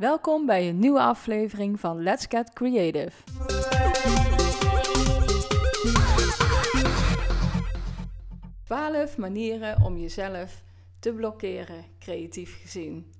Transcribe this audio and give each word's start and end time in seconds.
Welkom 0.00 0.46
bij 0.46 0.68
een 0.68 0.78
nieuwe 0.78 1.00
aflevering 1.00 1.80
van 1.80 2.02
Let's 2.02 2.26
Get 2.28 2.52
Creative. 2.52 3.22
Twaalf 8.64 9.16
manieren 9.16 9.82
om 9.82 9.98
jezelf 9.98 10.62
te 10.98 11.12
blokkeren, 11.12 11.84
creatief 11.98 12.60
gezien. 12.60 13.12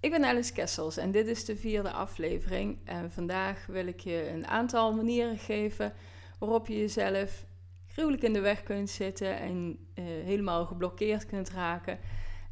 Ik 0.00 0.10
ben 0.10 0.24
Alice 0.24 0.52
Kessels 0.52 0.96
en 0.96 1.10
dit 1.10 1.26
is 1.26 1.44
de 1.44 1.56
vierde 1.56 1.90
aflevering. 1.90 2.78
En 2.84 3.12
vandaag 3.12 3.66
wil 3.66 3.86
ik 3.86 4.00
je 4.00 4.30
een 4.34 4.46
aantal 4.46 4.92
manieren 4.92 5.38
geven 5.38 5.92
waarop 6.38 6.66
je 6.66 6.78
jezelf 6.78 7.44
gruwelijk 7.86 8.22
in 8.22 8.32
de 8.32 8.40
weg 8.40 8.62
kunt 8.62 8.90
zitten 8.90 9.38
en 9.38 9.78
uh, 9.94 10.04
helemaal 10.04 10.66
geblokkeerd 10.66 11.26
kunt 11.26 11.50
raken. 11.50 11.98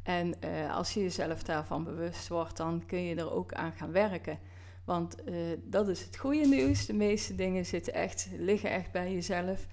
En 0.03 0.33
uh, 0.45 0.75
als 0.75 0.93
je 0.93 1.01
jezelf 1.01 1.43
daarvan 1.43 1.83
bewust 1.83 2.27
wordt, 2.27 2.57
dan 2.57 2.83
kun 2.85 3.03
je 3.03 3.15
er 3.15 3.31
ook 3.31 3.53
aan 3.53 3.71
gaan 3.71 3.91
werken. 3.91 4.39
Want 4.85 5.15
uh, 5.29 5.35
dat 5.63 5.87
is 5.87 6.03
het 6.03 6.17
goede 6.17 6.47
nieuws. 6.47 6.85
De 6.85 6.93
meeste 6.93 7.35
dingen 7.35 7.65
zitten 7.65 7.93
echt, 7.93 8.29
liggen 8.37 8.69
echt 8.69 8.91
bij 8.91 9.13
jezelf. 9.13 9.67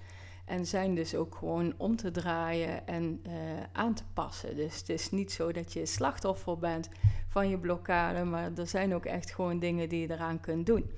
En 0.45 0.65
zijn 0.65 0.95
dus 0.95 1.15
ook 1.15 1.35
gewoon 1.35 1.73
om 1.77 1.95
te 1.95 2.11
draaien 2.11 2.87
en 2.87 3.21
uh, 3.27 3.33
aan 3.71 3.93
te 3.93 4.03
passen. 4.13 4.55
Dus 4.55 4.77
het 4.77 4.89
is 4.89 5.11
niet 5.11 5.31
zo 5.31 5.51
dat 5.51 5.73
je 5.73 5.85
slachtoffer 5.85 6.57
bent 6.57 6.89
van 7.27 7.49
je 7.49 7.57
blokkade, 7.57 8.23
maar 8.23 8.51
er 8.57 8.67
zijn 8.67 8.95
ook 8.95 9.05
echt 9.05 9.31
gewoon 9.31 9.59
dingen 9.59 9.89
die 9.89 10.01
je 10.01 10.13
eraan 10.13 10.39
kunt 10.39 10.65
doen. 10.65 10.91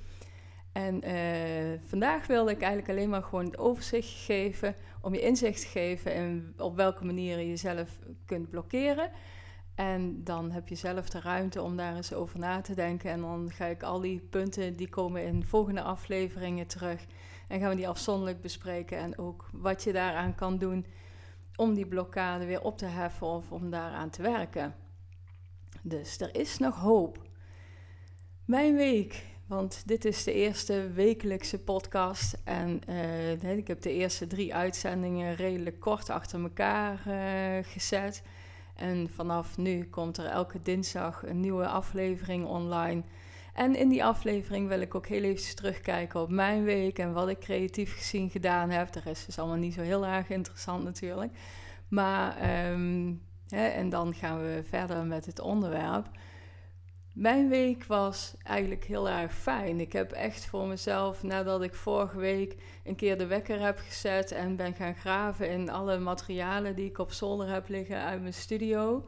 En 0.71 1.03
vandaag 1.85 2.27
wilde 2.27 2.51
ik 2.51 2.61
eigenlijk 2.61 2.89
alleen 2.89 3.09
maar 3.09 3.23
gewoon 3.23 3.45
het 3.45 3.57
overzicht 3.57 4.25
geven, 4.25 4.75
om 5.03 5.13
je 5.13 5.21
inzicht 5.21 5.61
te 5.61 5.67
geven 5.67 6.13
in 6.13 6.53
op 6.57 6.75
welke 6.75 7.05
manier 7.05 7.37
je 7.37 7.47
jezelf 7.47 7.99
kunt 8.25 8.49
blokkeren. 8.49 9.11
En 9.75 10.23
dan 10.23 10.51
heb 10.51 10.67
je 10.67 10.75
zelf 10.75 11.09
de 11.09 11.19
ruimte 11.19 11.61
om 11.61 11.77
daar 11.77 11.95
eens 11.95 12.13
over 12.13 12.39
na 12.39 12.61
te 12.61 12.75
denken. 12.75 13.11
En 13.11 13.21
dan 13.21 13.51
ga 13.51 13.65
ik 13.65 13.83
al 13.83 13.99
die 13.99 14.19
punten 14.19 14.75
die 14.75 14.89
komen 14.89 15.25
in 15.25 15.45
volgende 15.45 15.81
afleveringen 15.81 16.67
terug. 16.67 17.05
En 17.47 17.59
gaan 17.59 17.69
we 17.69 17.75
die 17.75 17.87
afzonderlijk 17.87 18.41
bespreken. 18.41 18.97
En 18.97 19.17
ook 19.17 19.49
wat 19.51 19.83
je 19.83 19.93
daaraan 19.93 20.35
kan 20.35 20.57
doen 20.57 20.85
om 21.55 21.73
die 21.73 21.87
blokkade 21.87 22.45
weer 22.45 22.61
op 22.61 22.77
te 22.77 22.85
heffen 22.85 23.27
of 23.27 23.51
om 23.51 23.69
daaraan 23.69 24.09
te 24.09 24.21
werken. 24.21 24.75
Dus 25.81 26.19
er 26.19 26.35
is 26.35 26.57
nog 26.57 26.75
hoop. 26.75 27.21
Mijn 28.45 28.75
week 28.75 29.25
want 29.47 29.83
dit 29.85 30.05
is 30.05 30.23
de 30.23 30.33
eerste 30.33 30.91
wekelijkse 30.93 31.59
podcast. 31.59 32.41
En 32.43 32.81
uh, 32.89 33.57
ik 33.57 33.67
heb 33.67 33.81
de 33.81 33.93
eerste 33.93 34.27
drie 34.27 34.55
uitzendingen 34.55 35.35
redelijk 35.35 35.79
kort 35.79 36.09
achter 36.09 36.41
elkaar 36.41 37.01
uh, 37.07 37.63
gezet. 37.63 38.23
En 38.75 39.09
vanaf 39.15 39.57
nu 39.57 39.85
komt 39.89 40.17
er 40.17 40.25
elke 40.25 40.61
dinsdag 40.61 41.23
een 41.25 41.39
nieuwe 41.39 41.67
aflevering 41.67 42.45
online. 42.45 43.03
En 43.53 43.75
in 43.75 43.89
die 43.89 44.03
aflevering 44.03 44.67
wil 44.67 44.81
ik 44.81 44.95
ook 44.95 45.07
heel 45.07 45.23
even 45.23 45.55
terugkijken 45.55 46.21
op 46.21 46.29
mijn 46.29 46.63
week 46.63 46.99
en 46.99 47.13
wat 47.13 47.29
ik 47.29 47.39
creatief 47.39 47.95
gezien 47.95 48.29
gedaan 48.29 48.69
heb. 48.69 48.91
De 48.91 48.99
rest 48.99 49.27
is 49.27 49.39
allemaal 49.39 49.57
niet 49.57 49.73
zo 49.73 49.81
heel 49.81 50.05
erg 50.05 50.29
interessant 50.29 50.83
natuurlijk. 50.83 51.31
Maar, 51.87 52.35
um, 52.71 53.21
hè, 53.47 53.67
en 53.67 53.89
dan 53.89 54.13
gaan 54.13 54.39
we 54.39 54.63
verder 54.67 55.05
met 55.05 55.25
het 55.25 55.39
onderwerp. 55.39 56.09
Mijn 57.13 57.49
week 57.49 57.83
was 57.83 58.33
eigenlijk 58.43 58.83
heel 58.83 59.09
erg 59.09 59.35
fijn. 59.35 59.79
Ik 59.79 59.93
heb 59.93 60.11
echt 60.11 60.45
voor 60.45 60.67
mezelf, 60.67 61.23
nadat 61.23 61.61
ik 61.61 61.75
vorige 61.75 62.17
week 62.17 62.55
een 62.83 62.95
keer 62.95 63.17
de 63.17 63.25
wekker 63.25 63.61
heb 63.61 63.77
gezet 63.77 64.31
en 64.31 64.55
ben 64.55 64.73
gaan 64.73 64.95
graven 64.95 65.49
in 65.49 65.69
alle 65.69 65.99
materialen 65.99 66.75
die 66.75 66.85
ik 66.85 66.97
op 66.97 67.11
zolder 67.11 67.49
heb 67.49 67.67
liggen 67.67 68.03
uit 68.03 68.21
mijn 68.21 68.33
studio, 68.33 69.05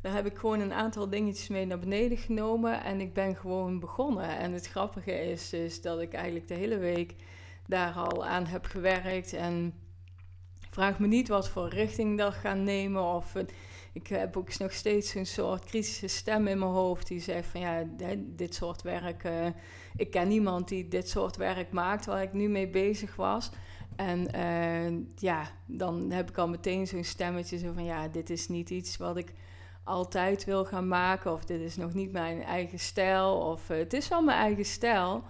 daar 0.00 0.14
heb 0.14 0.26
ik 0.26 0.38
gewoon 0.38 0.60
een 0.60 0.72
aantal 0.72 1.08
dingetjes 1.08 1.48
mee 1.48 1.66
naar 1.66 1.78
beneden 1.78 2.18
genomen 2.18 2.84
en 2.84 3.00
ik 3.00 3.14
ben 3.14 3.36
gewoon 3.36 3.80
begonnen. 3.80 4.38
En 4.38 4.52
het 4.52 4.66
grappige 4.66 5.30
is 5.30 5.48
dus 5.48 5.80
dat 5.80 6.00
ik 6.00 6.12
eigenlijk 6.12 6.48
de 6.48 6.54
hele 6.54 6.78
week 6.78 7.14
daar 7.66 7.92
al 7.92 8.26
aan 8.26 8.46
heb 8.46 8.64
gewerkt 8.64 9.32
en 9.32 9.74
vraag 10.70 10.98
me 10.98 11.06
niet 11.06 11.28
wat 11.28 11.48
voor 11.48 11.68
richting 11.68 12.18
dat 12.18 12.34
gaan 12.34 12.64
nemen 12.64 13.02
of 13.02 13.34
ik 13.98 14.06
heb 14.06 14.36
ook 14.36 14.58
nog 14.58 14.72
steeds 14.72 15.14
een 15.14 15.26
soort 15.26 15.64
kritische 15.64 16.06
stem 16.06 16.46
in 16.46 16.58
mijn 16.58 16.70
hoofd 16.70 17.06
die 17.06 17.20
zegt 17.20 17.48
van 17.48 17.60
ja, 17.60 17.84
dit 18.18 18.54
soort 18.54 18.82
werk, 18.82 19.24
uh, 19.24 19.46
ik 19.96 20.10
ken 20.10 20.28
niemand 20.28 20.68
die 20.68 20.88
dit 20.88 21.08
soort 21.08 21.36
werk 21.36 21.72
maakt 21.72 22.06
waar 22.06 22.22
ik 22.22 22.32
nu 22.32 22.48
mee 22.48 22.68
bezig 22.68 23.16
was. 23.16 23.50
En 23.96 24.28
uh, 24.36 24.98
ja, 25.16 25.50
dan 25.66 26.10
heb 26.10 26.28
ik 26.28 26.38
al 26.38 26.48
meteen 26.48 26.86
zo'n 26.86 27.04
stemmetje 27.04 27.58
zo 27.58 27.72
van 27.72 27.84
ja, 27.84 28.08
dit 28.08 28.30
is 28.30 28.48
niet 28.48 28.70
iets 28.70 28.96
wat 28.96 29.16
ik 29.16 29.32
altijd 29.84 30.44
wil 30.44 30.64
gaan 30.64 30.88
maken 30.88 31.32
of 31.32 31.44
dit 31.44 31.60
is 31.60 31.76
nog 31.76 31.94
niet 31.94 32.12
mijn 32.12 32.42
eigen 32.42 32.78
stijl 32.78 33.38
of 33.38 33.70
uh, 33.70 33.76
het 33.78 33.92
is 33.92 34.08
wel 34.08 34.22
mijn 34.22 34.38
eigen 34.38 34.64
stijl. 34.64 35.22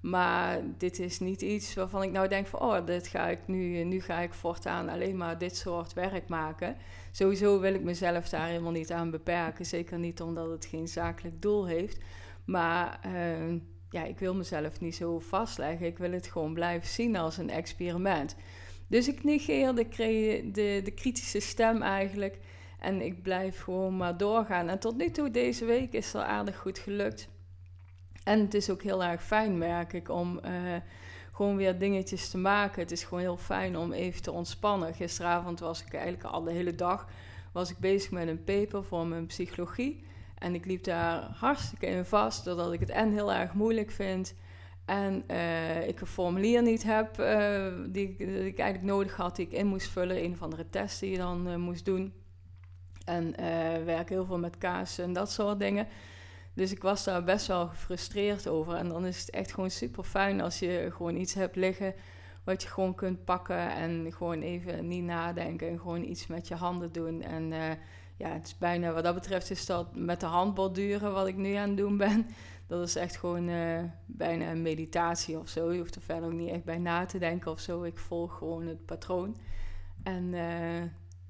Maar 0.00 0.60
dit 0.78 0.98
is 0.98 1.18
niet 1.18 1.42
iets 1.42 1.74
waarvan 1.74 2.02
ik 2.02 2.10
nou 2.10 2.28
denk 2.28 2.46
van, 2.46 2.60
oh, 2.60 2.86
dit 2.86 3.06
ga 3.06 3.28
ik 3.28 3.38
nu, 3.46 3.84
nu 3.84 4.00
ga 4.00 4.18
ik 4.18 4.34
voortaan 4.34 4.88
alleen 4.88 5.16
maar 5.16 5.38
dit 5.38 5.56
soort 5.56 5.92
werk 5.92 6.28
maken. 6.28 6.76
Sowieso 7.10 7.60
wil 7.60 7.74
ik 7.74 7.82
mezelf 7.82 8.28
daar 8.28 8.46
helemaal 8.46 8.72
niet 8.72 8.92
aan 8.92 9.10
beperken. 9.10 9.66
Zeker 9.66 9.98
niet 9.98 10.20
omdat 10.20 10.50
het 10.50 10.64
geen 10.64 10.88
zakelijk 10.88 11.42
doel 11.42 11.66
heeft. 11.66 11.98
Maar 12.44 13.00
uh, 13.06 13.60
ja, 13.90 14.04
ik 14.04 14.18
wil 14.18 14.34
mezelf 14.34 14.80
niet 14.80 14.96
zo 14.96 15.18
vastleggen. 15.18 15.86
Ik 15.86 15.98
wil 15.98 16.12
het 16.12 16.26
gewoon 16.26 16.54
blijven 16.54 16.88
zien 16.88 17.16
als 17.16 17.36
een 17.36 17.50
experiment. 17.50 18.36
Dus 18.86 19.08
ik 19.08 19.24
negeer 19.24 19.74
de, 19.74 19.88
de, 20.52 20.80
de 20.84 20.90
kritische 20.94 21.40
stem 21.40 21.82
eigenlijk. 21.82 22.38
En 22.78 23.00
ik 23.00 23.22
blijf 23.22 23.60
gewoon 23.60 23.96
maar 23.96 24.16
doorgaan. 24.16 24.68
En 24.68 24.78
tot 24.78 24.96
nu 24.96 25.10
toe, 25.10 25.30
deze 25.30 25.64
week, 25.64 25.92
is 25.92 26.14
er 26.14 26.22
aardig 26.22 26.58
goed 26.58 26.78
gelukt. 26.78 27.28
En 28.26 28.40
het 28.40 28.54
is 28.54 28.70
ook 28.70 28.82
heel 28.82 29.04
erg 29.04 29.22
fijn, 29.22 29.58
merk 29.58 29.92
ik, 29.92 30.08
om 30.08 30.40
uh, 30.44 30.50
gewoon 31.32 31.56
weer 31.56 31.78
dingetjes 31.78 32.30
te 32.30 32.38
maken. 32.38 32.82
Het 32.82 32.90
is 32.90 33.04
gewoon 33.04 33.20
heel 33.22 33.36
fijn 33.36 33.76
om 33.76 33.92
even 33.92 34.22
te 34.22 34.32
ontspannen. 34.32 34.94
Gisteravond 34.94 35.60
was 35.60 35.82
ik 35.82 35.94
eigenlijk 35.94 36.24
al 36.24 36.42
de 36.42 36.52
hele 36.52 36.74
dag 36.74 37.06
was 37.52 37.70
ik 37.70 37.78
bezig 37.78 38.10
met 38.10 38.28
een 38.28 38.44
paper 38.44 38.84
voor 38.84 39.06
mijn 39.06 39.26
psychologie. 39.26 40.04
En 40.38 40.54
ik 40.54 40.64
liep 40.64 40.84
daar 40.84 41.22
hartstikke 41.22 41.86
in 41.86 42.04
vast, 42.04 42.44
doordat 42.44 42.72
ik 42.72 42.80
het 42.80 42.90
en 42.90 43.12
heel 43.12 43.32
erg 43.32 43.52
moeilijk 43.52 43.90
vind. 43.90 44.34
En 44.84 45.24
uh, 45.30 45.88
ik 45.88 46.00
een 46.00 46.06
formulier 46.06 46.62
niet 46.62 46.82
heb 46.82 47.20
uh, 47.20 47.66
die, 47.88 48.14
die, 48.16 48.46
ik 48.46 48.58
eigenlijk 48.58 48.92
nodig 48.92 49.16
had, 49.16 49.36
die 49.36 49.46
ik 49.46 49.52
in 49.52 49.66
moest 49.66 49.88
vullen. 49.88 50.24
Een 50.24 50.32
of 50.32 50.42
andere 50.42 50.70
test 50.70 51.00
die 51.00 51.10
je 51.10 51.16
dan 51.16 51.60
moest 51.60 51.84
doen. 51.84 52.12
En 53.04 53.34
werk 53.84 54.08
heel 54.08 54.24
veel 54.24 54.38
met 54.38 54.58
kaas 54.58 54.98
en 54.98 55.12
dat 55.12 55.30
soort 55.30 55.58
dingen. 55.58 55.86
Dus 56.56 56.72
ik 56.72 56.82
was 56.82 57.04
daar 57.04 57.24
best 57.24 57.46
wel 57.46 57.68
gefrustreerd 57.68 58.48
over. 58.48 58.74
En 58.74 58.88
dan 58.88 59.06
is 59.06 59.20
het 59.20 59.30
echt 59.30 59.52
gewoon 59.52 59.70
super 59.70 60.04
fijn 60.04 60.40
als 60.40 60.58
je 60.58 60.88
gewoon 60.92 61.16
iets 61.16 61.34
hebt 61.34 61.56
liggen 61.56 61.94
wat 62.46 62.62
je 62.62 62.68
gewoon 62.68 62.94
kunt 62.94 63.24
pakken 63.24 63.70
en 63.70 64.12
gewoon 64.12 64.40
even 64.40 64.88
niet 64.88 65.04
nadenken 65.04 65.68
en 65.68 65.78
gewoon 65.78 66.02
iets 66.02 66.26
met 66.26 66.48
je 66.48 66.54
handen 66.54 66.92
doen. 66.92 67.22
En 67.22 67.52
uh, 67.52 67.70
ja, 68.16 68.28
het 68.28 68.46
is 68.46 68.58
bijna, 68.58 68.92
wat 68.92 69.04
dat 69.04 69.14
betreft 69.14 69.50
is 69.50 69.66
dat 69.66 69.94
met 69.94 70.20
de 70.20 70.26
hand 70.26 70.54
borduren 70.54 71.12
wat 71.12 71.26
ik 71.26 71.36
nu 71.36 71.54
aan 71.54 71.68
het 71.68 71.76
doen 71.76 71.96
ben. 71.96 72.26
Dat 72.68 72.88
is 72.88 72.96
echt 72.96 73.16
gewoon 73.16 73.48
uh, 73.48 73.82
bijna 74.06 74.50
een 74.50 74.62
meditatie 74.62 75.38
of 75.38 75.48
zo. 75.48 75.72
Je 75.72 75.78
hoeft 75.78 75.94
er 75.94 76.00
verder 76.00 76.24
ook 76.24 76.34
niet 76.34 76.50
echt 76.50 76.64
bij 76.64 76.78
na 76.78 77.06
te 77.06 77.18
denken 77.18 77.50
of 77.50 77.60
zo. 77.60 77.82
Ik 77.82 77.98
volg 77.98 78.38
gewoon 78.38 78.66
het 78.66 78.84
patroon. 78.84 79.36
En 80.02 80.32
uh, 80.32 80.82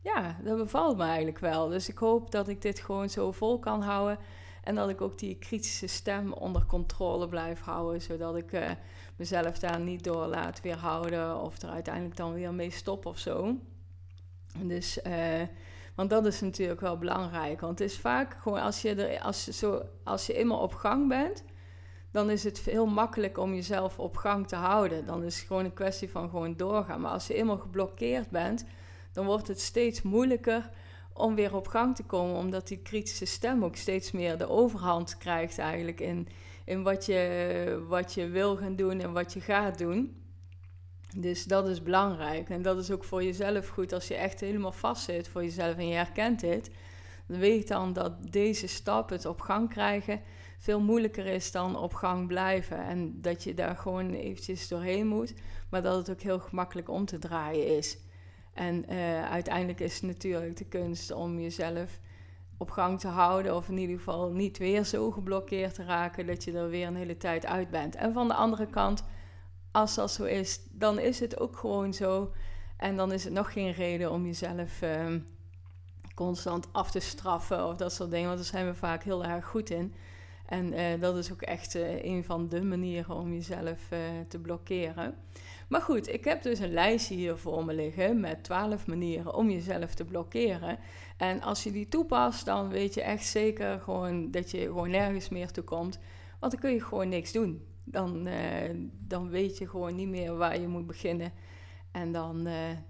ja, 0.02 0.36
dat 0.44 0.56
bevalt 0.56 0.96
me 0.96 1.04
eigenlijk 1.04 1.38
wel. 1.38 1.68
Dus 1.68 1.88
ik 1.88 1.98
hoop 1.98 2.30
dat 2.30 2.48
ik 2.48 2.62
dit 2.62 2.78
gewoon 2.78 3.10
zo 3.10 3.32
vol 3.32 3.58
kan 3.58 3.82
houden. 3.82 4.18
En 4.66 4.74
dat 4.74 4.88
ik 4.88 5.00
ook 5.00 5.18
die 5.18 5.36
kritische 5.38 5.86
stem 5.86 6.32
onder 6.32 6.66
controle 6.66 7.28
blijf 7.28 7.60
houden, 7.60 8.02
zodat 8.02 8.36
ik 8.36 8.52
uh, 8.52 8.70
mezelf 9.16 9.58
daar 9.58 9.80
niet 9.80 10.04
door 10.04 10.26
laat 10.26 10.60
weerhouden 10.60 11.40
of 11.40 11.62
er 11.62 11.68
uiteindelijk 11.68 12.16
dan 12.16 12.34
weer 12.34 12.54
mee 12.54 12.70
stop 12.70 13.06
of 13.06 13.18
zo. 13.18 13.56
Dus, 14.62 14.98
uh, 15.06 15.42
want 15.94 16.10
dat 16.10 16.26
is 16.26 16.40
natuurlijk 16.40 16.80
wel 16.80 16.98
belangrijk. 16.98 17.60
Want 17.60 17.78
het 17.78 17.90
is 17.90 17.98
vaak 17.98 18.36
gewoon 18.40 18.60
als 18.60 18.82
je, 18.82 18.94
er, 18.94 19.20
als, 19.20 19.44
zo, 19.44 19.82
als 20.04 20.26
je 20.26 20.34
eenmaal 20.34 20.60
op 20.60 20.74
gang 20.74 21.08
bent, 21.08 21.44
dan 22.10 22.30
is 22.30 22.44
het 22.44 22.58
heel 22.58 22.86
makkelijk 22.86 23.38
om 23.38 23.54
jezelf 23.54 23.98
op 23.98 24.16
gang 24.16 24.48
te 24.48 24.56
houden. 24.56 25.06
Dan 25.06 25.22
is 25.22 25.38
het 25.38 25.46
gewoon 25.46 25.64
een 25.64 25.74
kwestie 25.74 26.10
van 26.10 26.30
gewoon 26.30 26.56
doorgaan. 26.56 27.00
Maar 27.00 27.12
als 27.12 27.26
je 27.26 27.34
eenmaal 27.34 27.58
geblokkeerd 27.58 28.30
bent, 28.30 28.64
dan 29.12 29.26
wordt 29.26 29.48
het 29.48 29.60
steeds 29.60 30.02
moeilijker 30.02 30.70
om 31.16 31.34
weer 31.34 31.54
op 31.54 31.66
gang 31.66 31.96
te 31.96 32.02
komen, 32.02 32.36
omdat 32.36 32.68
die 32.68 32.82
kritische 32.82 33.24
stem 33.24 33.64
ook 33.64 33.76
steeds 33.76 34.10
meer 34.10 34.38
de 34.38 34.48
overhand 34.48 35.18
krijgt 35.18 35.58
eigenlijk 35.58 36.00
in, 36.00 36.28
in 36.64 36.82
wat, 36.82 37.06
je, 37.06 37.84
wat 37.88 38.14
je 38.14 38.28
wil 38.28 38.56
gaan 38.56 38.76
doen 38.76 39.00
en 39.00 39.12
wat 39.12 39.32
je 39.32 39.40
gaat 39.40 39.78
doen. 39.78 40.24
Dus 41.16 41.44
dat 41.44 41.68
is 41.68 41.82
belangrijk. 41.82 42.48
En 42.48 42.62
dat 42.62 42.78
is 42.78 42.90
ook 42.90 43.04
voor 43.04 43.22
jezelf 43.24 43.68
goed 43.68 43.92
als 43.92 44.08
je 44.08 44.14
echt 44.14 44.40
helemaal 44.40 44.72
vast 44.72 45.04
zit 45.04 45.28
voor 45.28 45.42
jezelf 45.42 45.76
en 45.76 45.88
je 45.88 45.94
herkent 45.94 46.40
dit. 46.40 46.70
Dan 47.26 47.38
weet 47.38 47.68
dan 47.68 47.92
dat 47.92 48.32
deze 48.32 48.66
stap, 48.66 49.08
het 49.08 49.26
op 49.26 49.40
gang 49.40 49.68
krijgen, 49.68 50.20
veel 50.58 50.80
moeilijker 50.80 51.26
is 51.26 51.52
dan 51.52 51.76
op 51.76 51.94
gang 51.94 52.26
blijven. 52.26 52.84
En 52.84 53.20
dat 53.20 53.44
je 53.44 53.54
daar 53.54 53.76
gewoon 53.76 54.10
eventjes 54.10 54.68
doorheen 54.68 55.06
moet, 55.06 55.34
maar 55.70 55.82
dat 55.82 55.96
het 55.96 56.10
ook 56.10 56.20
heel 56.20 56.38
gemakkelijk 56.38 56.88
om 56.88 57.04
te 57.04 57.18
draaien 57.18 57.76
is. 57.76 57.98
En 58.56 58.84
uh, 58.88 59.30
uiteindelijk 59.30 59.80
is 59.80 59.94
het 59.94 60.02
natuurlijk 60.02 60.56
de 60.56 60.64
kunst 60.64 61.10
om 61.10 61.40
jezelf 61.40 62.00
op 62.56 62.70
gang 62.70 63.00
te 63.00 63.08
houden. 63.08 63.56
Of 63.56 63.68
in 63.68 63.78
ieder 63.78 63.96
geval 63.96 64.32
niet 64.32 64.58
weer 64.58 64.84
zo 64.84 65.10
geblokkeerd 65.10 65.74
te 65.74 65.84
raken 65.84 66.26
dat 66.26 66.44
je 66.44 66.52
er 66.52 66.68
weer 66.68 66.86
een 66.86 66.96
hele 66.96 67.16
tijd 67.16 67.46
uit 67.46 67.70
bent. 67.70 67.94
En 67.94 68.12
van 68.12 68.28
de 68.28 68.34
andere 68.34 68.66
kant, 68.66 69.04
als 69.72 69.94
dat 69.94 70.10
zo 70.10 70.24
is, 70.24 70.60
dan 70.70 70.98
is 70.98 71.20
het 71.20 71.40
ook 71.40 71.56
gewoon 71.56 71.94
zo. 71.94 72.32
En 72.76 72.96
dan 72.96 73.12
is 73.12 73.24
het 73.24 73.32
nog 73.32 73.52
geen 73.52 73.72
reden 73.72 74.10
om 74.10 74.24
jezelf 74.24 74.82
ehm, 74.82 75.18
constant 76.14 76.68
af 76.72 76.90
te 76.90 77.00
straffen 77.00 77.66
of 77.66 77.76
dat 77.76 77.92
soort 77.92 78.10
dingen. 78.10 78.26
Want 78.26 78.38
daar 78.38 78.48
zijn 78.48 78.66
we 78.66 78.74
vaak 78.74 79.02
heel 79.02 79.24
erg 79.24 79.46
goed 79.46 79.70
in. 79.70 79.94
En 80.46 80.72
uh, 80.72 81.00
dat 81.00 81.16
is 81.16 81.32
ook 81.32 81.42
echt 81.42 81.74
uh, 81.74 82.04
een 82.04 82.24
van 82.24 82.48
de 82.48 82.62
manieren 82.62 83.14
om 83.14 83.32
jezelf 83.32 83.88
te 84.28 84.38
blokkeren. 84.38 85.14
Maar 85.68 85.80
goed, 85.80 86.08
ik 86.08 86.24
heb 86.24 86.42
dus 86.42 86.58
een 86.58 86.72
lijstje 86.72 87.14
hier 87.14 87.36
voor 87.36 87.64
me 87.64 87.74
liggen 87.74 88.20
met 88.20 88.44
12 88.44 88.86
manieren 88.86 89.34
om 89.34 89.50
jezelf 89.50 89.94
te 89.94 90.04
blokkeren. 90.04 90.78
En 91.16 91.42
als 91.42 91.62
je 91.62 91.72
die 91.72 91.88
toepast, 91.88 92.44
dan 92.44 92.68
weet 92.68 92.94
je 92.94 93.02
echt 93.02 93.26
zeker 93.26 93.80
gewoon 93.80 94.30
dat 94.30 94.50
je 94.50 94.60
gewoon 94.60 94.90
nergens 94.90 95.28
meer 95.28 95.50
toe 95.50 95.64
komt. 95.64 95.98
Want 96.40 96.52
dan 96.52 96.60
kun 96.60 96.72
je 96.72 96.80
gewoon 96.80 97.08
niks 97.08 97.32
doen. 97.32 97.66
Dan, 97.84 98.28
dan 98.98 99.28
weet 99.28 99.58
je 99.58 99.68
gewoon 99.68 99.94
niet 99.94 100.08
meer 100.08 100.36
waar 100.36 100.60
je 100.60 100.68
moet 100.68 100.86
beginnen. 100.86 101.32
En 101.92 102.12
dan, 102.12 102.42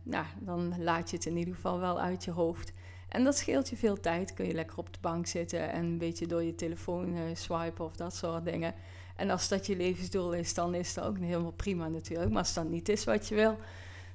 nou, 0.02 0.26
dan 0.40 0.74
laat 0.78 1.10
je 1.10 1.16
het 1.16 1.26
in 1.26 1.36
ieder 1.36 1.54
geval 1.54 1.78
wel 1.78 2.00
uit 2.00 2.24
je 2.24 2.30
hoofd. 2.30 2.72
En 3.08 3.24
dat 3.24 3.36
scheelt 3.36 3.68
je 3.68 3.76
veel 3.76 4.00
tijd. 4.00 4.34
Kun 4.34 4.46
je 4.46 4.54
lekker 4.54 4.78
op 4.78 4.92
de 4.92 4.98
bank 5.00 5.26
zitten 5.26 5.70
en 5.70 5.84
een 5.84 5.98
beetje 5.98 6.26
door 6.26 6.42
je 6.42 6.54
telefoon 6.54 7.16
uh, 7.16 7.20
swipen 7.32 7.84
of 7.84 7.96
dat 7.96 8.14
soort 8.14 8.44
dingen. 8.44 8.74
En 9.16 9.30
als 9.30 9.48
dat 9.48 9.66
je 9.66 9.76
levensdoel 9.76 10.32
is, 10.32 10.54
dan 10.54 10.74
is 10.74 10.94
dat 10.94 11.04
ook 11.04 11.18
helemaal 11.18 11.52
prima 11.52 11.88
natuurlijk. 11.88 12.30
Maar 12.30 12.38
als 12.38 12.54
dat 12.54 12.68
niet 12.68 12.88
is 12.88 13.04
wat 13.04 13.28
je 13.28 13.34
wil, 13.34 13.58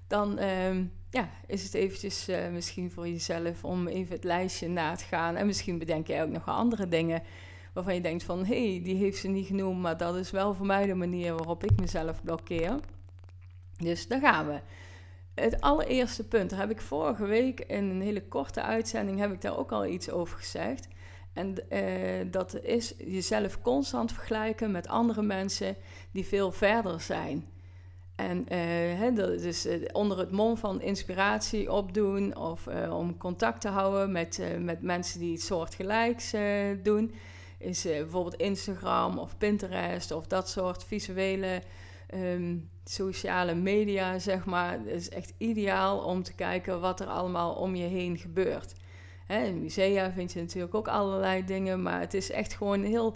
dan 0.07 0.37
ehm, 0.37 0.83
ja, 1.09 1.29
is 1.47 1.63
het 1.63 1.73
eventjes 1.73 2.29
uh, 2.29 2.47
misschien 2.49 2.91
voor 2.91 3.07
jezelf 3.07 3.63
om 3.63 3.87
even 3.87 4.15
het 4.15 4.23
lijstje 4.23 4.69
na 4.69 4.95
te 4.95 5.03
gaan. 5.03 5.35
En 5.35 5.45
misschien 5.45 5.79
bedenk 5.79 6.07
je 6.07 6.21
ook 6.21 6.29
nog 6.29 6.47
andere 6.47 6.87
dingen 6.87 7.23
waarvan 7.73 7.93
je 7.93 8.01
denkt 8.01 8.23
van... 8.23 8.45
hé, 8.45 8.71
hey, 8.71 8.83
die 8.83 8.95
heeft 8.95 9.17
ze 9.17 9.27
niet 9.27 9.47
genoemd, 9.47 9.81
maar 9.81 9.97
dat 9.97 10.15
is 10.15 10.31
wel 10.31 10.53
voor 10.53 10.65
mij 10.65 10.85
de 10.85 10.93
manier 10.93 11.33
waarop 11.33 11.63
ik 11.63 11.79
mezelf 11.79 12.23
blokkeer. 12.23 12.79
Dus 13.77 14.07
daar 14.07 14.19
gaan 14.19 14.47
we 14.47 14.59
het 15.33 15.61
allereerste 15.61 16.27
punt, 16.27 16.49
daar 16.49 16.59
heb 16.59 16.69
ik 16.69 16.81
vorige 16.81 17.25
week 17.25 17.59
in 17.59 17.89
een 17.89 18.01
hele 18.01 18.27
korte 18.27 18.61
uitzending 18.61 19.19
heb 19.19 19.31
ik 19.31 19.41
daar 19.41 19.57
ook 19.57 19.71
al 19.71 19.85
iets 19.85 20.09
over 20.09 20.37
gezegd. 20.37 20.87
En 21.33 21.55
uh, 21.69 22.31
dat 22.31 22.61
is 22.61 22.93
jezelf 22.97 23.61
constant 23.61 24.11
vergelijken 24.11 24.71
met 24.71 24.87
andere 24.87 25.21
mensen 25.21 25.75
die 26.11 26.25
veel 26.25 26.51
verder 26.51 27.01
zijn. 27.01 27.45
En 28.15 28.45
uh, 28.53 29.15
dat 29.15 29.29
is 29.29 29.65
uh, 29.65 29.87
onder 29.91 30.17
het 30.17 30.31
mom 30.31 30.57
van 30.57 30.81
inspiratie 30.81 31.71
opdoen 31.71 32.37
of 32.37 32.67
om 32.89 33.17
contact 33.17 33.61
te 33.61 33.67
houden 33.67 34.11
met, 34.11 34.41
met 34.59 34.81
mensen 34.81 35.19
die 35.19 35.31
het 35.31 35.41
soortgelijks 35.41 36.33
doen. 36.83 37.13
Is 37.57 37.81
bijvoorbeeld 37.81 38.35
Instagram 38.35 39.17
of 39.17 39.37
Pinterest 39.37 40.11
of 40.11 40.27
dat 40.27 40.49
soort 40.49 40.83
visuele 40.83 41.61
Ehm, 42.11 42.57
sociale 42.83 43.55
media, 43.55 44.19
zeg 44.19 44.45
maar, 44.45 44.85
is 44.85 45.09
echt 45.09 45.33
ideaal 45.37 45.99
om 45.99 46.23
te 46.23 46.33
kijken 46.33 46.79
wat 46.79 46.99
er 46.99 47.07
allemaal 47.07 47.53
om 47.53 47.75
je 47.75 47.87
heen 47.87 48.17
gebeurt. 48.17 48.73
In 49.31 49.61
musea 49.61 50.11
vind 50.11 50.33
je 50.33 50.39
natuurlijk 50.39 50.75
ook 50.75 50.87
allerlei 50.87 51.45
dingen, 51.45 51.81
maar 51.81 51.99
het 51.99 52.13
is 52.13 52.31
echt 52.31 52.53
gewoon 52.53 52.83
heel 52.83 53.15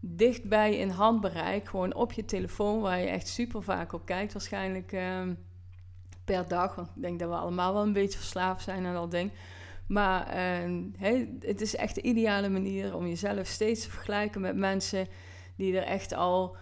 dichtbij 0.00 0.76
in 0.76 0.88
handbereik. 0.88 1.68
Gewoon 1.68 1.94
op 1.94 2.12
je 2.12 2.24
telefoon, 2.24 2.80
waar 2.80 3.00
je 3.00 3.06
echt 3.06 3.28
super 3.28 3.62
vaak 3.62 3.92
op 3.92 4.04
kijkt, 4.04 4.32
waarschijnlijk 4.32 4.92
ehm, 4.92 5.34
per 6.24 6.48
dag. 6.48 6.74
Want 6.74 6.88
ik 6.96 7.02
denk 7.02 7.18
dat 7.18 7.28
we 7.28 7.34
allemaal 7.34 7.72
wel 7.72 7.82
een 7.82 7.92
beetje 7.92 8.18
verslaafd 8.18 8.64
zijn 8.64 8.86
aan 8.86 8.94
dat 8.94 9.10
ding. 9.10 9.32
Maar 9.86 10.36
uh, 11.00 11.26
het 11.40 11.60
is 11.60 11.76
echt 11.76 11.94
de 11.94 12.02
ideale 12.02 12.48
manier 12.48 12.96
om 12.96 13.06
jezelf 13.06 13.46
steeds 13.46 13.82
te 13.82 13.90
vergelijken 13.90 14.40
met 14.40 14.56
mensen 14.56 15.08
die 15.56 15.76
er 15.76 15.84
echt 15.84 16.14
al 16.14 16.56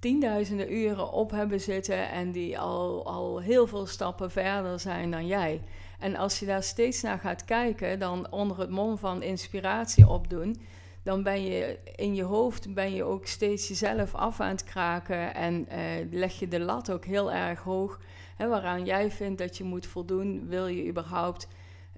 tienduizenden 0.00 0.72
uren 0.72 1.12
op 1.12 1.30
hebben 1.30 1.60
zitten 1.60 2.10
en 2.10 2.32
die 2.32 2.58
al, 2.58 3.06
al 3.06 3.40
heel 3.40 3.66
veel 3.66 3.86
stappen 3.86 4.30
verder 4.30 4.80
zijn 4.80 5.10
dan 5.10 5.26
jij. 5.26 5.60
En 5.98 6.16
als 6.16 6.38
je 6.38 6.46
daar 6.46 6.62
steeds 6.62 7.02
naar 7.02 7.18
gaat 7.18 7.44
kijken, 7.44 7.98
dan 7.98 8.30
onder 8.30 8.58
het 8.58 8.70
mom 8.70 8.98
van 8.98 9.22
inspiratie 9.22 10.08
opdoen, 10.08 10.60
dan 11.02 11.22
ben 11.22 11.44
je 11.44 11.78
in 11.96 12.14
je 12.14 12.22
hoofd 12.22 12.74
ben 12.74 12.94
je 12.94 13.04
ook 13.04 13.26
steeds 13.26 13.68
jezelf 13.68 14.14
af 14.14 14.40
aan 14.40 14.50
het 14.50 14.64
kraken 14.64 15.34
en 15.34 15.66
uh, 15.72 15.78
leg 16.10 16.38
je 16.38 16.48
de 16.48 16.60
lat 16.60 16.92
ook 16.92 17.04
heel 17.04 17.32
erg 17.32 17.60
hoog. 17.60 18.00
Hè, 18.36 18.48
waaraan 18.48 18.84
jij 18.84 19.10
vindt 19.10 19.38
dat 19.38 19.56
je 19.56 19.64
moet 19.64 19.86
voldoen, 19.86 20.48
wil 20.48 20.66
je 20.66 20.88
überhaupt 20.88 21.48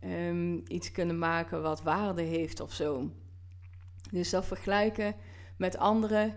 um, 0.04 0.62
iets 0.66 0.92
kunnen 0.92 1.18
maken 1.18 1.62
wat 1.62 1.82
waarde 1.82 2.22
heeft 2.22 2.60
of 2.60 2.72
zo. 2.72 3.10
Dus 4.10 4.30
dat 4.30 4.46
vergelijken 4.46 5.14
met 5.56 5.78
anderen 5.78 6.34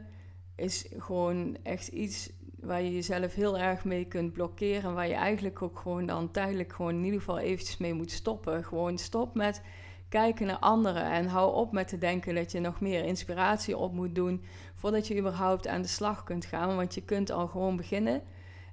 is 0.56 0.88
gewoon 0.98 1.57
echt 1.63 1.88
iets 1.88 2.30
waar 2.60 2.81
je 2.81 2.94
jezelf 2.94 3.34
heel 3.34 3.57
erg 3.57 3.84
mee 3.84 4.06
kunt 4.06 4.34
blokkeren. 4.34 4.94
Waar 4.94 5.07
je 5.07 5.13
eigenlijk 5.13 5.62
ook 5.62 5.80
gewoon 5.80 6.06
dan 6.06 6.31
tijdelijk 6.31 6.74
gewoon 6.74 6.96
in 6.96 7.04
ieder 7.04 7.19
geval 7.19 7.40
eventjes 7.40 7.78
mee 7.78 7.94
moet 7.94 8.12
stoppen. 8.12 8.63
Gewoon 8.63 8.98
stop 8.98 9.36
met 9.36 9.62
kijken 10.10 10.46
naar 10.46 10.60
anderen 10.60 11.12
en 11.12 11.28
hou 11.28 11.54
op 11.54 11.72
met 11.72 11.88
te 11.88 11.98
denken 11.98 12.36
dat 12.36 12.52
je 12.52 12.60
nog 12.60 12.80
meer 12.80 13.04
inspiratie 13.04 13.78
op 13.78 13.94
moet 13.94 14.16
doen 14.16 14.44
voordat 14.74 15.07
je 15.07 15.18
überhaupt 15.18 15.68
aan 15.68 15.81
de 15.81 15.88
slag 15.88 16.24
kunt 16.24 16.46
gaan. 16.46 16.75
Want 16.75 16.94
je 16.94 17.02
kunt 17.02 17.31
al 17.31 17.48
gewoon 17.48 17.75
beginnen 17.75 18.22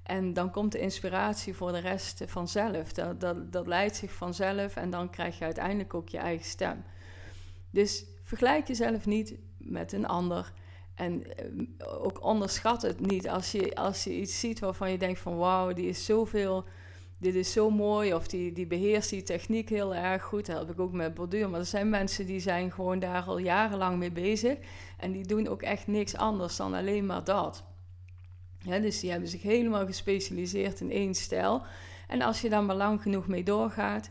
en 0.03 0.33
dan 0.33 0.51
komt 0.51 0.73
de 0.73 0.79
inspiratie 0.79 1.55
voor 1.55 1.73
de 1.73 1.79
rest 1.79 2.23
vanzelf. 2.27 2.93
Dat, 2.93 3.21
dat, 3.21 3.53
dat 3.53 3.67
leidt 3.67 3.97
zich 3.97 4.13
vanzelf 4.13 4.77
en 4.77 4.91
dan 4.91 5.11
krijg 5.11 5.39
je 5.39 5.45
uiteindelijk 5.45 5.95
ook 5.95 6.09
je 6.09 6.19
eigen 6.19 6.47
stem. 6.47 6.85
Dus 7.71 8.05
vergelijk 8.23 8.67
jezelf 8.67 9.07
niet 9.07 9.35
met 9.59 9.93
een 9.93 10.07
ander. 10.07 10.53
En 10.95 11.37
eh, 11.37 12.05
ook 12.05 12.25
onderschat 12.25 12.83
het 12.83 13.01
niet 13.01 13.29
als 13.29 13.53
je, 13.53 13.75
als 13.75 14.05
je 14.05 14.21
iets 14.21 14.41
ziet 14.41 14.61
waarvan 14.61 14.91
je 14.91 14.99
denkt 14.99 15.21
van 15.21 15.37
wauw, 15.37 15.73
die 15.73 15.89
is 15.89 16.05
zoveel, 16.05 16.65
dit 17.19 17.35
is 17.35 17.53
zo 17.53 17.71
mooi. 17.71 18.15
Of 18.15 18.27
die, 18.27 18.53
die 18.53 18.67
beheerst 18.67 19.11
die 19.11 19.23
techniek 19.23 19.69
heel 19.69 19.95
erg 19.95 20.23
goed. 20.23 20.47
Dat 20.47 20.59
heb 20.59 20.71
ik 20.71 20.81
ook 20.81 20.93
met 20.93 21.15
borduur. 21.15 21.51
Maar 21.51 21.61
er 21.61 21.67
zijn 21.67 21.89
mensen 21.89 22.27
die 22.27 22.41
zijn 22.41 22.73
gewoon 22.73 22.99
daar 22.99 23.23
al 23.23 23.39
jarenlang 23.39 23.99
mee 23.99 24.13
bezig. 24.13 24.59
En 24.97 25.13
die 25.13 25.27
doen 25.27 25.49
ook 25.49 25.63
echt 25.63 25.87
niks 25.87 26.17
anders 26.17 26.57
dan 26.57 26.75
alleen 26.75 27.07
maar 27.07 27.25
dat. 27.25 27.65
Dus 28.65 29.01
die 29.01 29.11
hebben 29.11 29.29
zich 29.29 29.43
helemaal 29.43 29.87
gespecialiseerd 29.87 30.81
in 30.81 30.91
één 30.91 31.15
stijl. 31.15 31.63
En 32.09 32.23
als 32.23 32.41
je 32.41 32.49
daar 32.49 32.63
maar 32.63 32.77
lang 32.77 33.03
genoeg 33.03 33.27
mee 33.27 33.43
doorgaat, 33.43 34.11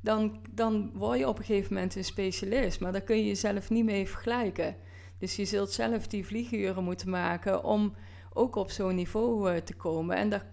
dan, 0.00 0.40
dan 0.50 0.90
word 0.94 1.18
je 1.18 1.28
op 1.28 1.38
een 1.38 1.44
gegeven 1.44 1.74
moment 1.74 1.94
een 1.94 2.04
specialist. 2.04 2.80
Maar 2.80 2.92
daar 2.92 3.00
kun 3.00 3.16
je 3.16 3.26
jezelf 3.26 3.70
niet 3.70 3.84
mee 3.84 4.08
vergelijken. 4.08 4.76
Dus 5.18 5.36
je 5.36 5.44
zult 5.44 5.72
zelf 5.72 6.06
die 6.06 6.26
vlieguren 6.26 6.84
moeten 6.84 7.10
maken 7.10 7.64
om 7.64 7.94
ook 8.32 8.56
op 8.56 8.70
zo'n 8.70 8.94
niveau 8.94 9.52
uh, 9.52 9.56
te 9.56 9.74
komen. 9.74 10.16
En 10.16 10.28
daar, 10.28 10.46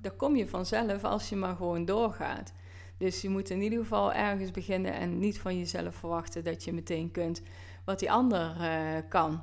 daar, 0.00 0.12
kom 0.16 0.36
je 0.36 0.48
vanzelf 0.48 1.04
als 1.04 1.28
je 1.28 1.36
maar 1.36 1.56
gewoon 1.56 1.84
doorgaat. 1.84 2.52
Dus 2.96 3.20
je 3.20 3.28
moet 3.28 3.50
in 3.50 3.62
ieder 3.62 3.78
geval 3.78 4.12
ergens 4.12 4.50
beginnen 4.50 4.92
en 4.92 5.18
niet 5.18 5.38
van 5.38 5.58
jezelf 5.58 5.94
verwachten 5.94 6.44
dat 6.44 6.64
je 6.64 6.72
meteen 6.72 7.10
kunt 7.10 7.42
wat 7.84 7.98
die 7.98 8.12
ander 8.12 8.56
uh, 8.60 9.08
kan. 9.08 9.42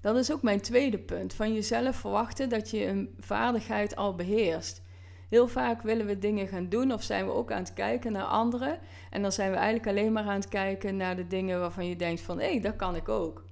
Dat 0.00 0.16
is 0.16 0.32
ook 0.32 0.42
mijn 0.42 0.60
tweede 0.60 0.98
punt. 0.98 1.34
Van 1.34 1.54
jezelf 1.54 1.96
verwachten 1.96 2.48
dat 2.48 2.70
je 2.70 2.86
een 2.86 3.14
vaardigheid 3.18 3.96
al 3.96 4.14
beheerst. 4.14 4.82
Heel 5.34 5.48
vaak 5.48 5.82
willen 5.82 6.06
we 6.06 6.18
dingen 6.18 6.48
gaan 6.48 6.68
doen 6.68 6.92
of 6.92 7.02
zijn 7.02 7.26
we 7.26 7.32
ook 7.32 7.52
aan 7.52 7.62
het 7.62 7.72
kijken 7.72 8.12
naar 8.12 8.24
anderen. 8.24 8.78
En 9.10 9.22
dan 9.22 9.32
zijn 9.32 9.50
we 9.50 9.56
eigenlijk 9.56 9.86
alleen 9.86 10.12
maar 10.12 10.24
aan 10.24 10.34
het 10.34 10.48
kijken 10.48 10.96
naar 10.96 11.16
de 11.16 11.26
dingen 11.26 11.60
waarvan 11.60 11.88
je 11.88 11.96
denkt 11.96 12.20
van 12.20 12.38
hé, 12.38 12.50
hey, 12.50 12.60
dat 12.60 12.76
kan 12.76 12.96
ik 12.96 13.08
ook. 13.08 13.44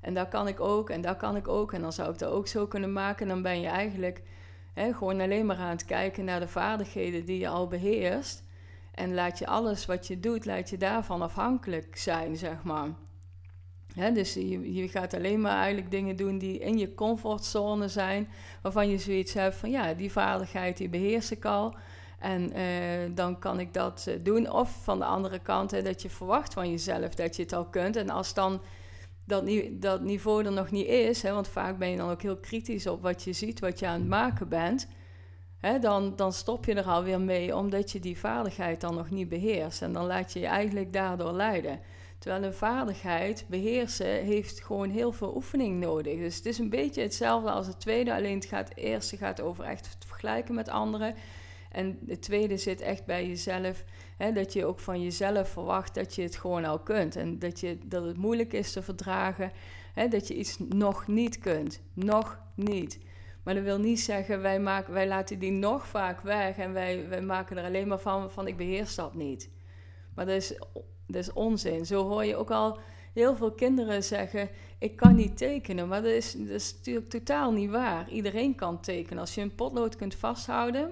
En 0.00 0.14
dat 0.14 0.28
kan 0.28 0.48
ik 0.48 0.60
ook 0.60 0.90
en 0.90 1.00
dat 1.00 1.16
kan 1.16 1.36
ik 1.36 1.48
ook. 1.48 1.72
En 1.72 1.80
dan 1.80 1.92
zou 1.92 2.12
ik 2.12 2.18
dat 2.18 2.30
ook 2.30 2.46
zo 2.46 2.66
kunnen 2.66 2.92
maken. 2.92 3.22
En 3.22 3.28
dan 3.28 3.42
ben 3.42 3.60
je 3.60 3.66
eigenlijk 3.66 4.22
hè, 4.74 4.92
gewoon 4.92 5.20
alleen 5.20 5.46
maar 5.46 5.56
aan 5.56 5.70
het 5.70 5.84
kijken 5.84 6.24
naar 6.24 6.40
de 6.40 6.48
vaardigheden 6.48 7.24
die 7.24 7.38
je 7.38 7.48
al 7.48 7.68
beheerst. 7.68 8.44
En 8.94 9.14
laat 9.14 9.38
je 9.38 9.46
alles 9.46 9.86
wat 9.86 10.06
je 10.06 10.20
doet, 10.20 10.44
laat 10.44 10.70
je 10.70 10.76
daarvan 10.76 11.22
afhankelijk 11.22 11.96
zijn, 11.96 12.36
zeg 12.36 12.62
maar. 12.62 12.88
Dus 13.94 14.34
je, 14.34 14.74
je, 14.74 14.88
gaat 14.88 15.14
alleen 15.14 15.40
maar 15.40 15.56
eigenlijk 15.56 15.90
dingen 15.90 16.16
doen 16.16 16.38
die 16.38 16.58
in 16.58 16.78
je 16.78 16.94
comfortzone 16.94 17.88
zijn, 17.88 18.28
waarvan 18.62 18.88
je 18.88 18.98
zoiets 18.98 19.32
hebt 19.32 19.54
van 19.54 19.70
ja, 19.70 19.94
die 19.94 20.12
vaardigheid 20.12 20.76
die 20.76 20.88
beheers 20.88 21.30
ik 21.30 21.44
al. 21.44 21.74
En 22.18 22.52
eh, 22.52 22.64
dan 23.14 23.38
kan 23.38 23.60
ik 23.60 23.74
dat 23.74 24.06
eh, 24.06 24.14
doen. 24.22 24.50
Of 24.52 24.82
van 24.82 24.98
de 24.98 25.04
andere 25.04 25.38
kant, 25.38 25.70
hè, 25.70 25.82
dat 25.82 26.02
je 26.02 26.10
verwacht 26.10 26.52
van 26.52 26.70
jezelf 26.70 27.14
dat 27.14 27.36
je 27.36 27.42
het 27.42 27.52
al 27.52 27.64
kunt. 27.64 27.96
En 27.96 28.10
als 28.10 28.34
dan 28.34 28.60
dat, 29.24 29.50
dat 29.70 30.00
niveau 30.00 30.44
er 30.44 30.52
nog 30.52 30.70
niet 30.70 30.86
is, 30.86 31.22
hè, 31.22 31.32
want 31.32 31.48
vaak 31.48 31.78
ben 31.78 31.90
je 31.90 31.96
dan 31.96 32.10
ook 32.10 32.22
heel 32.22 32.36
kritisch 32.36 32.86
op 32.86 33.02
wat 33.02 33.22
je 33.22 33.32
ziet, 33.32 33.60
wat 33.60 33.78
je 33.78 33.86
aan 33.86 34.00
het 34.00 34.08
maken 34.08 34.48
bent, 34.48 34.88
hè, 35.58 35.78
dan, 35.78 36.16
dan 36.16 36.32
stop 36.32 36.64
je 36.64 36.74
er 36.74 36.84
alweer 36.84 37.20
mee 37.20 37.56
omdat 37.56 37.90
je 37.90 38.00
die 38.00 38.18
vaardigheid 38.18 38.80
dan 38.80 38.94
nog 38.94 39.10
niet 39.10 39.28
beheerst. 39.28 39.82
En 39.82 39.92
dan 39.92 40.06
laat 40.06 40.32
je 40.32 40.40
je 40.40 40.46
eigenlijk 40.46 40.92
daardoor 40.92 41.32
leiden. 41.32 41.80
Terwijl 42.24 42.44
een 42.44 42.54
vaardigheid 42.54 43.44
beheersen 43.48 44.06
heeft 44.06 44.60
gewoon 44.60 44.90
heel 44.90 45.12
veel 45.12 45.34
oefening 45.34 45.80
nodig. 45.80 46.18
Dus 46.18 46.36
het 46.36 46.46
is 46.46 46.58
een 46.58 46.70
beetje 46.70 47.02
hetzelfde 47.02 47.50
als 47.50 47.66
het 47.66 47.80
tweede, 47.80 48.14
alleen 48.14 48.34
het, 48.34 48.44
gaat, 48.44 48.70
eerste 48.74 49.16
gaat 49.16 49.40
over 49.40 49.64
echt 49.64 49.96
vergelijken 50.06 50.54
met 50.54 50.68
anderen. 50.68 51.14
En 51.70 51.98
het 52.06 52.22
tweede 52.22 52.56
zit 52.56 52.80
echt 52.80 53.04
bij 53.04 53.26
jezelf. 53.26 53.84
Hè, 54.16 54.32
dat 54.32 54.52
je 54.52 54.64
ook 54.64 54.80
van 54.80 55.02
jezelf 55.02 55.48
verwacht 55.48 55.94
dat 55.94 56.14
je 56.14 56.22
het 56.22 56.36
gewoon 56.36 56.64
al 56.64 56.78
kunt. 56.78 57.16
En 57.16 57.38
dat, 57.38 57.60
je, 57.60 57.78
dat 57.84 58.04
het 58.04 58.16
moeilijk 58.16 58.52
is 58.52 58.72
te 58.72 58.82
verdragen. 58.82 59.52
Hè, 59.94 60.08
dat 60.08 60.28
je 60.28 60.34
iets 60.34 60.58
nog 60.58 61.06
niet 61.06 61.38
kunt. 61.38 61.80
Nog 61.92 62.38
niet. 62.54 62.98
Maar 63.42 63.54
dat 63.54 63.64
wil 63.64 63.78
niet 63.78 64.00
zeggen, 64.00 64.40
wij, 64.40 64.60
maken, 64.60 64.92
wij 64.92 65.08
laten 65.08 65.38
die 65.38 65.52
nog 65.52 65.86
vaak 65.86 66.20
weg. 66.20 66.56
En 66.56 66.72
wij, 66.72 67.08
wij 67.08 67.22
maken 67.22 67.56
er 67.56 67.64
alleen 67.64 67.88
maar 67.88 68.00
van, 68.00 68.30
van 68.30 68.46
ik 68.46 68.56
beheers 68.56 68.94
dat 68.94 69.14
niet. 69.14 69.50
Maar 70.14 70.26
dat 70.26 70.34
is, 70.34 70.58
dat 71.06 71.22
is 71.22 71.32
onzin. 71.32 71.86
Zo 71.86 72.08
hoor 72.08 72.24
je 72.24 72.36
ook 72.36 72.50
al 72.50 72.78
heel 73.12 73.36
veel 73.36 73.52
kinderen 73.52 74.04
zeggen: 74.04 74.48
Ik 74.78 74.96
kan 74.96 75.14
niet 75.14 75.36
tekenen. 75.36 75.88
Maar 75.88 76.02
dat 76.02 76.12
is, 76.12 76.32
dat 76.32 76.48
is 76.48 76.74
natuurlijk 76.76 77.08
totaal 77.08 77.52
niet 77.52 77.70
waar. 77.70 78.08
Iedereen 78.08 78.54
kan 78.54 78.80
tekenen. 78.80 79.18
Als 79.18 79.34
je 79.34 79.40
een 79.40 79.54
potlood 79.54 79.96
kunt 79.96 80.14
vasthouden, 80.14 80.90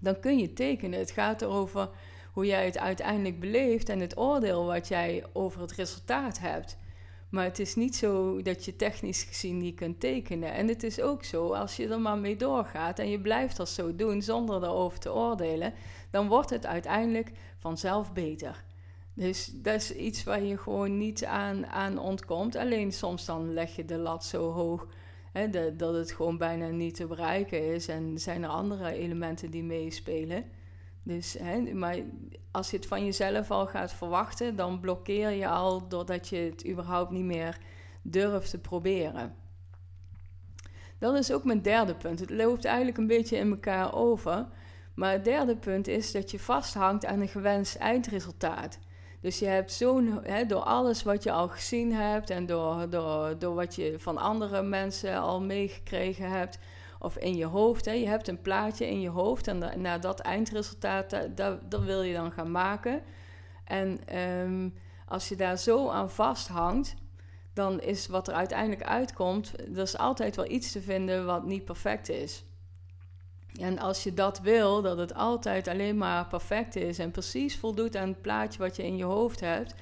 dan 0.00 0.20
kun 0.20 0.38
je 0.38 0.52
tekenen. 0.52 0.98
Het 0.98 1.10
gaat 1.10 1.42
erover 1.42 1.88
hoe 2.32 2.46
jij 2.46 2.64
het 2.64 2.78
uiteindelijk 2.78 3.40
beleeft 3.40 3.88
en 3.88 4.00
het 4.00 4.18
oordeel 4.18 4.64
wat 4.64 4.88
jij 4.88 5.24
over 5.32 5.60
het 5.60 5.72
resultaat 5.72 6.38
hebt. 6.38 6.76
Maar 7.28 7.44
het 7.44 7.58
is 7.58 7.74
niet 7.74 7.96
zo 7.96 8.42
dat 8.42 8.64
je 8.64 8.76
technisch 8.76 9.22
gezien 9.22 9.58
niet 9.58 9.74
kunt 9.74 10.00
tekenen. 10.00 10.52
En 10.52 10.68
het 10.68 10.82
is 10.82 11.00
ook 11.00 11.24
zo, 11.24 11.52
als 11.52 11.76
je 11.76 11.88
er 11.88 12.00
maar 12.00 12.18
mee 12.18 12.36
doorgaat 12.36 12.98
en 12.98 13.10
je 13.10 13.20
blijft 13.20 13.56
dat 13.56 13.68
zo 13.68 13.96
doen 13.96 14.22
zonder 14.22 14.62
erover 14.62 14.98
te 14.98 15.12
oordelen, 15.12 15.74
dan 16.10 16.28
wordt 16.28 16.50
het 16.50 16.66
uiteindelijk 16.66 17.32
vanzelf 17.58 18.12
beter. 18.12 18.64
Dus 19.18 19.50
dat 19.54 19.74
is 19.74 19.94
iets 19.94 20.24
waar 20.24 20.42
je 20.42 20.58
gewoon 20.58 20.98
niet 20.98 21.24
aan, 21.24 21.66
aan 21.66 21.98
ontkomt. 21.98 22.56
Alleen 22.56 22.92
soms 22.92 23.24
dan 23.24 23.52
leg 23.52 23.76
je 23.76 23.84
de 23.84 23.96
lat 23.96 24.24
zo 24.24 24.50
hoog 24.50 24.86
hè, 25.32 25.74
dat 25.76 25.94
het 25.94 26.12
gewoon 26.12 26.38
bijna 26.38 26.68
niet 26.68 26.94
te 26.94 27.06
bereiken 27.06 27.74
is. 27.74 27.88
En 27.88 28.18
zijn 28.18 28.42
er 28.42 28.48
andere 28.48 28.92
elementen 28.92 29.50
die 29.50 29.62
meespelen. 29.62 30.44
Dus, 31.02 31.36
hè, 31.38 31.74
maar 31.74 31.96
als 32.50 32.70
je 32.70 32.76
het 32.76 32.86
van 32.86 33.04
jezelf 33.04 33.50
al 33.50 33.66
gaat 33.66 33.92
verwachten, 33.92 34.56
dan 34.56 34.80
blokkeer 34.80 35.30
je 35.30 35.48
al 35.48 35.88
doordat 35.88 36.28
je 36.28 36.36
het 36.36 36.66
überhaupt 36.66 37.10
niet 37.10 37.24
meer 37.24 37.58
durft 38.02 38.50
te 38.50 38.58
proberen. 38.58 39.34
Dat 40.98 41.14
is 41.14 41.32
ook 41.32 41.44
mijn 41.44 41.62
derde 41.62 41.94
punt. 41.94 42.20
Het 42.20 42.30
loopt 42.30 42.64
eigenlijk 42.64 42.98
een 42.98 43.06
beetje 43.06 43.36
in 43.36 43.50
elkaar 43.50 43.94
over. 43.94 44.46
Maar 44.94 45.12
het 45.12 45.24
derde 45.24 45.56
punt 45.56 45.88
is 45.88 46.12
dat 46.12 46.30
je 46.30 46.38
vasthangt 46.38 47.06
aan 47.06 47.20
een 47.20 47.28
gewenst 47.28 47.76
eindresultaat. 47.76 48.78
Dus 49.20 49.38
je 49.38 49.46
hebt 49.46 49.72
zo'n, 49.72 50.20
door 50.46 50.62
alles 50.62 51.02
wat 51.02 51.22
je 51.22 51.32
al 51.32 51.48
gezien 51.48 51.92
hebt 51.92 52.30
en 52.30 52.46
door, 52.46 52.90
door, 52.90 53.38
door 53.38 53.54
wat 53.54 53.74
je 53.74 53.94
van 53.98 54.18
andere 54.18 54.62
mensen 54.62 55.18
al 55.18 55.40
meegekregen 55.40 56.30
hebt, 56.30 56.58
of 56.98 57.16
in 57.16 57.36
je 57.36 57.44
hoofd. 57.44 57.84
Hè. 57.84 57.92
Je 57.92 58.08
hebt 58.08 58.28
een 58.28 58.40
plaatje 58.40 58.88
in 58.88 59.00
je 59.00 59.08
hoofd 59.08 59.46
en 59.46 59.80
naar 59.80 60.00
dat 60.00 60.20
eindresultaat, 60.20 61.16
dat, 61.68 61.82
wil 61.84 62.02
je 62.02 62.14
dan 62.14 62.32
gaan 62.32 62.50
maken. 62.50 63.02
En 63.64 64.16
um, 64.18 64.74
als 65.06 65.28
je 65.28 65.36
daar 65.36 65.58
zo 65.58 65.88
aan 65.88 66.10
vasthangt, 66.10 66.94
dan 67.52 67.80
is 67.80 68.06
wat 68.06 68.28
er 68.28 68.34
uiteindelijk 68.34 68.82
uitkomt, 68.82 69.52
er 69.58 69.82
is 69.82 69.98
altijd 69.98 70.36
wel 70.36 70.50
iets 70.50 70.72
te 70.72 70.80
vinden 70.80 71.26
wat 71.26 71.44
niet 71.44 71.64
perfect 71.64 72.08
is. 72.08 72.44
En 73.58 73.78
als 73.78 74.02
je 74.02 74.14
dat 74.14 74.40
wil, 74.40 74.82
dat 74.82 74.98
het 74.98 75.14
altijd 75.14 75.68
alleen 75.68 75.96
maar 75.96 76.26
perfect 76.26 76.76
is 76.76 76.98
en 76.98 77.10
precies 77.10 77.56
voldoet 77.56 77.96
aan 77.96 78.08
het 78.08 78.22
plaatje 78.22 78.58
wat 78.58 78.76
je 78.76 78.84
in 78.84 78.96
je 78.96 79.04
hoofd 79.04 79.40
hebt, 79.40 79.74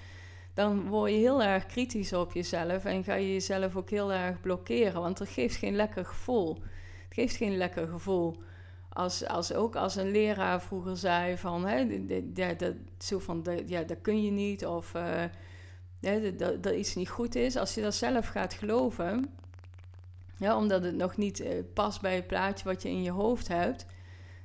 dan 0.54 0.88
word 0.88 1.10
je 1.10 1.16
heel 1.16 1.42
erg 1.42 1.66
kritisch 1.66 2.12
op 2.12 2.32
jezelf 2.32 2.84
en 2.84 3.04
ga 3.04 3.14
je 3.14 3.32
jezelf 3.32 3.76
ook 3.76 3.90
heel 3.90 4.12
erg 4.12 4.40
blokkeren, 4.40 5.00
want 5.00 5.18
dat 5.18 5.28
geeft 5.28 5.56
geen 5.56 5.76
lekker 5.76 6.04
gevoel. 6.04 6.54
Het 7.04 7.14
geeft 7.14 7.36
geen 7.36 7.56
lekker 7.56 7.86
gevoel. 7.86 8.36
Als, 8.88 9.26
als 9.26 9.52
ook 9.52 9.76
als 9.76 9.96
een 9.96 10.10
leraar 10.10 10.62
vroeger 10.62 10.96
zei 10.96 11.36
van, 11.36 11.66
hè, 11.66 12.06
dat, 12.56 12.74
zo 12.98 13.18
van 13.18 13.46
ja, 13.66 13.82
dat 13.82 14.00
kun 14.02 14.22
je 14.22 14.30
niet 14.30 14.66
of 14.66 14.94
uh, 14.94 15.24
dat, 16.36 16.62
dat 16.62 16.74
iets 16.74 16.94
niet 16.94 17.08
goed 17.08 17.34
is. 17.34 17.56
Als 17.56 17.74
je 17.74 17.82
dat 17.82 17.94
zelf 17.94 18.26
gaat 18.26 18.52
geloven, 18.52 19.34
ja, 20.38 20.56
omdat 20.56 20.84
het 20.84 20.94
nog 20.94 21.16
niet 21.16 21.40
uh, 21.40 21.48
past 21.74 22.00
bij 22.00 22.14
het 22.14 22.26
plaatje 22.26 22.64
wat 22.64 22.82
je 22.82 22.88
in 22.88 23.02
je 23.02 23.10
hoofd 23.10 23.48
hebt, 23.48 23.86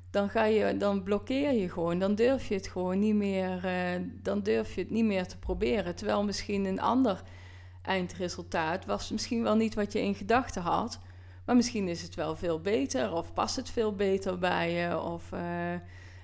dan, 0.10 0.30
ga 0.30 0.44
je, 0.44 0.78
dan 0.78 1.04
blokkeer 1.04 1.54
je 1.54 1.70
gewoon. 1.70 2.00
Dan 2.00 2.16
durf 2.16 2.48
je 2.48 2.56
het 2.56 2.68
gewoon 2.68 3.00
niet 3.00 3.16
meer, 3.16 3.66
uh, 3.66 4.06
dan 4.22 4.42
durf 4.42 4.76
je 4.76 4.82
het 4.82 4.90
niet 4.90 5.06
meer 5.06 5.28
te 5.28 5.38
proberen. 5.38 5.96
Terwijl 5.96 6.24
misschien 6.24 6.66
een 6.66 6.82
ander 6.82 7.22
eindresultaat 7.82 8.86
was 8.86 9.12
misschien 9.12 9.44
wel 9.44 9.56
niet 9.56 9.76
wat 9.76 9.92
je 9.92 10.02
in 10.02 10.16
gedachten 10.16 10.62
had. 10.62 11.00
Maar 11.46 11.56
misschien 11.56 11.88
is 11.88 12.02
het 12.02 12.16
wel 12.16 12.36
veel 12.36 12.62
beter 12.62 13.14
of 13.14 13.34
past 13.34 13.56
het 13.56 13.70
veel 13.70 13.96
beter 13.96 14.38
bij 14.38 14.72
je. 14.72 15.00
Of 15.00 15.30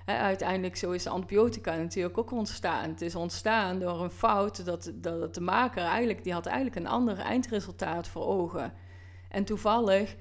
hè, 0.04 0.18
uiteindelijk 0.18 0.76
zo 0.76 0.90
is 0.90 1.06
antibiotica 1.06 1.74
natuurlijk 1.76 2.18
ook 2.18 2.30
ontstaan. 2.30 2.90
Het 2.90 3.00
is 3.00 3.14
ontstaan 3.14 3.78
door 3.78 4.02
een 4.02 4.10
fout 4.10 4.64
dat, 4.64 4.92
dat 4.94 5.34
de 5.34 5.40
maker 5.40 5.82
eigenlijk, 5.82 6.24
die 6.24 6.32
had 6.32 6.46
eigenlijk 6.46 6.76
een 6.76 6.86
ander 6.86 7.18
eindresultaat 7.18 8.08
voor 8.08 8.26
ogen. 8.26 8.72
En 9.28 9.44
toevallig 9.44 10.16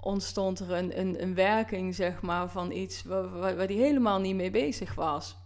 ontstond 0.00 0.60
er 0.60 0.70
een, 0.70 0.98
een, 1.00 1.22
een 1.22 1.34
werking, 1.34 1.94
zeg 1.94 2.20
maar, 2.20 2.50
van 2.50 2.70
iets 2.70 3.02
waar, 3.04 3.66
die 3.66 3.80
helemaal 3.80 4.20
niet 4.20 4.34
mee 4.34 4.50
bezig 4.50 4.94
was. 4.94 5.36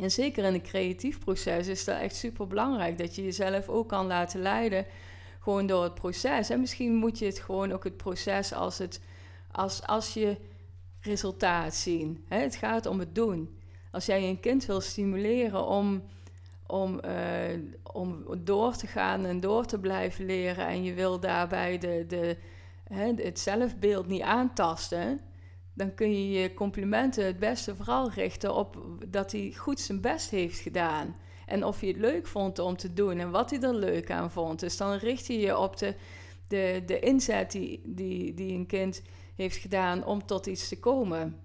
En 0.00 0.10
zeker 0.10 0.44
in 0.44 0.54
een 0.54 0.62
creatief 0.62 1.18
proces 1.18 1.66
is 1.66 1.84
dat 1.84 2.00
echt 2.00 2.16
super 2.16 2.46
belangrijk. 2.46 2.98
Dat 2.98 3.14
je 3.14 3.24
jezelf 3.24 3.68
ook 3.68 3.88
kan 3.88 4.06
laten 4.06 4.40
leiden, 4.40 4.86
gewoon 5.40 5.66
door 5.66 5.82
het 5.82 5.94
proces. 5.94 6.50
En 6.50 6.60
misschien 6.60 6.94
moet 6.94 7.18
je 7.18 7.26
het 7.26 7.38
gewoon 7.38 7.72
ook 7.72 7.84
het 7.84 7.96
proces 7.96 8.52
als, 8.52 8.78
het, 8.78 9.00
als, 9.50 9.86
als 9.86 10.14
je 10.14 10.36
resultaat 11.00 11.74
zien. 11.74 12.24
Hè? 12.28 12.38
Het 12.38 12.56
gaat 12.56 12.86
om 12.86 12.98
het 12.98 13.14
doen. 13.14 13.58
Als 13.90 14.06
jij 14.06 14.28
een 14.28 14.40
kind 14.40 14.66
wil 14.66 14.80
stimuleren 14.80 15.66
om 15.66 16.02
om, 16.72 17.00
uh, 17.04 17.58
om 17.92 18.24
door 18.44 18.76
te 18.76 18.86
gaan 18.86 19.24
en 19.24 19.40
door 19.40 19.64
te 19.66 19.78
blijven 19.78 20.26
leren. 20.26 20.66
En 20.66 20.84
je 20.84 20.94
wil 20.94 21.20
daarbij 21.20 21.78
de, 21.78 22.04
de, 22.08 22.36
hè, 22.84 23.12
het 23.14 23.38
zelfbeeld 23.38 24.06
niet 24.06 24.22
aantasten. 24.22 25.20
Dan 25.74 25.94
kun 25.94 26.10
je 26.10 26.40
je 26.40 26.54
complimenten 26.54 27.24
het 27.24 27.38
beste 27.38 27.76
vooral 27.76 28.10
richten 28.10 28.54
op 28.54 28.76
dat 29.08 29.32
hij 29.32 29.54
goed 29.56 29.80
zijn 29.80 30.00
best 30.00 30.30
heeft 30.30 30.58
gedaan. 30.58 31.16
En 31.46 31.64
of 31.64 31.80
hij 31.80 31.88
het 31.88 31.98
leuk 31.98 32.26
vond 32.26 32.58
om 32.58 32.76
te 32.76 32.92
doen 32.92 33.18
en 33.18 33.30
wat 33.30 33.50
hij 33.50 33.60
er 33.60 33.74
leuk 33.74 34.10
aan 34.10 34.30
vond. 34.30 34.60
Dus 34.60 34.76
dan 34.76 34.92
richt 34.92 35.26
je 35.26 35.38
je 35.38 35.58
op 35.58 35.76
de, 35.76 35.94
de, 36.48 36.82
de 36.86 36.98
inzet 36.98 37.50
die, 37.50 37.82
die, 37.84 38.34
die 38.34 38.54
een 38.54 38.66
kind 38.66 39.02
heeft 39.34 39.56
gedaan 39.56 40.04
om 40.04 40.26
tot 40.26 40.46
iets 40.46 40.68
te 40.68 40.78
komen. 40.78 41.40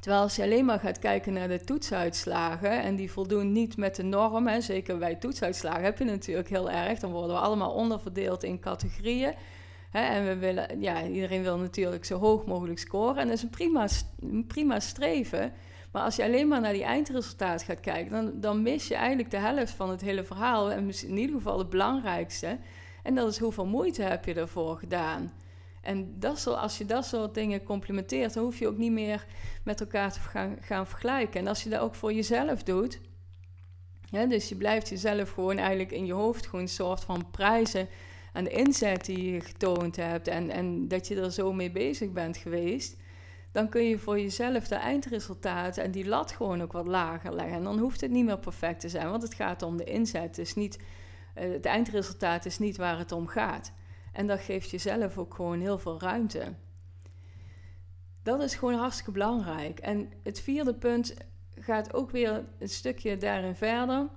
Terwijl 0.00 0.22
als 0.22 0.36
je 0.36 0.42
alleen 0.42 0.64
maar 0.64 0.80
gaat 0.80 0.98
kijken 0.98 1.32
naar 1.32 1.48
de 1.48 1.60
toetsuitslagen 1.60 2.82
en 2.82 2.96
die 2.96 3.10
voldoen 3.10 3.52
niet 3.52 3.76
met 3.76 3.96
de 3.96 4.02
norm, 4.02 4.46
hè, 4.46 4.60
zeker 4.60 4.98
bij 4.98 5.14
toetsuitslagen 5.14 5.82
heb 5.82 5.98
je 5.98 6.04
natuurlijk 6.04 6.48
heel 6.48 6.70
erg, 6.70 6.98
dan 6.98 7.10
worden 7.10 7.36
we 7.36 7.42
allemaal 7.42 7.72
onderverdeeld 7.72 8.44
in 8.44 8.60
categorieën. 8.60 9.34
Hè, 9.90 10.00
en 10.00 10.26
we 10.26 10.36
willen, 10.36 10.80
ja, 10.80 11.06
iedereen 11.06 11.42
wil 11.42 11.56
natuurlijk 11.56 12.04
zo 12.04 12.18
hoog 12.18 12.46
mogelijk 12.46 12.78
scoren 12.78 13.16
en 13.16 13.26
dat 13.26 13.36
is 13.36 13.42
een 13.42 13.50
prima, 13.50 13.88
een 14.20 14.46
prima 14.46 14.80
streven. 14.80 15.52
Maar 15.92 16.02
als 16.02 16.16
je 16.16 16.24
alleen 16.24 16.48
maar 16.48 16.60
naar 16.60 16.72
die 16.72 16.84
eindresultaat 16.84 17.62
gaat 17.62 17.80
kijken, 17.80 18.12
dan, 18.12 18.40
dan 18.40 18.62
mis 18.62 18.88
je 18.88 18.94
eigenlijk 18.94 19.30
de 19.30 19.36
helft 19.36 19.72
van 19.72 19.90
het 19.90 20.00
hele 20.00 20.24
verhaal. 20.24 20.70
En 20.70 20.90
in 21.02 21.16
ieder 21.16 21.36
geval 21.36 21.58
het 21.58 21.70
belangrijkste. 21.70 22.58
En 23.02 23.14
dat 23.14 23.28
is 23.28 23.38
hoeveel 23.38 23.66
moeite 23.66 24.02
heb 24.02 24.24
je 24.24 24.34
ervoor 24.34 24.76
gedaan. 24.76 25.32
En 25.88 26.14
dat 26.18 26.38
zo, 26.38 26.52
als 26.52 26.78
je 26.78 26.84
dat 26.84 27.06
soort 27.06 27.34
dingen 27.34 27.62
complementeert, 27.62 28.34
dan 28.34 28.44
hoef 28.44 28.58
je 28.58 28.68
ook 28.68 28.76
niet 28.76 28.92
meer 28.92 29.26
met 29.64 29.80
elkaar 29.80 30.12
te 30.12 30.20
gaan, 30.20 30.56
gaan 30.60 30.86
vergelijken. 30.86 31.40
En 31.40 31.46
als 31.46 31.62
je 31.62 31.70
dat 31.70 31.80
ook 31.80 31.94
voor 31.94 32.12
jezelf 32.12 32.62
doet, 32.62 33.00
dus 34.10 34.48
je 34.48 34.54
blijft 34.56 34.88
jezelf 34.88 35.30
gewoon 35.30 35.58
eigenlijk 35.58 35.90
in 35.90 36.06
je 36.06 36.12
hoofd 36.12 36.46
gewoon 36.46 36.60
een 36.60 36.68
soort 36.68 37.04
van 37.04 37.30
prijzen 37.30 37.88
aan 38.32 38.44
de 38.44 38.50
inzet 38.50 39.04
die 39.04 39.32
je 39.32 39.40
getoond 39.40 39.96
hebt 39.96 40.28
en, 40.28 40.50
en 40.50 40.88
dat 40.88 41.08
je 41.08 41.20
er 41.20 41.32
zo 41.32 41.52
mee 41.52 41.70
bezig 41.70 42.12
bent 42.12 42.36
geweest, 42.36 42.96
dan 43.52 43.68
kun 43.68 43.82
je 43.84 43.98
voor 43.98 44.20
jezelf 44.20 44.68
de 44.68 44.74
eindresultaat 44.74 45.76
en 45.76 45.90
die 45.90 46.08
lat 46.08 46.32
gewoon 46.32 46.62
ook 46.62 46.72
wat 46.72 46.86
lager 46.86 47.34
leggen. 47.34 47.56
En 47.56 47.64
dan 47.64 47.78
hoeft 47.78 48.00
het 48.00 48.10
niet 48.10 48.24
meer 48.24 48.38
perfect 48.38 48.80
te 48.80 48.88
zijn, 48.88 49.10
want 49.10 49.22
het 49.22 49.34
gaat 49.34 49.62
om 49.62 49.76
de 49.76 49.84
inzet. 49.84 50.34
Dus 50.34 50.54
niet, 50.54 50.78
uh, 50.78 51.52
het 51.52 51.64
eindresultaat 51.64 52.46
is 52.46 52.58
niet 52.58 52.76
waar 52.76 52.98
het 52.98 53.12
om 53.12 53.26
gaat. 53.26 53.72
En 54.12 54.26
dat 54.26 54.40
geeft 54.40 54.70
jezelf 54.70 55.18
ook 55.18 55.34
gewoon 55.34 55.60
heel 55.60 55.78
veel 55.78 56.00
ruimte. 56.00 56.54
Dat 58.22 58.40
is 58.40 58.54
gewoon 58.54 58.74
hartstikke 58.74 59.10
belangrijk. 59.10 59.78
En 59.78 60.12
het 60.22 60.40
vierde 60.40 60.74
punt 60.74 61.14
gaat 61.54 61.94
ook 61.94 62.10
weer 62.10 62.44
een 62.58 62.68
stukje 62.68 63.16
daarin 63.16 63.54
verder. 63.54 64.08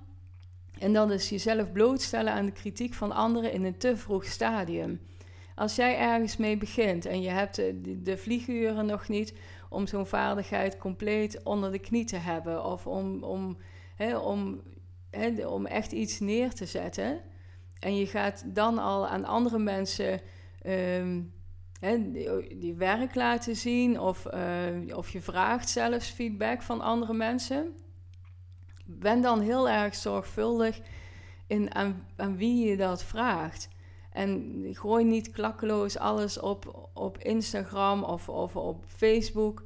En 0.78 0.92
dat 0.92 1.10
is 1.10 1.28
jezelf 1.28 1.72
blootstellen 1.72 2.32
aan 2.32 2.46
de 2.46 2.52
kritiek 2.52 2.94
van 2.94 3.12
anderen 3.12 3.52
in 3.52 3.64
een 3.64 3.78
te 3.78 3.96
vroeg 3.96 4.24
stadium. 4.24 5.00
Als 5.54 5.76
jij 5.76 5.98
ergens 5.98 6.36
mee 6.36 6.56
begint 6.56 7.06
en 7.06 7.22
je 7.22 7.28
hebt 7.28 7.54
de, 7.54 8.02
de 8.02 8.16
vlieguren 8.16 8.86
nog 8.86 9.08
niet 9.08 9.34
om 9.68 9.86
zo'n 9.86 10.06
vaardigheid 10.06 10.78
compleet 10.78 11.42
onder 11.42 11.72
de 11.72 11.78
knie 11.78 12.04
te 12.04 12.16
hebben, 12.16 12.64
of 12.64 12.86
om, 12.86 13.22
om, 13.22 13.56
om, 14.22 14.60
om 15.46 15.66
echt 15.66 15.92
iets 15.92 16.20
neer 16.20 16.54
te 16.54 16.66
zetten, 16.66 17.20
en 17.82 17.96
je 17.96 18.06
gaat 18.06 18.44
dan 18.46 18.78
al 18.78 19.06
aan 19.08 19.24
andere 19.24 19.58
mensen 19.58 20.20
um, 20.66 21.32
die 22.58 22.74
werk 22.74 23.14
laten 23.14 23.56
zien 23.56 24.00
of, 24.00 24.26
uh, 24.34 24.96
of 24.96 25.10
je 25.10 25.20
vraagt 25.20 25.68
zelfs 25.68 26.08
feedback 26.08 26.62
van 26.62 26.80
andere 26.80 27.12
mensen. 27.12 27.76
Ben 28.84 29.20
dan 29.20 29.40
heel 29.40 29.68
erg 29.68 29.94
zorgvuldig 29.94 30.80
in 31.46 31.74
aan, 31.74 32.06
aan 32.16 32.36
wie 32.36 32.68
je 32.68 32.76
dat 32.76 33.04
vraagt. 33.04 33.68
En 34.12 34.60
gooi 34.72 35.04
niet 35.04 35.30
klakkeloos 35.30 35.98
alles 35.98 36.40
op, 36.40 36.90
op 36.94 37.18
Instagram 37.18 38.02
of, 38.02 38.28
of 38.28 38.56
op 38.56 38.84
Facebook. 38.86 39.62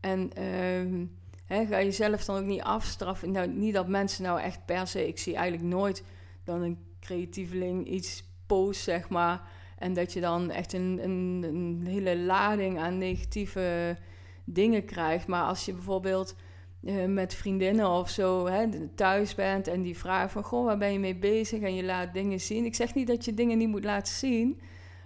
En 0.00 0.30
uh, 0.38 1.66
ga 1.68 1.82
jezelf 1.82 2.24
dan 2.24 2.36
ook 2.36 2.44
niet 2.44 2.62
afstraffen. 2.62 3.30
Nou, 3.30 3.48
niet 3.48 3.74
dat 3.74 3.88
mensen 3.88 4.22
nou 4.22 4.40
echt 4.40 4.66
per 4.66 4.86
se... 4.86 5.08
Ik 5.08 5.18
zie 5.18 5.34
eigenlijk 5.34 5.68
nooit 5.68 6.04
dan 6.44 6.62
een 6.62 6.78
creatieveling 7.06 7.86
iets 7.86 8.24
post, 8.46 8.82
zeg 8.82 9.08
maar... 9.08 9.54
En 9.78 9.92
dat 9.92 10.12
je 10.12 10.20
dan 10.20 10.50
echt 10.50 10.72
een, 10.72 10.98
een, 11.02 11.42
een 11.42 11.86
hele 11.86 12.18
lading 12.18 12.78
aan 12.78 12.98
negatieve 12.98 13.96
dingen 14.44 14.84
krijgt. 14.84 15.26
Maar 15.26 15.42
als 15.42 15.64
je 15.64 15.72
bijvoorbeeld 15.72 16.36
uh, 16.80 17.04
met 17.04 17.34
vriendinnen 17.34 17.90
of 17.90 18.10
zo 18.10 18.46
hè, 18.46 18.88
thuis 18.94 19.34
bent 19.34 19.68
en 19.68 19.82
die 19.82 19.98
vragen 19.98 20.30
van 20.30 20.42
goh, 20.42 20.64
waar 20.64 20.78
ben 20.78 20.92
je 20.92 20.98
mee 20.98 21.16
bezig? 21.16 21.60
En 21.60 21.74
je 21.74 21.84
laat 21.84 22.14
dingen 22.14 22.40
zien. 22.40 22.64
Ik 22.64 22.74
zeg 22.74 22.94
niet 22.94 23.06
dat 23.06 23.24
je 23.24 23.34
dingen 23.34 23.58
niet 23.58 23.68
moet 23.68 23.84
laten 23.84 24.14
zien. 24.14 24.60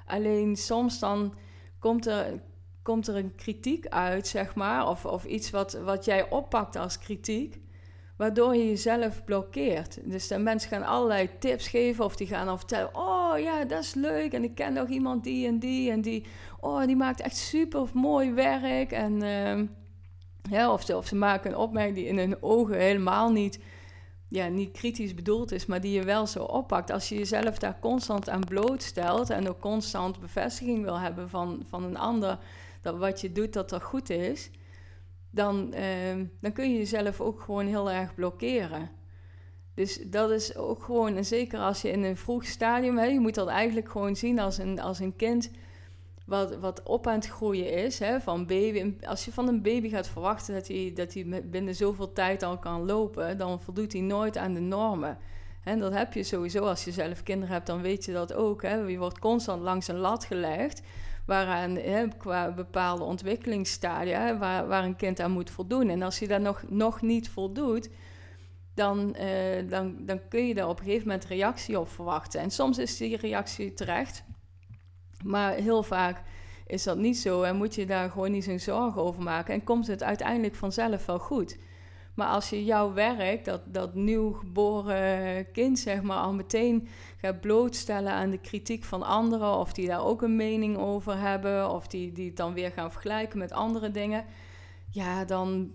Alleen 0.06 0.56
soms 0.56 0.98
dan 0.98 1.34
komt 1.78 2.06
er, 2.06 2.42
komt 2.82 3.06
er 3.08 3.16
een 3.16 3.34
kritiek 3.34 3.86
uit, 3.86 4.26
zeg 4.26 4.54
maar, 4.54 4.88
of, 4.88 5.04
of 5.04 5.24
iets 5.24 5.50
wat, 5.50 5.72
wat 5.72 6.04
jij 6.04 6.30
oppakt 6.30 6.76
als 6.76 6.98
kritiek 6.98 7.60
waardoor 8.20 8.56
je 8.56 8.66
jezelf 8.66 9.24
blokkeert. 9.24 9.98
Dus 10.04 10.28
de 10.28 10.38
mensen 10.38 10.70
gaan 10.70 10.82
allerlei 10.82 11.30
tips 11.38 11.68
geven 11.68 12.04
of 12.04 12.16
die 12.16 12.26
gaan 12.26 12.46
dan 12.46 12.58
vertellen: 12.58 12.94
Oh 12.94 13.38
ja, 13.38 13.64
dat 13.64 13.82
is 13.82 13.94
leuk. 13.94 14.32
En 14.32 14.44
ik 14.44 14.54
ken 14.54 14.72
nog 14.72 14.88
iemand 14.88 15.24
die 15.24 15.46
en 15.46 15.58
die 15.58 15.90
en 15.90 16.00
die. 16.00 16.24
Oh, 16.60 16.84
die 16.84 16.96
maakt 16.96 17.20
echt 17.20 17.36
super 17.36 17.88
mooi 17.92 18.32
werk. 18.32 18.92
En 18.92 19.22
uh, 19.22 19.68
ja, 20.50 20.72
of, 20.72 20.82
ze, 20.82 20.96
of 20.96 21.06
ze 21.06 21.14
maken 21.16 21.50
een 21.50 21.56
opmerking 21.56 21.96
die 21.96 22.06
in 22.06 22.18
hun 22.18 22.42
ogen 22.42 22.76
helemaal 22.76 23.30
niet, 23.30 23.58
ja, 24.28 24.48
niet 24.48 24.72
kritisch 24.72 25.14
bedoeld 25.14 25.52
is, 25.52 25.66
maar 25.66 25.80
die 25.80 25.92
je 25.92 26.02
wel 26.02 26.26
zo 26.26 26.42
oppakt. 26.42 26.90
Als 26.90 27.08
je 27.08 27.14
jezelf 27.14 27.58
daar 27.58 27.78
constant 27.80 28.28
aan 28.28 28.44
blootstelt 28.44 29.30
en 29.30 29.48
ook 29.48 29.60
constant 29.60 30.20
bevestiging 30.20 30.82
wil 30.82 30.98
hebben 30.98 31.28
van, 31.28 31.62
van 31.68 31.84
een 31.84 31.98
ander 31.98 32.38
dat 32.82 32.96
wat 32.96 33.20
je 33.20 33.32
doet, 33.32 33.52
dat 33.52 33.70
dat 33.70 33.82
goed 33.82 34.10
is 34.10 34.50
dan, 35.30 35.72
ehm, 35.72 36.24
dan 36.40 36.52
kun 36.52 36.70
je 36.70 36.78
jezelf 36.78 37.20
ook 37.20 37.40
gewoon 37.40 37.66
heel 37.66 37.90
erg 37.90 38.14
blokkeren. 38.14 38.90
Dus 39.74 40.00
dat 40.06 40.30
is 40.30 40.56
ook 40.56 40.82
gewoon, 40.82 41.16
en 41.16 41.24
zeker 41.24 41.58
als 41.58 41.82
je 41.82 41.90
in 41.90 42.02
een 42.02 42.16
vroeg 42.16 42.44
stadium, 42.44 42.98
hè, 42.98 43.04
je 43.04 43.20
moet 43.20 43.34
dat 43.34 43.48
eigenlijk 43.48 43.90
gewoon 43.90 44.16
zien 44.16 44.38
als 44.38 44.58
een, 44.58 44.80
als 44.80 44.98
een 44.98 45.16
kind 45.16 45.50
wat, 46.26 46.56
wat 46.56 46.82
op 46.82 47.06
aan 47.06 47.14
het 47.14 47.26
groeien 47.26 47.72
is, 47.72 47.98
hè, 47.98 48.20
van 48.20 48.46
baby. 48.46 48.94
Als 49.06 49.24
je 49.24 49.32
van 49.32 49.48
een 49.48 49.62
baby 49.62 49.88
gaat 49.88 50.08
verwachten 50.08 50.54
dat 50.54 50.68
hij, 50.68 50.92
dat 50.94 51.14
hij 51.14 51.42
binnen 51.44 51.74
zoveel 51.74 52.12
tijd 52.12 52.42
al 52.42 52.58
kan 52.58 52.84
lopen, 52.84 53.38
dan 53.38 53.60
voldoet 53.60 53.92
hij 53.92 54.02
nooit 54.02 54.36
aan 54.36 54.54
de 54.54 54.60
normen. 54.60 55.18
En 55.64 55.78
dat 55.78 55.92
heb 55.92 56.12
je 56.12 56.22
sowieso 56.22 56.64
als 56.64 56.84
je 56.84 56.92
zelf 56.92 57.22
kinderen 57.22 57.54
hebt, 57.54 57.66
dan 57.66 57.82
weet 57.82 58.04
je 58.04 58.12
dat 58.12 58.32
ook. 58.32 58.62
Hè. 58.62 58.74
Je 58.74 58.98
wordt 58.98 59.18
constant 59.18 59.62
langs 59.62 59.88
een 59.88 59.98
lat 59.98 60.24
gelegd 60.24 60.82
waaraan 61.30 61.76
hè, 61.76 62.08
qua 62.08 62.50
bepaalde 62.50 63.04
ontwikkelingsstadia 63.04 64.38
waar, 64.38 64.66
waar 64.66 64.84
een 64.84 64.96
kind 64.96 65.20
aan 65.20 65.30
moet 65.30 65.50
voldoen. 65.50 65.88
En 65.88 66.02
als 66.02 66.18
je 66.18 66.28
daar 66.28 66.40
nog, 66.40 66.62
nog 66.68 67.02
niet 67.02 67.28
voldoet, 67.28 67.90
dan, 68.74 69.16
uh, 69.20 69.68
dan, 69.68 69.96
dan 70.00 70.20
kun 70.28 70.46
je 70.46 70.54
daar 70.54 70.68
op 70.68 70.78
een 70.78 70.84
gegeven 70.84 71.06
moment 71.06 71.24
reactie 71.24 71.78
op 71.78 71.88
verwachten. 71.88 72.40
En 72.40 72.50
soms 72.50 72.78
is 72.78 72.96
die 72.96 73.16
reactie 73.16 73.74
terecht, 73.74 74.24
maar 75.24 75.52
heel 75.52 75.82
vaak 75.82 76.22
is 76.66 76.82
dat 76.82 76.98
niet 76.98 77.18
zo 77.18 77.42
en 77.42 77.56
moet 77.56 77.74
je 77.74 77.86
daar 77.86 78.10
gewoon 78.10 78.30
niet 78.30 78.44
zo'n 78.44 78.58
zorgen 78.58 79.02
over 79.02 79.22
maken 79.22 79.54
en 79.54 79.64
komt 79.64 79.86
het 79.86 80.02
uiteindelijk 80.02 80.54
vanzelf 80.54 81.06
wel 81.06 81.18
goed. 81.18 81.58
Maar 82.20 82.28
als 82.28 82.50
je 82.50 82.64
jouw 82.64 82.92
werk, 82.92 83.44
dat, 83.44 83.60
dat 83.66 83.94
nieuw 83.94 84.32
geboren 84.32 85.50
kind, 85.52 85.78
zeg 85.78 86.02
maar, 86.02 86.18
al 86.18 86.32
meteen 86.32 86.88
gaat 87.16 87.40
blootstellen 87.40 88.12
aan 88.12 88.30
de 88.30 88.38
kritiek 88.38 88.84
van 88.84 89.02
anderen, 89.02 89.58
of 89.58 89.72
die 89.72 89.86
daar 89.86 90.04
ook 90.04 90.22
een 90.22 90.36
mening 90.36 90.76
over 90.76 91.18
hebben, 91.18 91.70
of 91.70 91.86
die, 91.86 92.12
die 92.12 92.26
het 92.26 92.36
dan 92.36 92.52
weer 92.52 92.70
gaan 92.70 92.92
vergelijken 92.92 93.38
met 93.38 93.52
andere 93.52 93.90
dingen, 93.90 94.24
ja, 94.90 95.24
dan, 95.24 95.70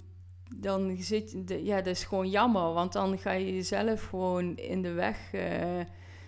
dan 0.55 0.95
zit 0.99 1.35
ja, 1.47 1.75
dat 1.75 1.85
is 1.85 2.03
gewoon 2.03 2.29
jammer, 2.29 2.73
want 2.73 2.93
dan 2.93 3.17
ga 3.17 3.31
je 3.31 3.53
jezelf 3.53 4.03
gewoon 4.03 4.55
in 4.55 4.81
de 4.81 4.91
weg 4.91 5.33
uh, 5.33 5.41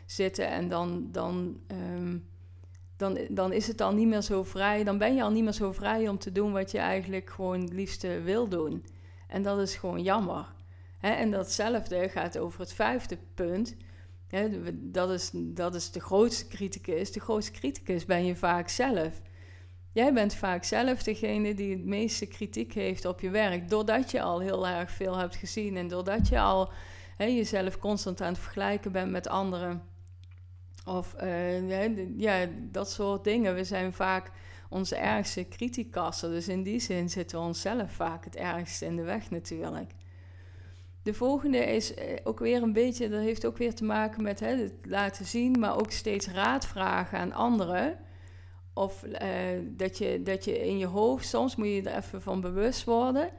zitten 0.06 0.48
en 0.48 0.70
dan, 0.70 1.08
dan, 1.12 1.60
um, 1.96 2.28
dan, 2.96 3.18
dan 3.30 3.54
is 3.54 3.68
het 3.68 3.82
al 3.82 3.94
niet 3.94 4.08
meer 4.08 4.22
zo 4.22 4.44
vrij, 4.44 4.84
dan 4.84 4.98
ben 4.98 5.16
je 5.16 5.24
al 5.24 5.32
niet 5.32 5.44
meer 5.44 5.54
zo 5.54 5.72
vrij 5.72 6.08
om 6.08 6.18
te 6.18 6.32
doen 6.32 6.52
wat 6.52 6.72
je 6.72 6.80
eigenlijk 6.80 7.30
gewoon 7.30 7.62
het 7.62 7.74
liefste 7.74 8.22
wil 8.22 8.48
doen. 8.48 8.84
En 9.28 9.44
dat 9.44 9.60
is 9.60 9.76
gewoon 9.76 10.04
jammer. 10.04 10.46
En 11.00 11.32
datzelfde 11.32 12.10
gaat 12.10 12.38
over 12.38 12.60
het 12.60 12.74
vijfde 12.74 13.18
punt. 13.34 13.76
Dat, 14.74 15.10
is, 15.10 15.32
dat 15.34 15.76
is 15.76 15.92
de 15.92 16.00
grootste 16.00 16.48
criticus. 16.48 17.12
De 17.12 17.20
grootste 17.20 17.52
criticus 17.52 18.06
ben 18.06 18.26
je 18.26 18.36
vaak 18.36 18.70
zelf. 18.70 19.22
Jij 19.92 20.14
bent 20.14 20.34
vaak 20.34 20.64
zelf 20.64 21.04
degene 21.04 21.54
die 21.54 21.72
het 21.72 21.86
meeste 21.86 22.26
kritiek 22.26 22.74
heeft 22.74 23.06
op 23.06 23.20
je 23.20 23.30
werk. 23.30 23.70
Doordat 23.70 24.12
je 24.12 24.22
al 24.22 24.40
heel 24.40 24.68
erg 24.68 24.92
veel 24.92 25.18
hebt 25.18 25.36
gezien 25.36 25.78
en 25.78 25.88
doordat 25.88 26.28
je 26.28 26.40
al 26.40 26.72
jezelf 27.18 27.80
constant 27.80 28.22
aan 28.22 28.32
het 28.32 28.42
vergelijken 28.42 28.92
bent 28.92 29.12
met 29.12 29.28
anderen. 29.28 29.84
Of 30.86 31.16
uh, 31.24 32.20
ja, 32.20 32.48
dat 32.72 32.92
soort 32.92 33.24
dingen. 33.24 33.56
We 33.56 33.64
zijn 33.64 33.94
vaak 33.94 34.32
onze 34.70 34.96
ergste 34.96 35.44
kritiekassen. 35.44 36.30
Dus 36.30 36.48
in 36.48 36.64
die 36.64 36.80
zin 36.80 37.10
zitten 37.10 37.40
we 37.40 37.46
onszelf 37.46 37.92
vaak 37.92 38.26
het 38.26 38.36
ergste 38.36 38.86
in 38.86 38.96
de 38.96 39.04
weg 39.04 39.30
natuurlijk. 39.30 39.92
De 41.04 41.14
volgende 41.14 41.58
is 41.58 41.94
eh, 41.94 42.16
ook 42.24 42.40
weer 42.40 42.62
een 42.62 42.74
beetje, 42.74 43.10
dat 43.10 43.22
heeft 43.22 43.46
ook 43.46 43.58
weer 43.58 43.76
te 43.76 43.84
maken 43.84 44.24
met 44.24 44.40
hè, 44.40 44.56
het 44.56 44.74
laten 44.84 45.26
zien, 45.26 45.60
maar 45.60 45.80
ook 45.80 45.92
steeds 45.92 46.28
raad 46.28 46.66
vragen 46.66 47.20
aan 47.20 47.34
anderen. 47.34 47.98
Of 48.74 49.04
uh, 49.04 49.20
dat, 49.64 49.98
je, 49.98 50.22
dat 50.24 50.46
je 50.46 50.68
in 50.68 50.78
je 50.78 50.86
hoofd, 50.86 51.28
soms 51.28 51.56
moet 51.56 51.68
je 51.68 51.82
er 51.82 51.98
even 51.98 52.22
van 52.22 52.42
bewust 52.42 52.84
worden, 52.84 53.30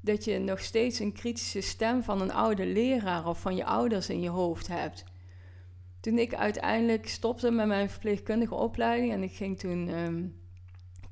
dat 0.00 0.24
je 0.24 0.38
nog 0.38 0.60
steeds 0.60 0.98
een 0.98 1.12
kritische 1.12 1.60
stem 1.60 2.02
van 2.02 2.20
een 2.20 2.32
oude 2.32 2.66
leraar 2.66 3.26
of 3.26 3.40
van 3.40 3.56
je 3.56 3.64
ouders 3.64 4.08
in 4.08 4.20
je 4.20 4.28
hoofd 4.28 4.68
hebt. 4.68 5.04
Toen 6.00 6.18
ik 6.18 6.34
uiteindelijk 6.34 7.08
stopte 7.08 7.50
met 7.50 7.66
mijn 7.66 7.90
verpleegkundige 7.90 8.54
opleiding 8.54 9.12
en 9.12 9.22
ik 9.22 9.32
ging 9.32 9.58
toen 9.58 9.88
um, 9.88 10.34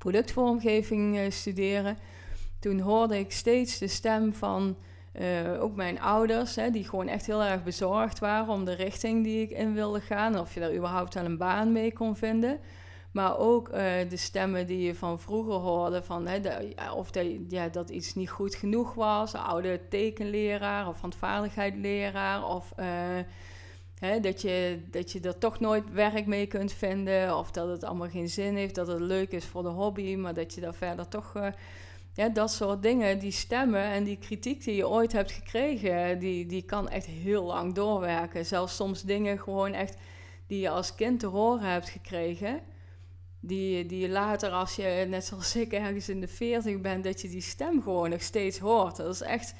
productvormgeving 0.03 1.17
uh, 1.17 1.31
studeren, 1.31 1.97
toen 2.59 2.79
hoorde 2.79 3.19
ik 3.19 3.31
steeds 3.31 3.77
de 3.77 3.87
stem 3.87 4.33
van 4.33 4.75
uh, 5.19 5.63
ook 5.63 5.75
mijn 5.75 6.01
ouders, 6.01 6.55
hè, 6.55 6.69
die 6.69 6.83
gewoon 6.83 7.07
echt 7.07 7.25
heel 7.25 7.43
erg 7.43 7.63
bezorgd 7.63 8.19
waren 8.19 8.53
om 8.53 8.65
de 8.65 8.73
richting 8.73 9.23
die 9.23 9.41
ik 9.41 9.49
in 9.49 9.73
wilde 9.73 9.99
gaan. 9.99 10.39
Of 10.39 10.53
je 10.53 10.59
daar 10.59 10.75
überhaupt 10.75 11.13
wel 11.13 11.25
een 11.25 11.37
baan 11.37 11.71
mee 11.71 11.93
kon 11.93 12.15
vinden. 12.15 12.59
Maar 13.11 13.37
ook 13.37 13.67
uh, 13.67 13.75
de 14.09 14.17
stemmen 14.17 14.67
die 14.67 14.81
je 14.85 14.95
van 14.95 15.19
vroeger 15.19 15.53
hoorde, 15.53 16.03
van, 16.03 16.27
hè, 16.27 16.39
of 16.95 17.09
ja, 17.47 17.67
dat 17.67 17.89
iets 17.89 18.15
niet 18.15 18.29
goed 18.29 18.55
genoeg 18.55 18.93
was. 18.93 19.35
Oude 19.35 19.79
tekenleraar 19.89 20.87
of 20.87 21.01
handvaardigheidleraar. 21.01 22.47
Of 22.47 22.73
dat, 24.21 24.41
je, 24.41 24.81
dat 24.91 25.11
je 25.11 25.19
er 25.19 25.37
toch 25.37 25.59
nooit 25.59 25.91
werk 25.91 26.25
mee 26.25 26.45
kunt 26.45 26.73
vinden. 26.73 27.37
Of 27.37 27.51
dat 27.51 27.67
het 27.67 27.83
allemaal 27.83 28.09
geen 28.09 28.29
zin 28.29 28.55
heeft, 28.55 28.75
dat 28.75 28.87
het 28.87 28.99
leuk 28.99 29.31
is 29.31 29.45
voor 29.45 29.63
de 29.63 29.69
hobby, 29.69 30.15
maar 30.15 30.33
dat 30.33 30.53
je 30.53 30.61
daar 30.61 30.73
verder 30.73 31.07
toch 31.07 31.33
ja, 32.13 32.29
dat 32.29 32.51
soort 32.51 32.81
dingen, 32.81 33.19
die 33.19 33.31
stemmen 33.31 33.83
en 33.83 34.03
die 34.03 34.17
kritiek 34.17 34.63
die 34.63 34.75
je 34.75 34.87
ooit 34.87 35.11
hebt 35.11 35.31
gekregen, 35.31 36.19
die, 36.19 36.45
die 36.45 36.61
kan 36.61 36.89
echt 36.89 37.05
heel 37.05 37.43
lang 37.43 37.73
doorwerken. 37.73 38.45
Zelfs 38.45 38.75
soms 38.75 39.01
dingen 39.01 39.39
gewoon 39.39 39.73
echt 39.73 39.97
die 40.47 40.59
je 40.59 40.69
als 40.69 40.95
kind 40.95 41.19
te 41.19 41.27
horen 41.27 41.71
hebt 41.71 41.89
gekregen, 41.89 42.61
die, 43.39 43.85
die 43.85 44.09
later 44.09 44.49
als 44.49 44.75
je, 44.75 45.05
net 45.09 45.25
zoals 45.25 45.55
ik, 45.55 45.73
ergens 45.73 46.09
in 46.09 46.21
de 46.21 46.27
veertig 46.27 46.81
bent, 46.81 47.03
dat 47.03 47.21
je 47.21 47.29
die 47.29 47.41
stem 47.41 47.81
gewoon 47.81 48.09
nog 48.09 48.21
steeds 48.21 48.59
hoort. 48.59 48.95
Dat 48.95 49.13
is 49.13 49.21
echt, 49.21 49.55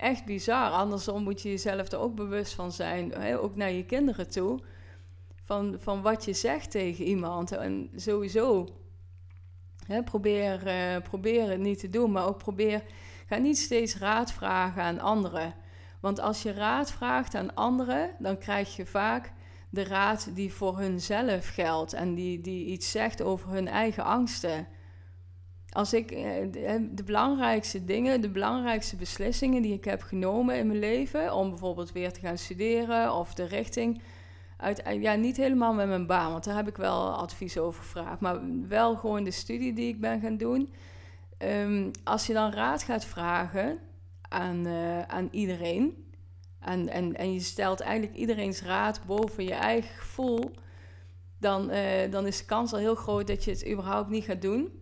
echt 0.00 0.24
bizar. 0.24 0.70
Andersom 0.70 1.22
moet 1.22 1.42
je 1.42 1.48
jezelf 1.48 1.92
er 1.92 1.98
ook 1.98 2.14
bewust 2.14 2.54
van 2.54 2.72
zijn, 2.72 3.12
hè? 3.12 3.38
ook 3.38 3.56
naar 3.56 3.70
je 3.70 3.84
kinderen 3.84 4.30
toe, 4.30 4.60
van, 5.44 5.76
van 5.78 6.02
wat 6.02 6.24
je 6.24 6.32
zegt 6.32 6.70
tegen 6.70 7.04
iemand. 7.04 7.52
En 7.52 7.90
sowieso 7.96 8.68
probeer, 10.04 10.66
uh, 10.66 11.02
probeer 11.02 11.50
het 11.50 11.60
niet 11.60 11.78
te 11.78 11.90
doen, 11.90 12.12
maar 12.12 12.26
ook 12.26 12.38
probeer, 12.38 12.82
ga 13.26 13.36
niet 13.36 13.58
steeds 13.58 13.96
raad 13.96 14.32
vragen 14.32 14.82
aan 14.82 15.00
anderen. 15.00 15.54
Want 16.00 16.20
als 16.20 16.42
je 16.42 16.52
raad 16.52 16.92
vraagt 16.92 17.34
aan 17.34 17.54
anderen, 17.54 18.10
dan 18.18 18.38
krijg 18.38 18.76
je 18.76 18.86
vaak 18.86 19.32
de 19.70 19.82
raad 19.82 20.30
die 20.34 20.52
voor 20.52 20.78
hunzelf 20.78 21.48
geldt 21.48 21.92
en 21.92 22.14
die, 22.14 22.40
die 22.40 22.66
iets 22.66 22.90
zegt 22.90 23.22
over 23.22 23.50
hun 23.50 23.68
eigen 23.68 24.04
angsten. 24.04 24.66
Als 25.72 25.92
ik 25.92 26.10
eh, 26.10 26.32
de 26.90 27.02
belangrijkste 27.04 27.84
dingen, 27.84 28.20
de 28.20 28.30
belangrijkste 28.30 28.96
beslissingen 28.96 29.62
die 29.62 29.72
ik 29.72 29.84
heb 29.84 30.02
genomen 30.02 30.56
in 30.56 30.66
mijn 30.66 30.78
leven, 30.78 31.34
om 31.34 31.48
bijvoorbeeld 31.48 31.92
weer 31.92 32.12
te 32.12 32.20
gaan 32.20 32.38
studeren 32.38 33.14
of 33.14 33.34
de 33.34 33.44
richting 33.44 34.02
uit, 34.56 34.82
ja, 35.00 35.14
niet 35.14 35.36
helemaal 35.36 35.74
met 35.74 35.88
mijn 35.88 36.06
baan, 36.06 36.30
want 36.30 36.44
daar 36.44 36.56
heb 36.56 36.68
ik 36.68 36.76
wel 36.76 37.14
advies 37.14 37.58
over 37.58 37.82
gevraagd. 37.82 38.20
Maar 38.20 38.40
wel 38.68 38.96
gewoon 38.96 39.24
de 39.24 39.30
studie 39.30 39.72
die 39.72 39.88
ik 39.88 40.00
ben 40.00 40.20
gaan 40.20 40.36
doen. 40.36 40.72
Ehm, 41.38 41.90
als 42.04 42.26
je 42.26 42.32
dan 42.32 42.52
raad 42.52 42.82
gaat 42.82 43.04
vragen 43.04 43.78
aan, 44.28 44.66
uh, 44.66 45.02
aan 45.02 45.28
iedereen. 45.30 46.04
En, 46.60 46.88
en, 46.88 47.16
en 47.16 47.32
je 47.32 47.40
stelt 47.40 47.80
eigenlijk 47.80 48.16
iedereen's 48.16 48.62
raad 48.62 49.00
boven 49.06 49.44
je 49.44 49.54
eigen 49.54 49.94
gevoel. 49.94 50.50
Dan, 51.38 51.70
dan 52.10 52.26
is 52.26 52.38
de 52.38 52.44
kans 52.44 52.72
al 52.72 52.78
heel 52.78 52.94
groot 52.94 53.26
dat 53.26 53.44
je 53.44 53.50
het 53.50 53.68
überhaupt 53.68 54.08
niet 54.08 54.24
gaat 54.24 54.42
doen. 54.42 54.79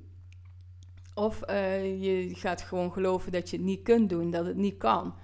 Of 1.19 1.43
uh, 1.51 2.03
je 2.03 2.35
gaat 2.35 2.63
gewoon 2.63 2.93
geloven 2.93 3.33
dat 3.33 3.51
je 3.51 3.57
het 3.57 3.65
niet 3.65 3.83
kunt 3.83 4.09
doen, 4.09 4.31
dat 4.31 4.47
het 4.47 4.57
niet 4.57 4.77
kan. 4.77 5.15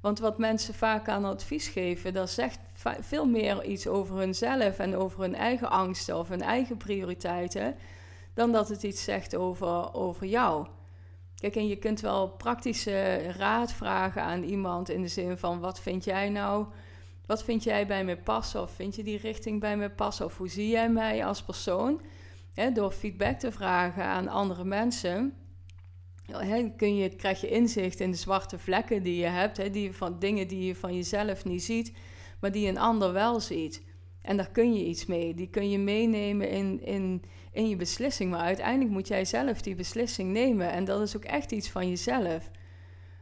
Want 0.00 0.18
wat 0.18 0.38
mensen 0.38 0.74
vaak 0.74 1.08
aan 1.08 1.24
advies 1.24 1.68
geven, 1.68 2.12
dat 2.12 2.30
zegt 2.30 2.58
veel 3.00 3.26
meer 3.26 3.64
iets 3.64 3.86
over 3.86 4.16
hunzelf 4.16 4.78
en 4.78 4.96
over 4.96 5.20
hun 5.20 5.34
eigen 5.34 5.70
angsten 5.70 6.18
of 6.18 6.28
hun 6.28 6.42
eigen 6.42 6.76
prioriteiten, 6.76 7.74
dan 8.34 8.52
dat 8.52 8.68
het 8.68 8.82
iets 8.82 9.04
zegt 9.04 9.36
over, 9.36 9.94
over 9.94 10.26
jou. 10.26 10.66
Kijk, 11.34 11.56
en 11.56 11.66
je 11.66 11.76
kunt 11.76 12.00
wel 12.00 12.28
praktische 12.28 13.16
raad 13.16 13.72
vragen 13.72 14.22
aan 14.22 14.42
iemand 14.42 14.88
in 14.88 15.02
de 15.02 15.08
zin 15.08 15.36
van: 15.38 15.60
wat 15.60 15.80
vind 15.80 16.04
jij 16.04 16.28
nou? 16.28 16.66
Wat 17.26 17.44
vind 17.44 17.62
jij 17.62 17.86
bij 17.86 18.04
me 18.04 18.16
passen? 18.16 18.62
Of 18.62 18.70
vind 18.70 18.96
je 18.96 19.02
die 19.02 19.18
richting 19.18 19.60
bij 19.60 19.76
me 19.76 19.90
passen? 19.90 20.24
Of 20.24 20.36
hoe 20.36 20.48
zie 20.48 20.68
jij 20.68 20.90
mij 20.90 21.24
als 21.24 21.42
persoon? 21.42 22.00
Door 22.72 22.92
feedback 22.92 23.38
te 23.38 23.52
vragen 23.52 24.04
aan 24.04 24.28
andere 24.28 24.64
mensen 24.64 25.34
kun 26.76 26.96
je, 26.96 27.08
krijg 27.08 27.40
je 27.40 27.48
inzicht 27.48 28.00
in 28.00 28.10
de 28.10 28.16
zwarte 28.16 28.58
vlekken 28.58 29.02
die 29.02 29.16
je 29.16 29.26
hebt, 29.26 29.72
die 29.72 29.92
van 29.92 30.18
dingen 30.18 30.48
die 30.48 30.66
je 30.66 30.74
van 30.74 30.94
jezelf 30.94 31.44
niet 31.44 31.64
ziet, 31.64 31.92
maar 32.40 32.52
die 32.52 32.68
een 32.68 32.78
ander 32.78 33.12
wel 33.12 33.40
ziet. 33.40 33.82
En 34.22 34.36
daar 34.36 34.50
kun 34.50 34.74
je 34.74 34.84
iets 34.84 35.06
mee. 35.06 35.34
Die 35.34 35.48
kun 35.48 35.70
je 35.70 35.78
meenemen 35.78 36.48
in, 36.48 36.84
in, 36.84 37.22
in 37.52 37.68
je 37.68 37.76
beslissing. 37.76 38.30
Maar 38.30 38.40
uiteindelijk 38.40 38.90
moet 38.90 39.08
jij 39.08 39.24
zelf 39.24 39.62
die 39.62 39.74
beslissing 39.74 40.32
nemen. 40.32 40.70
En 40.70 40.84
dat 40.84 41.00
is 41.00 41.16
ook 41.16 41.24
echt 41.24 41.52
iets 41.52 41.70
van 41.70 41.88
jezelf. 41.88 42.50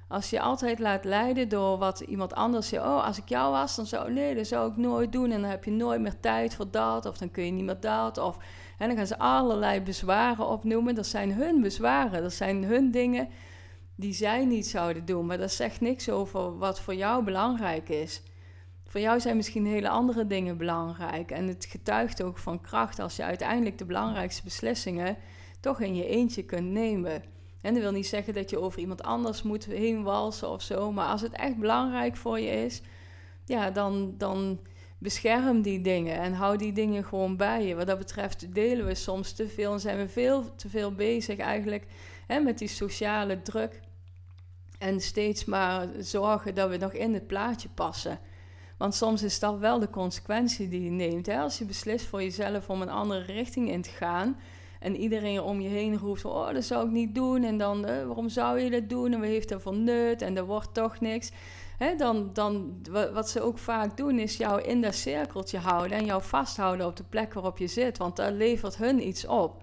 Als 0.08 0.30
je 0.30 0.40
altijd 0.40 0.78
laat 0.78 1.04
leiden 1.04 1.48
door 1.48 1.78
wat 1.78 2.00
iemand 2.00 2.34
anders 2.34 2.68
zegt. 2.68 2.84
Oh, 2.84 3.06
als 3.06 3.18
ik 3.18 3.28
jou 3.28 3.52
was, 3.52 3.76
dan 3.76 3.86
zou 3.86 4.12
nee, 4.12 4.34
dat 4.34 4.46
zou 4.46 4.70
ik 4.70 4.76
nooit 4.76 5.12
doen. 5.12 5.30
En 5.30 5.40
dan 5.40 5.50
heb 5.50 5.64
je 5.64 5.70
nooit 5.70 6.00
meer 6.00 6.20
tijd 6.20 6.54
voor 6.54 6.70
dat. 6.70 7.06
Of 7.06 7.18
dan 7.18 7.30
kun 7.30 7.44
je 7.44 7.50
niet 7.50 7.64
meer 7.64 7.80
dat. 7.80 8.18
Of 8.18 8.36
en 8.82 8.88
dan 8.88 8.96
gaan 8.96 9.06
ze 9.06 9.18
allerlei 9.18 9.80
bezwaren 9.80 10.48
opnoemen. 10.48 10.94
Dat 10.94 11.06
zijn 11.06 11.32
hun 11.32 11.60
bezwaren. 11.60 12.22
Dat 12.22 12.32
zijn 12.32 12.64
hun 12.64 12.90
dingen 12.90 13.28
die 13.94 14.12
zij 14.12 14.44
niet 14.44 14.66
zouden 14.66 15.04
doen. 15.04 15.26
Maar 15.26 15.38
dat 15.38 15.52
zegt 15.52 15.80
niks 15.80 16.10
over 16.10 16.58
wat 16.58 16.80
voor 16.80 16.94
jou 16.94 17.24
belangrijk 17.24 17.88
is. 17.88 18.22
Voor 18.84 19.00
jou 19.00 19.20
zijn 19.20 19.36
misschien 19.36 19.66
hele 19.66 19.88
andere 19.88 20.26
dingen 20.26 20.56
belangrijk. 20.56 21.30
En 21.30 21.48
het 21.48 21.64
getuigt 21.64 22.22
ook 22.22 22.38
van 22.38 22.60
kracht 22.60 22.98
als 22.98 23.16
je 23.16 23.22
uiteindelijk 23.22 23.78
de 23.78 23.84
belangrijkste 23.84 24.42
beslissingen 24.42 25.16
toch 25.60 25.80
in 25.80 25.94
je 25.94 26.06
eentje 26.06 26.44
kunt 26.44 26.70
nemen. 26.70 27.22
En 27.60 27.74
dat 27.74 27.82
wil 27.82 27.92
niet 27.92 28.06
zeggen 28.06 28.34
dat 28.34 28.50
je 28.50 28.60
over 28.60 28.80
iemand 28.80 29.02
anders 29.02 29.42
moet 29.42 29.64
heen 29.64 30.02
walsen 30.02 30.50
of 30.50 30.62
zo. 30.62 30.92
Maar 30.92 31.08
als 31.08 31.20
het 31.20 31.32
echt 31.32 31.56
belangrijk 31.56 32.16
voor 32.16 32.40
je 32.40 32.50
is, 32.50 32.82
ja, 33.44 33.70
dan, 33.70 34.14
dan 34.18 34.58
bescherm 35.02 35.62
die 35.62 35.80
dingen 35.80 36.16
en 36.16 36.32
hou 36.32 36.56
die 36.56 36.72
dingen 36.72 37.04
gewoon 37.04 37.36
bij 37.36 37.66
je. 37.66 37.74
Wat 37.74 37.86
dat 37.86 37.98
betreft 37.98 38.54
delen 38.54 38.86
we 38.86 38.94
soms 38.94 39.32
te 39.32 39.48
veel 39.48 39.72
en 39.72 39.80
zijn 39.80 39.98
we 39.98 40.08
veel 40.08 40.54
te 40.54 40.68
veel 40.68 40.92
bezig 40.92 41.38
eigenlijk 41.38 41.86
hè, 42.26 42.40
met 42.40 42.58
die 42.58 42.68
sociale 42.68 43.42
druk. 43.42 43.80
En 44.78 45.00
steeds 45.00 45.44
maar 45.44 45.88
zorgen 45.98 46.54
dat 46.54 46.70
we 46.70 46.76
nog 46.76 46.92
in 46.92 47.14
het 47.14 47.26
plaatje 47.26 47.68
passen. 47.74 48.18
Want 48.76 48.94
soms 48.94 49.22
is 49.22 49.38
dat 49.38 49.58
wel 49.58 49.78
de 49.78 49.90
consequentie 49.90 50.68
die 50.68 50.84
je 50.84 50.90
neemt. 50.90 51.26
Hè? 51.26 51.38
Als 51.38 51.58
je 51.58 51.64
beslist 51.64 52.06
voor 52.06 52.22
jezelf 52.22 52.70
om 52.70 52.82
een 52.82 52.90
andere 52.90 53.22
richting 53.22 53.70
in 53.70 53.82
te 53.82 53.90
gaan. 53.90 54.36
En 54.80 54.96
iedereen 54.96 55.42
om 55.42 55.60
je 55.60 55.68
heen 55.68 55.98
roept: 55.98 56.24
Oh, 56.24 56.52
dat 56.52 56.64
zou 56.64 56.86
ik 56.86 56.92
niet 56.92 57.14
doen. 57.14 57.44
En 57.44 57.58
dan, 57.58 57.84
eh, 57.84 58.06
waarom 58.06 58.28
zou 58.28 58.60
je 58.60 58.70
dat 58.70 58.88
doen? 58.88 59.12
En 59.12 59.20
wat 59.20 59.28
heeft 59.28 59.48
dat 59.48 59.62
voor 59.62 59.76
nut? 59.76 60.22
En 60.22 60.36
er 60.36 60.44
wordt 60.44 60.74
toch 60.74 61.00
niks 61.00 61.30
dan, 61.96 62.30
dan, 62.32 62.82
wat 63.12 63.30
ze 63.30 63.40
ook 63.40 63.58
vaak 63.58 63.96
doen, 63.96 64.18
is 64.18 64.36
jou 64.36 64.62
in 64.62 64.80
dat 64.80 64.94
cirkeltje 64.94 65.58
houden 65.58 65.98
en 65.98 66.04
jou 66.04 66.22
vasthouden 66.22 66.86
op 66.86 66.96
de 66.96 67.04
plek 67.04 67.34
waarop 67.34 67.58
je 67.58 67.66
zit, 67.66 67.98
want 67.98 68.16
daar 68.16 68.32
levert 68.32 68.76
hun 68.76 69.06
iets 69.06 69.26
op. 69.26 69.62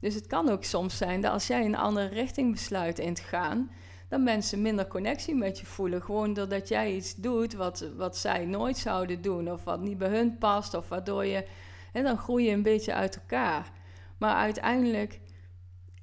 Dus 0.00 0.14
het 0.14 0.26
kan 0.26 0.48
ook 0.48 0.64
soms 0.64 0.96
zijn 0.96 1.20
dat 1.20 1.32
als 1.32 1.46
jij 1.46 1.64
een 1.64 1.76
andere 1.76 2.06
richting 2.06 2.52
besluit 2.52 2.98
in 2.98 3.14
te 3.14 3.22
gaan, 3.22 3.70
dat 4.08 4.20
mensen 4.20 4.62
minder 4.62 4.86
connectie 4.86 5.34
met 5.34 5.58
je 5.60 5.66
voelen. 5.66 6.02
Gewoon 6.02 6.34
doordat 6.34 6.68
jij 6.68 6.94
iets 6.94 7.14
doet 7.14 7.54
wat, 7.54 7.88
wat 7.96 8.16
zij 8.16 8.44
nooit 8.44 8.78
zouden 8.78 9.22
doen, 9.22 9.52
of 9.52 9.64
wat 9.64 9.80
niet 9.80 9.98
bij 9.98 10.08
hun 10.08 10.38
past, 10.38 10.74
of 10.74 10.88
waardoor 10.88 11.24
je. 11.24 11.46
Dan 11.92 12.18
groei 12.18 12.44
je 12.44 12.50
een 12.50 12.62
beetje 12.62 12.94
uit 12.94 13.16
elkaar. 13.16 13.72
Maar 14.18 14.34
uiteindelijk 14.34 15.20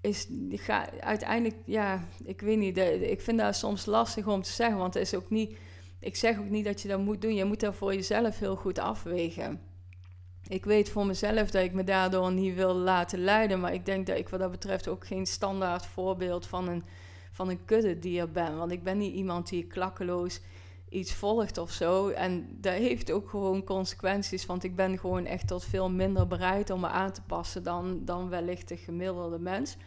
is, 0.06 0.28
uiteindelijk, 1.00 1.56
ja, 1.66 2.08
ik 2.24 2.42
weet 2.42 2.58
niet, 2.58 2.78
ik 3.02 3.22
vind 3.22 3.40
dat 3.40 3.56
soms 3.56 3.86
lastig 3.86 4.28
om 4.28 4.42
te 4.42 4.52
zeggen, 4.52 4.78
want 4.78 4.94
het 4.94 5.04
is 5.04 5.16
ook 5.16 5.30
niet, 5.30 5.58
ik 6.00 6.16
zeg 6.16 6.40
ook 6.40 6.50
niet 6.50 6.66
dat 6.66 6.82
je 6.82 6.88
dat 6.88 7.00
moet 7.00 7.22
doen, 7.22 7.36
je 7.36 7.46
moet 7.46 7.60
dat 7.60 7.76
voor 7.76 7.94
jezelf 7.94 8.40
heel 8.40 8.56
goed 8.56 8.80
afwegen. 8.80 9.62
Ik 10.48 10.66
weet 10.66 10.90
voor 10.90 11.06
mezelf 11.06 11.52
dat 11.52 11.64
ik 11.64 11.74
me 11.74 11.84
daardoor 11.84 12.32
niet 12.32 12.56
wil 12.56 12.74
laten 12.74 13.20
leiden, 13.20 13.60
maar 13.60 13.74
ik 13.74 13.86
denk 13.86 14.08
dat 14.08 14.18
ik 14.18 14.30
wat 14.30 14.40
dat 14.40 14.52
betreft 14.52 14.88
ook 14.88 15.08
geen 15.08 15.26
standaard 15.26 15.86
voorbeeld 15.86 16.48
van 16.48 16.68
een, 16.68 16.84
van 17.32 17.50
een 17.50 17.66
kuddedier 17.66 18.32
ben, 18.32 18.58
want 18.58 18.72
ik 18.72 18.84
ben 18.84 18.98
niet 18.98 19.14
iemand 19.14 19.50
die 19.50 19.68
klakkeloos 19.68 20.42
iets 20.90 21.14
volgt 21.14 21.58
of 21.58 21.72
zo. 21.72 22.10
En 22.10 22.48
dat 22.62 22.74
heeft 22.74 23.12
ook 23.12 23.30
gewoon 23.30 23.64
consequenties, 23.64 24.46
want 24.46 24.64
ik 24.64 24.76
ben 24.76 25.00
gewoon 25.00 25.26
echt 25.26 25.48
tot 25.48 25.64
veel 25.64 25.90
minder 25.90 26.28
bereid 26.28 26.70
om 26.70 26.80
me 26.80 26.88
aan 26.88 27.12
te 27.12 27.22
passen 27.22 27.64
dan, 27.64 28.06
dan 28.06 28.30
wellicht 28.30 28.68
de 28.68 28.78
gemiddelde 28.78 29.40
mens. 29.40 29.78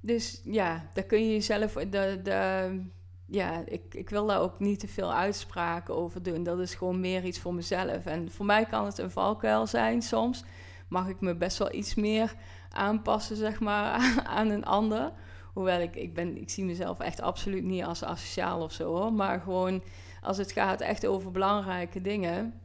Dus 0.00 0.40
ja, 0.44 0.88
daar 0.94 1.04
kun 1.04 1.26
je 1.26 1.32
jezelf. 1.32 1.72
De, 1.72 2.20
de, 2.22 2.80
ja, 3.26 3.62
ik, 3.66 3.94
ik 3.94 4.10
wil 4.10 4.26
daar 4.26 4.40
ook 4.40 4.58
niet 4.58 4.80
te 4.80 4.88
veel 4.88 5.12
uitspraken 5.12 5.96
over 5.96 6.22
doen. 6.22 6.42
Dat 6.42 6.58
is 6.58 6.74
gewoon 6.74 7.00
meer 7.00 7.24
iets 7.24 7.38
voor 7.38 7.54
mezelf. 7.54 8.06
En 8.06 8.30
voor 8.30 8.46
mij 8.46 8.64
kan 8.64 8.84
het 8.84 8.98
een 8.98 9.10
valkuil 9.10 9.66
zijn 9.66 10.02
soms. 10.02 10.44
Mag 10.88 11.08
ik 11.08 11.20
me 11.20 11.34
best 11.34 11.58
wel 11.58 11.74
iets 11.74 11.94
meer 11.94 12.34
aanpassen, 12.70 13.36
zeg 13.36 13.60
maar, 13.60 14.14
aan 14.36 14.48
een 14.48 14.64
ander. 14.64 15.12
Hoewel 15.52 15.80
ik, 15.80 15.96
ik, 15.96 16.14
ben, 16.14 16.40
ik 16.40 16.50
zie 16.50 16.64
mezelf 16.64 17.00
echt 17.00 17.20
absoluut 17.20 17.64
niet 17.64 17.84
als 17.84 18.04
asociaal 18.04 18.62
of 18.62 18.72
zo 18.72 18.94
hoor. 18.94 19.12
Maar 19.12 19.40
gewoon 19.40 19.82
als 20.26 20.36
het 20.36 20.52
gaat 20.52 20.80
echt 20.80 21.06
over 21.06 21.30
belangrijke 21.30 22.00
dingen, 22.00 22.60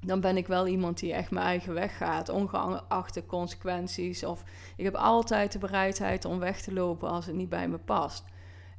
dan 0.00 0.20
ben 0.20 0.36
ik 0.36 0.46
wel 0.46 0.66
iemand 0.66 0.98
die 0.98 1.12
echt 1.12 1.30
mijn 1.30 1.46
eigen 1.46 1.74
weg 1.74 1.96
gaat, 1.96 2.28
ongeacht 2.28 3.14
de 3.14 3.26
consequenties. 3.26 4.24
Of 4.24 4.42
ik 4.76 4.84
heb 4.84 4.94
altijd 4.94 5.52
de 5.52 5.58
bereidheid 5.58 6.24
om 6.24 6.38
weg 6.38 6.60
te 6.60 6.72
lopen 6.72 7.08
als 7.08 7.26
het 7.26 7.34
niet 7.34 7.48
bij 7.48 7.68
me 7.68 7.78
past. 7.78 8.24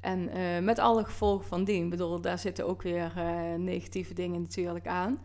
En 0.02 0.38
uh, 0.38 0.60
met 0.60 0.80
alle 0.80 1.04
gevolgen 1.04 1.46
van 1.46 1.64
dien. 1.64 1.84
Ik 1.84 1.90
bedoel, 1.90 2.22
daar 2.22 2.40
zitten 2.40 2.68
ook 2.68 2.82
weer 2.82 3.14
uh, 3.18 3.56
negatieve 3.58 4.14
dingen 4.14 4.42
natuurlijk 4.42 4.88
aan. 4.88 5.20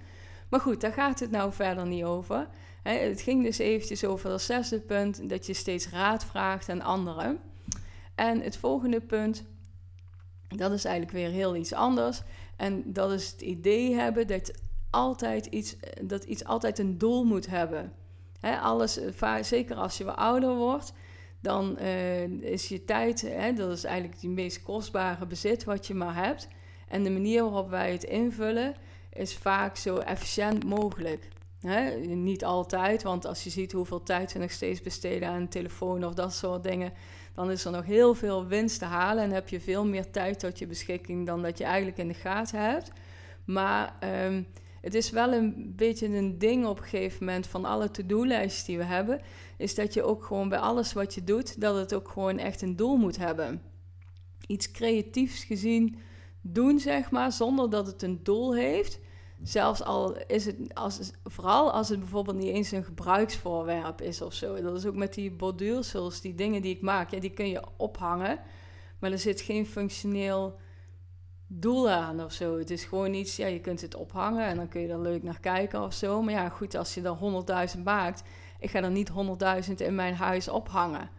Maar 0.49 0.61
goed, 0.61 0.81
daar 0.81 0.93
gaat 0.93 1.21
het 1.21 1.31
nou 1.31 1.53
verder 1.53 1.87
niet 1.87 2.05
over. 2.05 2.49
het 2.83 3.21
ging 3.21 3.45
dus 3.45 3.59
eventjes 3.59 4.05
over 4.05 4.29
dat 4.29 4.43
zesde 4.43 4.81
punt, 4.81 5.29
dat 5.29 5.47
je 5.47 5.55
steeds 5.55 5.89
raad 5.89 6.25
vraagt 6.25 6.69
aan 6.69 6.83
anderen. 6.83 7.39
En 8.15 8.41
het 8.41 8.57
volgende 8.57 9.01
punt, 9.01 9.45
dat 10.49 10.73
is 10.73 10.85
eigenlijk 10.85 11.17
weer 11.17 11.31
heel 11.31 11.57
iets 11.57 11.73
anders. 11.73 12.23
En 12.57 12.93
dat 12.93 13.13
is 13.13 13.31
het 13.31 13.41
idee 13.41 13.95
hebben 13.95 14.27
dat 14.27 14.53
altijd 14.91 15.47
iets, 15.47 15.77
dat 16.03 16.25
iets 16.25 16.45
altijd 16.45 16.79
een 16.79 16.99
doel 16.99 17.25
moet 17.25 17.47
hebben. 17.47 17.93
alles, 18.41 18.99
zeker 19.41 19.77
als 19.77 19.99
je 19.99 20.05
wat 20.05 20.17
ouder 20.17 20.55
wordt, 20.55 20.93
dan 21.41 21.77
uh, 21.81 22.23
is 22.25 22.69
je 22.69 22.85
tijd, 22.85 23.29
dat 23.57 23.71
is 23.77 23.85
eigenlijk 23.85 24.21
het 24.21 24.31
meest 24.31 24.63
kostbare 24.63 25.27
bezit 25.27 25.65
wat 25.65 25.87
je 25.87 25.95
maar 25.95 26.25
hebt. 26.25 26.49
En 26.89 27.03
de 27.03 27.11
manier 27.11 27.43
waarop 27.43 27.71
wij 27.71 27.93
het 27.93 28.05
invullen 28.05 28.75
is 29.13 29.37
vaak 29.37 29.77
zo 29.77 29.97
efficiënt 29.97 30.65
mogelijk. 30.65 31.29
Niet 32.07 32.45
altijd, 32.45 33.03
want 33.03 33.27
als 33.27 33.45
je 33.45 33.51
ziet 33.51 33.73
hoeveel 33.73 34.03
tijd 34.03 34.33
we 34.33 34.39
nog 34.39 34.51
steeds 34.51 34.81
besteden 34.81 35.29
aan 35.29 35.49
telefoon 35.49 36.05
of 36.05 36.15
dat 36.15 36.33
soort 36.33 36.63
dingen, 36.63 36.93
dan 37.35 37.51
is 37.51 37.65
er 37.65 37.71
nog 37.71 37.85
heel 37.85 38.15
veel 38.15 38.47
winst 38.47 38.79
te 38.79 38.85
halen 38.85 39.25
en 39.25 39.31
heb 39.31 39.49
je 39.49 39.61
veel 39.61 39.85
meer 39.85 40.11
tijd 40.11 40.39
tot 40.39 40.59
je 40.59 40.67
beschikking 40.67 41.27
dan 41.27 41.43
dat 41.43 41.59
je 41.59 41.65
eigenlijk 41.65 41.99
in 41.99 42.09
de 42.09 42.15
gaten 42.15 42.61
hebt. 42.61 42.91
Maar 43.45 43.97
ehm, 44.01 44.43
het 44.81 44.95
is 44.95 45.11
wel 45.11 45.33
een 45.33 45.73
beetje 45.77 46.07
een 46.17 46.39
ding 46.39 46.67
op 46.67 46.79
een 46.79 46.85
gegeven 46.85 47.25
moment 47.25 47.47
van 47.47 47.65
alle 47.65 47.91
to-do-lijstjes 47.91 48.65
die 48.65 48.79
we 48.79 48.85
hebben, 48.85 49.21
is 49.57 49.75
dat 49.75 49.95
je 49.95 50.03
ook 50.03 50.25
gewoon 50.25 50.49
bij 50.49 50.59
alles 50.59 50.93
wat 50.93 51.15
je 51.15 51.25
doet, 51.25 51.61
dat 51.61 51.77
het 51.77 51.95
ook 51.95 52.09
gewoon 52.09 52.39
echt 52.39 52.63
een 52.63 52.77
doel 52.77 52.97
moet 52.97 53.17
hebben. 53.17 53.63
Iets 54.47 54.71
creatiefs 54.71 55.45
gezien 55.45 55.97
doen, 56.41 56.79
zeg 56.79 57.11
maar, 57.11 57.33
zonder 57.33 57.71
dat 57.71 57.87
het 57.87 58.03
een 58.03 58.21
doel 58.23 58.55
heeft. 58.55 58.99
Zelfs 59.45 59.83
al 59.83 60.17
is 60.27 60.45
het, 60.47 60.57
als, 60.75 61.11
vooral 61.25 61.73
als 61.73 61.89
het 61.89 61.99
bijvoorbeeld 61.99 62.37
niet 62.37 62.55
eens 62.55 62.71
een 62.71 62.85
gebruiksvoorwerp 62.85 64.01
is 64.01 64.23
of 64.23 64.33
zo. 64.33 64.63
Dat 64.63 64.77
is 64.77 64.87
ook 64.87 64.95
met 64.95 65.15
die 65.15 65.31
borduursels, 65.31 66.21
die 66.21 66.35
dingen 66.35 66.63
die 66.63 66.75
ik 66.75 66.81
maak, 66.81 67.11
ja, 67.11 67.21
die 67.21 67.31
kun 67.31 67.49
je 67.49 67.63
ophangen. 67.77 68.39
Maar 68.99 69.13
er 69.13 69.19
zit 69.19 69.41
geen 69.41 69.67
functioneel 69.67 70.57
doel 71.47 71.91
aan 71.91 72.25
of 72.25 72.33
zo. 72.33 72.59
Het 72.59 72.71
is 72.71 72.85
gewoon 72.85 73.15
iets, 73.15 73.37
ja, 73.37 73.47
je 73.47 73.61
kunt 73.61 73.81
het 73.81 73.95
ophangen 73.95 74.47
en 74.47 74.57
dan 74.57 74.69
kun 74.69 74.81
je 74.81 74.89
er 74.89 75.01
leuk 75.01 75.23
naar 75.23 75.41
kijken 75.41 75.83
of 75.83 75.95
zo. 75.95 76.23
Maar 76.23 76.35
ja, 76.35 76.49
goed, 76.49 76.75
als 76.75 76.95
je 76.95 77.03
er 77.03 77.75
100.000 77.77 77.83
maakt, 77.83 78.23
ik 78.59 78.71
ga 78.71 78.83
er 78.83 78.91
niet 78.91 79.11
100.000 79.69 79.75
in 79.77 79.95
mijn 79.95 80.15
huis 80.15 80.49
ophangen. 80.49 81.11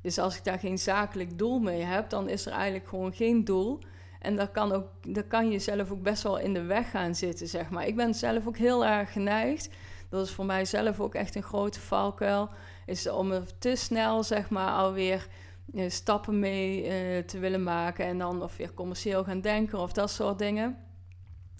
Dus 0.00 0.18
als 0.18 0.36
ik 0.36 0.44
daar 0.44 0.58
geen 0.58 0.78
zakelijk 0.78 1.38
doel 1.38 1.58
mee 1.58 1.82
heb, 1.82 2.10
dan 2.10 2.28
is 2.28 2.46
er 2.46 2.52
eigenlijk 2.52 2.88
gewoon 2.88 3.12
geen 3.12 3.44
doel. 3.44 3.78
En 4.20 4.36
dat 4.36 4.50
kan, 4.50 4.72
ook, 4.72 4.86
dat 5.06 5.26
kan 5.26 5.50
je 5.50 5.58
zelf 5.58 5.90
ook 5.90 6.02
best 6.02 6.22
wel 6.22 6.38
in 6.38 6.54
de 6.54 6.62
weg 6.62 6.90
gaan 6.90 7.14
zitten, 7.14 7.48
zeg 7.48 7.70
maar. 7.70 7.86
Ik 7.86 7.96
ben 7.96 8.14
zelf 8.14 8.46
ook 8.46 8.56
heel 8.56 8.84
erg 8.84 9.12
geneigd. 9.12 9.68
Dat 10.08 10.26
is 10.26 10.32
voor 10.32 10.44
mij 10.44 10.64
zelf 10.64 11.00
ook 11.00 11.14
echt 11.14 11.34
een 11.34 11.42
grote 11.42 11.80
valkuil. 11.80 12.48
Is 12.86 13.08
om 13.08 13.32
er 13.32 13.58
te 13.58 13.76
snel, 13.76 14.22
zeg 14.22 14.50
maar, 14.50 14.72
alweer 14.72 15.26
uh, 15.74 15.90
stappen 15.90 16.38
mee 16.38 16.82
uh, 16.82 17.24
te 17.24 17.38
willen 17.38 17.62
maken. 17.62 18.04
En 18.04 18.18
dan 18.18 18.42
of 18.42 18.56
weer 18.56 18.74
commercieel 18.74 19.24
gaan 19.24 19.40
denken 19.40 19.78
of 19.78 19.92
dat 19.92 20.10
soort 20.10 20.38
dingen. 20.38 20.76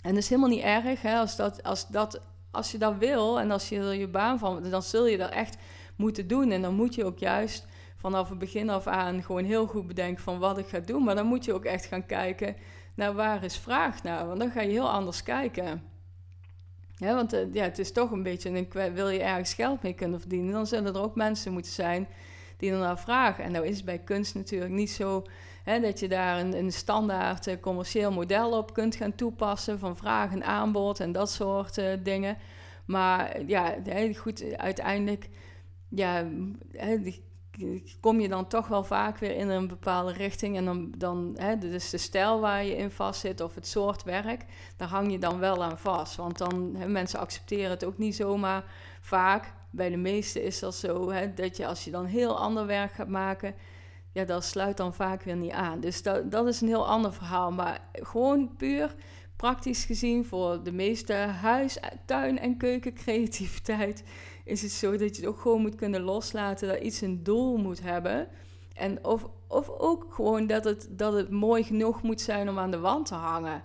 En 0.03 0.14
dat 0.14 0.23
is 0.23 0.29
helemaal 0.29 0.51
niet 0.51 0.62
erg, 0.62 1.03
hè, 1.03 1.18
als, 1.18 1.37
dat, 1.37 1.62
als, 1.62 1.88
dat, 1.88 2.21
als 2.51 2.71
je 2.73 2.79
dat 2.79 2.97
wil 2.99 3.40
en 3.40 3.51
als 3.51 3.68
je 3.68 3.79
er 3.79 3.94
je 3.94 4.09
baan 4.09 4.38
van... 4.38 4.71
dan 4.71 4.83
zul 4.83 5.07
je 5.07 5.16
dat 5.16 5.31
echt 5.31 5.57
moeten 5.97 6.29
doen. 6.29 6.51
En 6.51 6.62
dan 6.62 6.75
moet 6.75 6.94
je 6.94 7.05
ook 7.05 7.18
juist 7.18 7.66
vanaf 7.99 8.29
het 8.29 8.39
begin 8.39 8.71
af 8.71 8.87
aan 8.87 9.23
gewoon 9.23 9.45
heel 9.45 9.67
goed 9.67 9.87
bedenken 9.87 10.23
van 10.23 10.39
wat 10.39 10.59
ik 10.59 10.67
ga 10.67 10.79
doen. 10.79 11.05
Maar 11.05 11.15
dan 11.15 11.27
moet 11.27 11.45
je 11.45 11.53
ook 11.53 11.65
echt 11.65 11.87
gaan 11.87 12.07
kijken 12.07 12.57
naar 12.95 13.15
waar 13.15 13.45
is 13.45 13.59
vraag 13.59 14.03
naar. 14.03 14.27
Want 14.27 14.39
dan 14.39 14.51
ga 14.51 14.61
je 14.61 14.71
heel 14.71 14.91
anders 14.91 15.23
kijken. 15.23 15.83
Want 16.99 17.35
uh, 17.35 17.55
ja, 17.55 17.63
het 17.63 17.79
is 17.79 17.93
toch 17.93 18.11
een 18.11 18.23
beetje, 18.23 18.51
een, 18.51 18.95
wil 18.95 19.09
je 19.09 19.23
ergens 19.23 19.55
geld 19.55 19.83
mee 19.83 19.93
kunnen 19.93 20.21
verdienen, 20.21 20.53
dan 20.53 20.67
zullen 20.67 20.95
er 20.95 21.03
ook 21.03 21.15
mensen 21.15 21.53
moeten 21.53 21.73
zijn 21.73 22.09
die 22.57 22.73
ernaar 22.73 22.99
vragen. 22.99 23.45
En 23.45 23.53
nou 23.53 23.67
is 23.67 23.77
het 23.77 23.85
bij 23.85 23.99
kunst 23.99 24.35
natuurlijk 24.35 24.73
niet 24.73 24.91
zo 24.91 25.25
hè, 25.65 25.81
dat 25.81 26.01
je 26.01 26.09
daar 26.09 26.41
een, 26.41 26.59
een 26.59 26.73
standaard 26.73 27.47
uh, 27.47 27.55
commercieel 27.61 28.13
model 28.13 28.59
op 28.59 28.75
kunt 28.75 28.97
gaan 28.97 29.15
toepassen 29.15 29.79
van 29.79 29.97
vraag 29.97 30.33
en 30.33 30.45
aanbod 30.45 31.01
en 31.01 31.13
dat 31.13 31.31
soort 31.31 31.79
uh, 31.79 31.93
dingen. 32.03 32.37
Maar 32.85 33.43
ja, 33.47 33.75
goed, 34.17 34.57
uiteindelijk 34.57 35.29
ja, 35.89 36.27
kom 38.01 38.21
je 38.21 38.29
dan 38.29 38.47
toch 38.47 38.68
wel 38.68 38.85
vaak 38.85 39.18
weer 39.18 39.37
in 39.37 39.49
een 39.49 39.68
bepaalde 39.68 40.12
richting. 40.12 40.57
En 40.57 40.64
dan, 40.64 40.92
dan 40.97 41.35
hè, 41.38 41.59
dus 41.59 41.90
de 41.90 41.99
stijl 41.99 42.40
waar 42.40 42.64
je 42.64 42.77
in 42.77 42.90
vast 42.90 43.21
zit 43.21 43.40
of 43.40 43.55
het 43.55 43.66
soort 43.66 44.03
werk, 44.03 44.44
daar 44.77 44.88
hang 44.88 45.11
je 45.11 45.18
dan 45.18 45.38
wel 45.38 45.64
aan 45.64 45.79
vast. 45.79 46.16
Want 46.16 46.38
dan, 46.38 46.75
hè, 46.77 46.88
mensen 46.88 47.18
accepteren 47.18 47.71
het 47.71 47.85
ook 47.85 47.99
niet 47.99 48.16
zomaar 48.16 48.64
vaak. 49.01 49.57
Bij 49.71 49.90
de 49.90 49.97
meesten 49.97 50.42
is 50.42 50.59
dat 50.59 50.75
zo, 50.75 51.11
hè, 51.11 51.35
dat 51.35 51.57
je 51.57 51.66
als 51.66 51.85
je 51.85 51.90
dan 51.90 52.05
heel 52.05 52.38
ander 52.38 52.66
werk 52.66 52.92
gaat 52.92 53.09
maken, 53.09 53.55
ja, 54.12 54.25
dat 54.25 54.44
sluit 54.44 54.77
dan 54.77 54.94
vaak 54.94 55.23
weer 55.23 55.37
niet 55.37 55.53
aan. 55.53 55.81
Dus 55.81 56.03
dat, 56.03 56.31
dat 56.31 56.47
is 56.47 56.61
een 56.61 56.68
heel 56.68 56.87
ander 56.87 57.12
verhaal. 57.12 57.53
Maar 57.53 57.81
gewoon 57.92 58.57
puur 58.57 58.94
praktisch 59.37 59.85
gezien 59.85 60.25
voor 60.25 60.62
de 60.62 60.73
meeste 60.73 61.12
huis, 61.14 61.79
tuin 62.05 62.38
en 62.38 62.57
keukencreativiteit 62.57 64.05
is 64.49 64.63
het 64.63 64.71
zo 64.71 64.91
dat 64.91 65.17
je 65.17 65.23
het 65.23 65.27
ook 65.31 65.41
gewoon 65.41 65.61
moet 65.61 65.75
kunnen 65.75 66.01
loslaten 66.01 66.69
dat 66.69 66.81
iets 66.81 67.01
een 67.01 67.23
doel 67.23 67.57
moet 67.57 67.83
hebben. 67.83 68.29
En 68.75 69.05
of, 69.05 69.29
of 69.47 69.69
ook 69.69 70.07
gewoon 70.11 70.47
dat 70.47 70.65
het, 70.65 70.89
dat 70.91 71.13
het 71.13 71.31
mooi 71.31 71.63
genoeg 71.63 72.03
moet 72.03 72.21
zijn 72.21 72.49
om 72.49 72.59
aan 72.59 72.71
de 72.71 72.79
wand 72.79 73.07
te 73.07 73.15
hangen. 73.15 73.63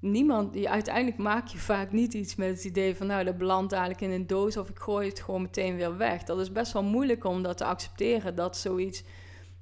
Niemand, 0.00 0.52
die, 0.52 0.70
uiteindelijk 0.70 1.16
maak 1.16 1.46
je 1.46 1.58
vaak 1.58 1.92
niet 1.92 2.14
iets 2.14 2.34
met 2.34 2.48
het 2.48 2.64
idee 2.64 2.96
van 2.96 3.06
nou 3.06 3.24
dat 3.24 3.38
belandt 3.38 3.72
eigenlijk 3.72 4.02
in 4.02 4.10
een 4.10 4.26
doos 4.26 4.56
of 4.56 4.68
ik 4.68 4.78
gooi 4.78 5.08
het 5.08 5.20
gewoon 5.20 5.42
meteen 5.42 5.76
weer 5.76 5.96
weg. 5.96 6.22
Dat 6.22 6.38
is 6.38 6.52
best 6.52 6.72
wel 6.72 6.82
moeilijk 6.82 7.24
om 7.24 7.42
dat 7.42 7.56
te 7.56 7.64
accepteren 7.64 8.34
dat 8.34 8.56
zoiets 8.56 9.04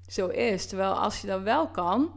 zo 0.06 0.26
is. 0.26 0.66
Terwijl 0.66 0.92
als 0.92 1.20
je 1.20 1.26
dat 1.26 1.42
wel 1.42 1.68
kan, 1.68 2.10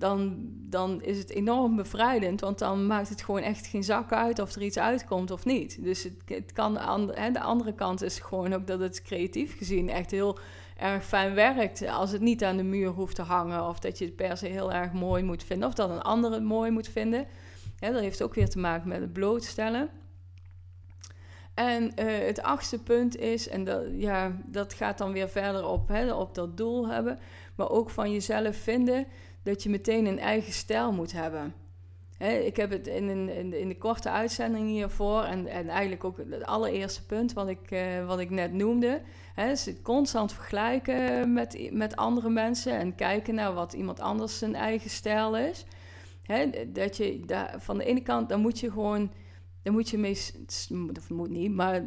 dan, 0.00 0.48
dan 0.50 1.02
is 1.02 1.18
het 1.18 1.30
enorm 1.30 1.76
bevrijdend. 1.76 2.40
Want 2.40 2.58
dan 2.58 2.86
maakt 2.86 3.08
het 3.08 3.22
gewoon 3.22 3.40
echt 3.40 3.66
geen 3.66 3.84
zak 3.84 4.12
uit 4.12 4.38
of 4.38 4.54
er 4.54 4.62
iets 4.62 4.78
uitkomt 4.78 5.30
of 5.30 5.44
niet. 5.44 5.84
Dus 5.84 6.02
het, 6.02 6.14
het 6.24 6.52
kan 6.52 6.76
hè, 7.10 7.30
de 7.30 7.40
andere 7.40 7.74
kant 7.74 8.02
is 8.02 8.18
gewoon 8.18 8.52
ook 8.52 8.66
dat 8.66 8.80
het 8.80 9.02
creatief 9.02 9.56
gezien 9.56 9.88
echt 9.88 10.10
heel 10.10 10.38
erg 10.76 11.04
fijn 11.04 11.34
werkt. 11.34 11.86
Als 11.86 12.12
het 12.12 12.20
niet 12.20 12.44
aan 12.44 12.56
de 12.56 12.62
muur 12.62 12.88
hoeft 12.88 13.14
te 13.14 13.22
hangen. 13.22 13.68
Of 13.68 13.78
dat 13.78 13.98
je 13.98 14.04
het 14.04 14.16
per 14.16 14.36
se 14.36 14.46
heel 14.46 14.72
erg 14.72 14.92
mooi 14.92 15.22
moet 15.22 15.44
vinden. 15.44 15.68
Of 15.68 15.74
dat 15.74 15.90
een 15.90 16.02
ander 16.02 16.32
het 16.32 16.42
mooi 16.42 16.70
moet 16.70 16.88
vinden. 16.88 17.26
Dat 17.78 18.00
heeft 18.00 18.22
ook 18.22 18.34
weer 18.34 18.48
te 18.48 18.58
maken 18.58 18.88
met 18.88 19.00
het 19.00 19.12
blootstellen. 19.12 19.90
En 21.54 21.82
uh, 21.84 21.90
het 22.26 22.42
achtste 22.42 22.82
punt 22.82 23.16
is, 23.16 23.48
en 23.48 23.64
dat, 23.64 23.82
ja, 23.92 24.36
dat 24.46 24.74
gaat 24.74 24.98
dan 24.98 25.12
weer 25.12 25.28
verder 25.28 25.66
op, 25.66 25.88
hè, 25.88 26.12
op 26.12 26.34
dat 26.34 26.56
doel 26.56 26.88
hebben, 26.88 27.18
maar 27.54 27.70
ook 27.70 27.90
van 27.90 28.12
jezelf 28.12 28.56
vinden 28.56 29.06
dat 29.42 29.62
je 29.62 29.70
meteen 29.70 30.06
een 30.06 30.18
eigen 30.18 30.52
stijl 30.52 30.92
moet 30.92 31.12
hebben. 31.12 31.54
ik 32.44 32.56
heb 32.56 32.70
het 32.70 32.86
in, 32.86 33.08
een, 33.08 33.52
in, 33.52 33.68
de 33.68 33.78
korte 33.78 34.10
uitzending 34.10 34.68
hiervoor 34.68 35.22
en, 35.22 35.46
en 35.46 35.68
eigenlijk 35.68 36.04
ook 36.04 36.16
het 36.16 36.44
allereerste 36.44 37.06
punt 37.06 37.32
wat 37.32 37.48
ik, 37.48 37.70
uh, 37.70 38.06
wat 38.06 38.18
ik 38.18 38.30
net 38.30 38.52
noemde. 38.52 39.02
Het 39.34 39.78
constant 39.82 40.32
vergelijken 40.32 41.32
met, 41.32 41.72
met 41.72 41.96
andere 41.96 42.30
mensen 42.30 42.72
en 42.72 42.94
kijken 42.94 43.34
naar 43.34 43.54
wat 43.54 43.72
iemand 43.72 44.00
anders 44.00 44.38
zijn 44.38 44.54
eigen 44.54 44.90
stijl 44.90 45.36
is. 45.36 45.64
dat 46.66 46.96
je 46.96 47.20
daar, 47.26 47.54
van 47.58 47.78
de 47.78 47.84
ene 47.84 48.02
kant, 48.02 48.28
dan 48.28 48.40
moet 48.40 48.60
je 48.60 48.70
gewoon, 48.70 49.12
dan 49.62 49.72
moet 49.72 49.90
je 49.90 49.98
mee, 49.98 50.18
of 50.98 51.10
moet 51.10 51.30
niet, 51.30 51.50
maar 51.50 51.84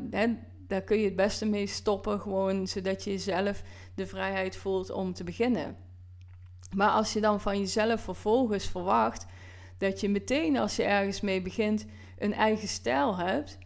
daar 0.67 0.81
kun 0.81 0.97
je 0.97 1.05
het 1.05 1.15
beste 1.15 1.45
mee 1.45 1.67
stoppen, 1.67 2.19
gewoon 2.19 2.67
zodat 2.67 3.03
je 3.03 3.11
jezelf 3.11 3.63
de 3.95 4.07
vrijheid 4.07 4.55
voelt 4.55 4.91
om 4.91 5.13
te 5.13 5.23
beginnen. 5.23 5.77
Maar 6.75 6.89
als 6.89 7.13
je 7.13 7.21
dan 7.21 7.41
van 7.41 7.59
jezelf 7.59 8.01
vervolgens 8.01 8.65
verwacht 8.67 9.25
dat 9.77 9.99
je 9.99 10.09
meteen 10.09 10.57
als 10.57 10.75
je 10.75 10.83
ergens 10.83 11.21
mee 11.21 11.41
begint 11.41 11.86
een 12.17 12.33
eigen 12.33 12.67
stijl 12.67 13.17
hebt, 13.17 13.57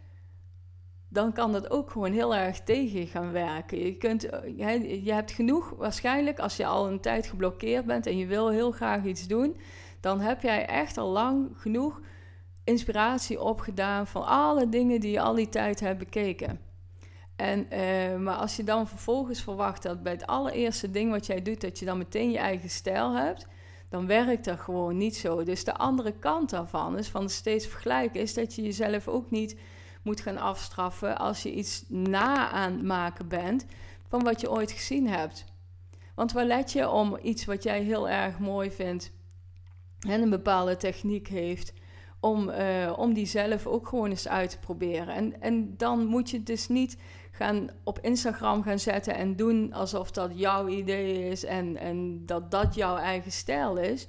dan 1.08 1.32
kan 1.32 1.52
dat 1.52 1.70
ook 1.70 1.90
gewoon 1.90 2.12
heel 2.12 2.34
erg 2.34 2.60
tegen 2.60 3.06
gaan 3.06 3.32
werken. 3.32 3.78
Je, 3.78 3.96
kunt, 3.96 4.22
je 5.04 5.12
hebt 5.12 5.30
genoeg, 5.30 5.74
waarschijnlijk 5.76 6.38
als 6.38 6.56
je 6.56 6.66
al 6.66 6.88
een 6.88 7.00
tijd 7.00 7.26
geblokkeerd 7.26 7.86
bent 7.86 8.06
en 8.06 8.18
je 8.18 8.26
wil 8.26 8.48
heel 8.48 8.70
graag 8.70 9.04
iets 9.04 9.26
doen, 9.26 9.56
dan 10.00 10.20
heb 10.20 10.42
jij 10.42 10.66
echt 10.66 10.96
al 10.96 11.08
lang 11.08 11.50
genoeg 11.56 12.00
inspiratie 12.64 13.40
opgedaan 13.40 14.06
van 14.06 14.26
alle 14.26 14.68
dingen 14.68 15.00
die 15.00 15.10
je 15.10 15.20
al 15.20 15.34
die 15.34 15.48
tijd 15.48 15.80
hebt 15.80 15.98
bekeken. 15.98 16.67
En, 17.38 17.66
uh, 17.72 18.16
maar 18.16 18.36
als 18.36 18.56
je 18.56 18.64
dan 18.64 18.88
vervolgens 18.88 19.42
verwacht 19.42 19.82
dat 19.82 20.02
bij 20.02 20.12
het 20.12 20.26
allereerste 20.26 20.90
ding 20.90 21.10
wat 21.10 21.26
jij 21.26 21.42
doet, 21.42 21.60
dat 21.60 21.78
je 21.78 21.84
dan 21.84 21.98
meteen 21.98 22.30
je 22.30 22.38
eigen 22.38 22.70
stijl 22.70 23.14
hebt, 23.14 23.46
dan 23.88 24.06
werkt 24.06 24.44
dat 24.44 24.60
gewoon 24.60 24.96
niet 24.96 25.16
zo. 25.16 25.44
Dus 25.44 25.64
de 25.64 25.74
andere 25.74 26.12
kant 26.12 26.50
daarvan 26.50 26.98
is 26.98 27.08
van 27.08 27.28
steeds 27.28 27.66
vergelijken, 27.66 28.20
is 28.20 28.34
dat 28.34 28.54
je 28.54 28.62
jezelf 28.62 29.08
ook 29.08 29.30
niet 29.30 29.56
moet 30.02 30.20
gaan 30.20 30.38
afstraffen 30.38 31.18
als 31.18 31.42
je 31.42 31.54
iets 31.54 31.84
na 31.88 32.50
aan 32.50 32.72
het 32.72 32.82
maken 32.82 33.28
bent 33.28 33.66
van 34.08 34.24
wat 34.24 34.40
je 34.40 34.50
ooit 34.50 34.72
gezien 34.72 35.08
hebt. 35.08 35.44
Want 36.14 36.32
waar 36.32 36.44
let 36.44 36.72
je 36.72 36.90
om 36.90 37.18
iets 37.22 37.44
wat 37.44 37.62
jij 37.62 37.82
heel 37.82 38.08
erg 38.08 38.38
mooi 38.38 38.70
vindt 38.70 39.10
en 40.08 40.22
een 40.22 40.30
bepaalde 40.30 40.76
techniek 40.76 41.28
heeft, 41.28 41.72
om, 42.20 42.48
uh, 42.48 42.92
om 42.96 43.12
die 43.12 43.26
zelf 43.26 43.66
ook 43.66 43.88
gewoon 43.88 44.10
eens 44.10 44.28
uit 44.28 44.50
te 44.50 44.58
proberen. 44.58 45.14
En, 45.14 45.40
en 45.40 45.74
dan 45.76 46.06
moet 46.06 46.30
je 46.30 46.42
dus 46.42 46.68
niet 46.68 46.98
gaan 47.30 47.70
op 47.84 47.98
Instagram 48.02 48.62
gaan 48.62 48.78
zetten 48.78 49.14
en 49.14 49.36
doen 49.36 49.72
alsof 49.72 50.10
dat 50.10 50.30
jouw 50.34 50.68
idee 50.68 51.28
is 51.28 51.44
en, 51.44 51.76
en 51.76 52.22
dat 52.26 52.50
dat 52.50 52.74
jouw 52.74 52.96
eigen 52.96 53.32
stijl 53.32 53.76
is. 53.76 54.06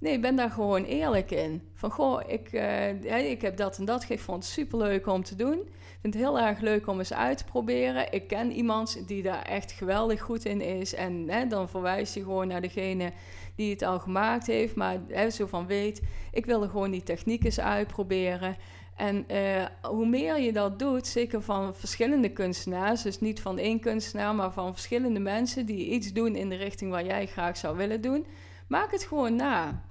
Nee, 0.00 0.20
ben 0.20 0.36
daar 0.36 0.50
gewoon 0.50 0.84
eerlijk 0.84 1.30
in. 1.30 1.62
Van 1.74 1.90
goh, 1.90 2.20
ik, 2.26 2.52
uh, 2.52 3.30
ik 3.30 3.40
heb 3.40 3.56
dat 3.56 3.78
en 3.78 3.84
dat. 3.84 4.06
Ik 4.08 4.20
vond 4.20 4.42
het 4.42 4.52
superleuk 4.52 5.06
om 5.06 5.22
te 5.22 5.36
doen. 5.36 5.58
Ik 5.58 5.98
vind 6.00 6.14
het 6.14 6.22
heel 6.22 6.38
erg 6.38 6.60
leuk 6.60 6.86
om 6.86 6.98
eens 6.98 7.12
uit 7.12 7.38
te 7.38 7.44
proberen. 7.44 8.12
Ik 8.12 8.28
ken 8.28 8.52
iemand 8.52 9.08
die 9.08 9.22
daar 9.22 9.42
echt 9.42 9.72
geweldig 9.72 10.20
goed 10.20 10.44
in 10.44 10.60
is. 10.60 10.94
En 10.94 11.28
hè, 11.28 11.46
dan 11.46 11.68
verwijs 11.68 12.14
je 12.14 12.22
gewoon 12.22 12.48
naar 12.48 12.60
degene 12.60 13.12
die 13.58 13.70
het 13.70 13.82
al 13.82 13.98
gemaakt 13.98 14.46
heeft. 14.46 14.74
Maar 14.74 14.98
hè, 15.08 15.30
zo 15.30 15.46
van 15.46 15.66
weet, 15.66 16.02
ik 16.32 16.46
wil 16.46 16.62
er 16.62 16.68
gewoon 16.68 16.90
die 16.90 17.02
techniek 17.02 17.44
eens 17.44 17.60
uitproberen. 17.60 18.56
En 18.96 19.24
uh, 19.30 19.64
hoe 19.82 20.06
meer 20.06 20.40
je 20.40 20.52
dat 20.52 20.78
doet, 20.78 21.06
zeker 21.06 21.42
van 21.42 21.74
verschillende 21.74 22.28
kunstenaars, 22.28 23.02
dus 23.02 23.20
niet 23.20 23.40
van 23.40 23.58
één 23.58 23.80
kunstenaar, 23.80 24.34
maar 24.34 24.52
van 24.52 24.72
verschillende 24.72 25.20
mensen 25.20 25.66
die 25.66 25.88
iets 25.90 26.12
doen 26.12 26.36
in 26.36 26.48
de 26.48 26.56
richting 26.56 26.90
waar 26.90 27.04
jij 27.04 27.26
graag 27.26 27.56
zou 27.56 27.76
willen 27.76 28.00
doen, 28.00 28.26
maak 28.68 28.90
het 28.90 29.04
gewoon 29.04 29.36
na. 29.36 29.82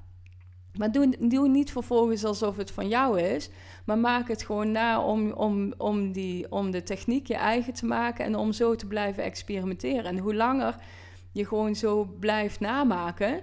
Maar 0.78 0.92
doe, 0.92 1.16
doe 1.20 1.48
niet 1.48 1.72
vervolgens 1.72 2.24
alsof 2.24 2.58
het 2.58 2.72
van 2.72 2.88
jou 2.88 3.22
is, 3.22 3.50
maar 3.86 3.98
maak 3.98 4.28
het 4.28 4.44
gewoon 4.44 4.72
na 4.72 5.02
om, 5.04 5.32
om, 5.32 5.74
om, 5.78 6.12
die, 6.12 6.52
om 6.52 6.72
de 6.72 6.84
techniek 6.84 7.28
je 7.28 7.36
eigen 7.36 7.74
te 7.74 7.86
maken 7.86 8.26
en 8.26 8.36
om 8.36 8.52
zo 8.52 8.76
te 8.76 8.88
blijven 8.88 9.24
experimenteren. 9.24 10.06
En 10.06 10.18
hoe 10.18 10.36
langer 10.36 10.76
je 11.32 11.46
gewoon 11.46 11.76
zo 11.76 12.16
blijft 12.20 12.60
namaken, 12.60 13.42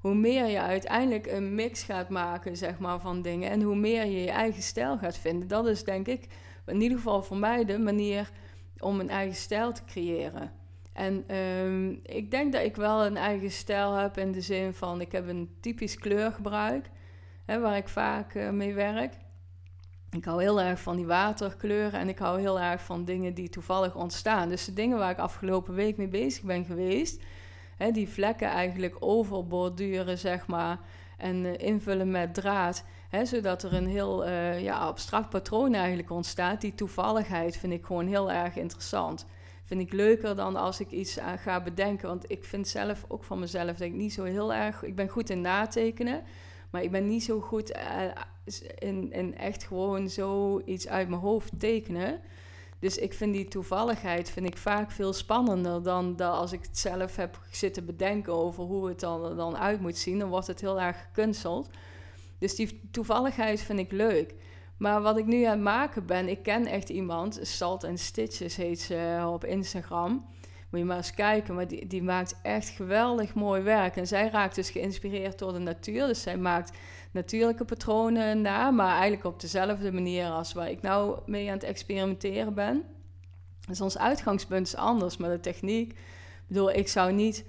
hoe 0.00 0.14
meer 0.14 0.46
je 0.46 0.60
uiteindelijk 0.60 1.26
een 1.26 1.54
mix 1.54 1.82
gaat 1.82 2.08
maken, 2.08 2.56
zeg 2.56 2.78
maar, 2.78 3.00
van 3.00 3.22
dingen. 3.22 3.50
En 3.50 3.62
hoe 3.62 3.76
meer 3.76 4.04
je 4.04 4.20
je 4.20 4.30
eigen 4.30 4.62
stijl 4.62 4.98
gaat 4.98 5.16
vinden. 5.16 5.48
Dat 5.48 5.66
is 5.66 5.84
denk 5.84 6.06
ik, 6.06 6.26
in 6.66 6.80
ieder 6.80 6.96
geval 6.96 7.22
voor 7.22 7.36
mij, 7.36 7.64
de 7.64 7.78
manier 7.78 8.30
om 8.78 9.00
een 9.00 9.10
eigen 9.10 9.36
stijl 9.36 9.72
te 9.72 9.84
creëren. 9.84 10.52
En 10.92 11.36
um, 11.36 12.00
ik 12.02 12.30
denk 12.30 12.52
dat 12.52 12.62
ik 12.62 12.76
wel 12.76 13.04
een 13.04 13.16
eigen 13.16 13.50
stijl 13.50 13.94
heb 13.94 14.18
in 14.18 14.32
de 14.32 14.40
zin 14.40 14.74
van, 14.74 15.00
ik 15.00 15.12
heb 15.12 15.28
een 15.28 15.50
typisch 15.60 15.96
kleurgebruik. 15.96 16.90
hè, 17.44 17.60
waar 17.60 17.76
ik 17.76 17.88
vaak 17.88 18.34
eh, 18.34 18.50
mee 18.50 18.74
werk. 18.74 19.14
Ik 20.10 20.24
hou 20.24 20.42
heel 20.42 20.60
erg 20.60 20.80
van 20.80 20.96
die 20.96 21.06
waterkleuren 21.06 22.00
en 22.00 22.08
ik 22.08 22.18
hou 22.18 22.40
heel 22.40 22.60
erg 22.60 22.82
van 22.82 23.04
dingen 23.04 23.34
die 23.34 23.48
toevallig 23.48 23.94
ontstaan. 23.94 24.48
Dus 24.48 24.64
de 24.64 24.72
dingen 24.72 24.98
waar 24.98 25.10
ik 25.10 25.18
afgelopen 25.18 25.74
week 25.74 25.96
mee 25.96 26.08
bezig 26.08 26.42
ben 26.42 26.64
geweest, 26.64 27.22
hè, 27.80 27.90
die 27.90 28.08
vlekken 28.08 28.48
eigenlijk 28.48 28.96
overborduren, 28.98 30.18
zeg 30.18 30.46
maar, 30.46 30.78
en 31.16 31.44
eh, 31.44 31.66
invullen 31.66 32.10
met 32.10 32.34
draad. 32.34 32.84
Hè, 33.08 33.24
zodat 33.24 33.62
er 33.62 33.74
een 33.74 33.86
heel 33.86 34.26
uh, 34.26 34.62
ja, 34.62 34.78
abstract 34.78 35.28
patroon 35.28 35.74
eigenlijk 35.74 36.10
ontstaat. 36.10 36.60
Die 36.60 36.74
toevalligheid 36.74 37.56
vind 37.56 37.72
ik 37.72 37.84
gewoon 37.84 38.06
heel 38.06 38.30
erg 38.30 38.56
interessant. 38.56 39.26
Vind 39.64 39.80
ik 39.80 39.92
leuker 39.92 40.36
dan 40.36 40.56
als 40.56 40.80
ik 40.80 40.90
iets 40.90 41.18
aan 41.18 41.38
ga 41.38 41.62
bedenken. 41.62 42.08
Want 42.08 42.30
ik 42.30 42.44
vind 42.44 42.68
zelf 42.68 43.04
ook 43.08 43.24
van 43.24 43.38
mezelf 43.38 43.76
dat 43.76 43.80
ik 43.80 43.92
niet 43.92 44.12
zo 44.12 44.24
heel 44.24 44.54
erg. 44.54 44.82
Ik 44.82 44.94
ben 44.94 45.08
goed 45.08 45.30
in 45.30 45.40
natekenen. 45.40 46.22
Maar 46.70 46.82
ik 46.82 46.90
ben 46.90 47.06
niet 47.06 47.24
zo 47.24 47.40
goed 47.40 47.78
in, 48.78 49.12
in 49.12 49.36
echt 49.38 49.64
gewoon 49.64 50.08
zoiets 50.08 50.88
uit 50.88 51.08
mijn 51.08 51.20
hoofd 51.20 51.52
tekenen. 51.58 52.20
Dus 52.80 52.98
ik 52.98 53.14
vind 53.14 53.34
die 53.34 53.48
toevalligheid 53.48 54.30
vind 54.30 54.46
ik 54.46 54.56
vaak 54.56 54.90
veel 54.90 55.12
spannender 55.12 55.82
dan 55.82 56.16
dat 56.16 56.34
als 56.34 56.52
ik 56.52 56.62
het 56.62 56.78
zelf 56.78 57.16
heb 57.16 57.38
zitten 57.50 57.86
bedenken 57.86 58.32
over 58.32 58.64
hoe 58.64 58.88
het 58.88 59.00
dan, 59.00 59.36
dan 59.36 59.56
uit 59.56 59.80
moet 59.80 59.98
zien. 59.98 60.18
Dan 60.18 60.28
wordt 60.28 60.46
het 60.46 60.60
heel 60.60 60.80
erg 60.80 61.00
gekunsteld. 61.00 61.68
Dus 62.38 62.54
die 62.54 62.80
toevalligheid 62.90 63.60
vind 63.60 63.78
ik 63.78 63.92
leuk. 63.92 64.34
Maar 64.76 65.02
wat 65.02 65.18
ik 65.18 65.26
nu 65.26 65.44
aan 65.44 65.52
het 65.52 65.60
maken 65.60 66.06
ben, 66.06 66.28
ik 66.28 66.42
ken 66.42 66.66
echt 66.66 66.88
iemand, 66.88 67.38
Salt 67.42 67.84
and 67.84 68.00
Stitches 68.00 68.56
heet 68.56 68.80
ze 68.80 69.28
op 69.32 69.44
Instagram. 69.44 70.26
Moet 70.70 70.80
je 70.80 70.86
maar 70.86 70.96
eens 70.96 71.14
kijken, 71.14 71.54
maar 71.54 71.68
die, 71.68 71.86
die 71.86 72.02
maakt 72.02 72.38
echt 72.42 72.68
geweldig 72.68 73.34
mooi 73.34 73.62
werk. 73.62 73.96
En 73.96 74.06
zij 74.06 74.28
raakt 74.28 74.54
dus 74.54 74.70
geïnspireerd 74.70 75.38
door 75.38 75.52
de 75.52 75.58
natuur. 75.58 76.06
Dus 76.06 76.22
zij 76.22 76.36
maakt 76.36 76.78
natuurlijke 77.10 77.64
patronen 77.64 78.40
na, 78.40 78.70
maar 78.70 78.92
eigenlijk 78.92 79.24
op 79.24 79.40
dezelfde 79.40 79.92
manier 79.92 80.26
als 80.26 80.52
waar 80.52 80.70
ik 80.70 80.82
nou 80.82 81.18
mee 81.26 81.46
aan 81.48 81.54
het 81.54 81.62
experimenteren 81.62 82.54
ben. 82.54 82.82
Dus 83.68 83.80
ons 83.80 83.98
uitgangspunt 83.98 84.66
is 84.66 84.76
anders, 84.76 85.16
maar 85.16 85.30
de 85.30 85.40
techniek. 85.40 85.90
Ik 85.90 86.46
bedoel, 86.46 86.70
ik 86.70 86.88
zou 86.88 87.12
niet 87.12 87.44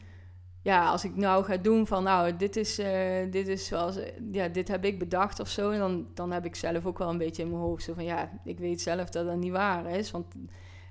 ja, 0.61 0.89
als 0.89 1.03
ik 1.03 1.15
nou 1.15 1.43
ga 1.43 1.57
doen 1.57 1.87
van, 1.87 2.03
nou, 2.03 2.35
dit 2.35 2.55
is, 2.55 2.79
uh, 2.79 3.31
dit 3.31 3.47
is 3.47 3.65
zoals, 3.65 3.99
ja, 4.31 4.47
dit 4.47 4.67
heb 4.67 4.85
ik 4.85 4.99
bedacht 4.99 5.39
of 5.39 5.47
zo, 5.47 5.77
dan, 5.77 6.07
dan 6.13 6.31
heb 6.31 6.45
ik 6.45 6.55
zelf 6.55 6.85
ook 6.85 6.97
wel 6.97 7.09
een 7.09 7.17
beetje 7.17 7.43
in 7.43 7.49
mijn 7.49 7.61
hoofd 7.61 7.83
zo 7.83 7.93
van, 7.93 8.03
ja, 8.03 8.29
ik 8.43 8.59
weet 8.59 8.81
zelf 8.81 9.09
dat 9.09 9.25
dat 9.25 9.37
niet 9.37 9.51
waar 9.51 9.89
is. 9.89 10.11
Want 10.11 10.25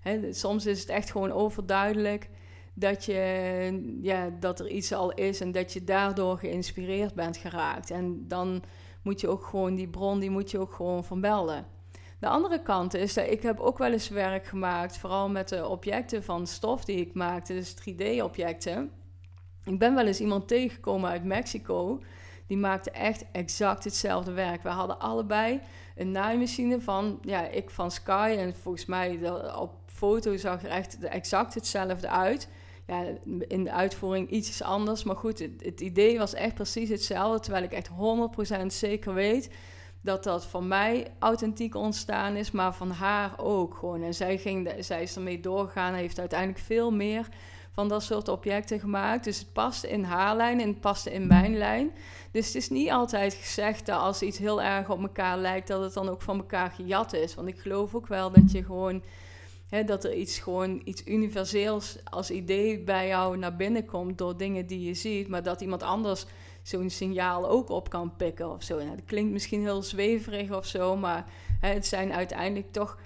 hè, 0.01 0.33
soms 0.33 0.67
is 0.67 0.81
het 0.81 0.89
echt 0.89 1.11
gewoon 1.11 1.33
overduidelijk 1.33 2.29
dat, 2.81 3.05
je, 3.05 3.99
ja, 4.03 4.31
dat 4.41 4.61
er 4.61 4.69
iets 4.69 4.93
al 4.93 5.13
is 5.13 5.41
en 5.41 5.53
dat 5.53 5.73
je 5.73 5.85
daardoor 5.85 6.39
geïnspireerd 6.39 7.15
bent 7.15 7.37
geraakt. 7.37 7.91
En 7.91 8.29
dan 8.29 8.63
moet 9.03 9.21
je 9.21 9.29
ook 9.29 9.45
gewoon 9.45 9.75
die 9.75 9.89
bron, 9.89 10.19
die 10.19 10.31
moet 10.31 10.51
je 10.51 10.59
ook 10.59 10.73
gewoon 10.73 11.05
van 11.05 11.21
De 11.21 12.29
andere 12.29 12.63
kant 12.63 12.95
is 12.95 13.15
dat 13.15 13.27
ik 13.31 13.43
heb 13.43 13.61
ook 13.61 13.79
wel 13.79 13.93
eens 13.93 14.09
werk 14.09 14.47
gemaakt, 14.47 14.99
vooral 14.99 15.29
met 15.29 15.49
de 15.49 15.69
objecten 15.69 16.25
van 16.25 16.47
stof 16.47 16.85
die 16.85 16.97
ik 16.97 17.15
maakte, 17.15 17.53
dus 17.53 17.75
3D-objecten. 17.75 18.91
Ik 19.65 19.79
ben 19.79 19.95
wel 19.95 20.07
eens 20.07 20.21
iemand 20.21 20.49
tegengekomen 20.49 21.11
uit 21.11 21.25
Mexico. 21.25 22.01
Die 22.47 22.57
maakte 22.57 22.91
echt 22.91 23.25
exact 23.33 23.85
hetzelfde 23.85 24.33
werk. 24.33 24.63
We 24.63 24.69
hadden 24.69 25.01
allebei 25.01 25.61
een 25.97 26.11
naaimachine 26.11 26.81
van, 26.81 27.19
ja, 27.23 27.49
ik 27.49 27.71
van 27.71 27.91
Sky. 27.91 28.35
En 28.39 28.55
volgens 28.55 28.87
mij 28.87 29.31
op 29.57 29.75
foto 29.87 30.37
zag 30.37 30.63
er 30.63 30.71
echt 30.71 30.99
exact 30.99 31.55
hetzelfde 31.55 32.09
uit. 32.09 32.49
In 33.49 33.65
de 33.65 33.73
uitvoering 33.73 34.31
iets 34.31 34.63
anders. 34.63 35.03
Maar 35.03 35.17
goed, 35.17 35.39
het, 35.39 35.65
het 35.65 35.81
idee 35.81 36.19
was 36.19 36.35
echt 36.35 36.55
precies 36.55 36.89
hetzelfde. 36.89 37.41
Terwijl 37.41 37.65
ik 37.65 37.73
echt 37.73 37.91
100% 38.63 38.67
zeker 38.67 39.15
weet 39.15 39.51
dat 40.03 40.25
dat 40.25 40.47
van 40.47 40.69
mij 40.69 41.07
authentiek 41.19 41.75
ontstaan 41.75 42.37
is, 42.37 42.51
maar 42.51 42.75
van 42.75 42.91
haar 42.91 43.35
ook 43.37 43.75
gewoon. 43.75 44.03
En 44.03 44.15
zij, 44.15 44.39
ging, 44.39 44.73
zij 44.79 45.03
is 45.03 45.17
ermee 45.17 45.41
doorgegaan, 45.41 45.95
heeft 45.95 46.19
uiteindelijk 46.19 46.61
veel 46.61 46.91
meer 46.91 47.29
van 47.73 47.89
dat 47.89 48.03
soort 48.03 48.29
objecten 48.29 48.81
gemaakt. 48.81 49.25
Dus 49.25 49.39
het 49.39 49.53
past 49.53 49.85
in 49.85 50.05
haar 50.05 50.37
lijn 50.37 50.61
en 50.61 50.69
het 50.69 50.81
paste 50.81 51.13
in 51.13 51.27
mijn 51.27 51.57
lijn. 51.57 51.91
Dus 52.33 52.47
het 52.47 52.55
is 52.55 52.69
niet 52.69 52.91
altijd 52.91 53.35
gezegd 53.35 53.87
dat 53.87 54.01
als 54.01 54.23
iets 54.23 54.39
heel 54.39 54.63
erg 54.63 54.91
op 54.91 55.03
elkaar 55.03 55.39
lijkt, 55.39 55.69
dat 55.69 55.83
het 55.83 55.95
dan 55.95 56.09
ook 56.09 56.23
van 56.23 56.37
elkaar 56.37 56.71
gejat 56.71 57.13
is. 57.13 57.35
Want 57.35 57.49
ik 57.49 57.59
geloof 57.59 57.95
ook 57.95 58.07
wel 58.07 58.31
dat 58.31 58.53
je 58.53 58.65
gewoon. 58.65 59.03
Dat 59.87 60.05
er 60.05 60.15
iets 60.15 60.39
gewoon 60.39 60.81
iets 60.85 61.07
universeels 61.07 61.99
als 62.05 62.31
idee 62.31 62.81
bij 62.81 63.07
jou 63.07 63.37
naar 63.37 63.57
binnen 63.57 63.85
komt 63.85 64.19
door 64.19 64.37
dingen 64.37 64.67
die 64.67 64.81
je 64.81 64.95
ziet, 64.95 65.29
maar 65.29 65.43
dat 65.43 65.61
iemand 65.61 65.83
anders 65.83 66.27
zo'n 66.63 66.91
signaal 66.91 67.49
ook 67.49 67.69
op 67.69 67.91
kan 67.91 68.17
pikken 68.17 68.51
of 68.51 68.63
zo. 68.63 68.77
Nou, 68.77 68.97
dat 68.97 69.05
klinkt 69.05 69.33
misschien 69.33 69.61
heel 69.61 69.83
zweverig 69.83 70.53
of 70.53 70.67
zo, 70.67 70.97
maar 70.97 71.25
het 71.61 71.87
zijn 71.87 72.13
uiteindelijk 72.13 72.73
toch 72.73 72.99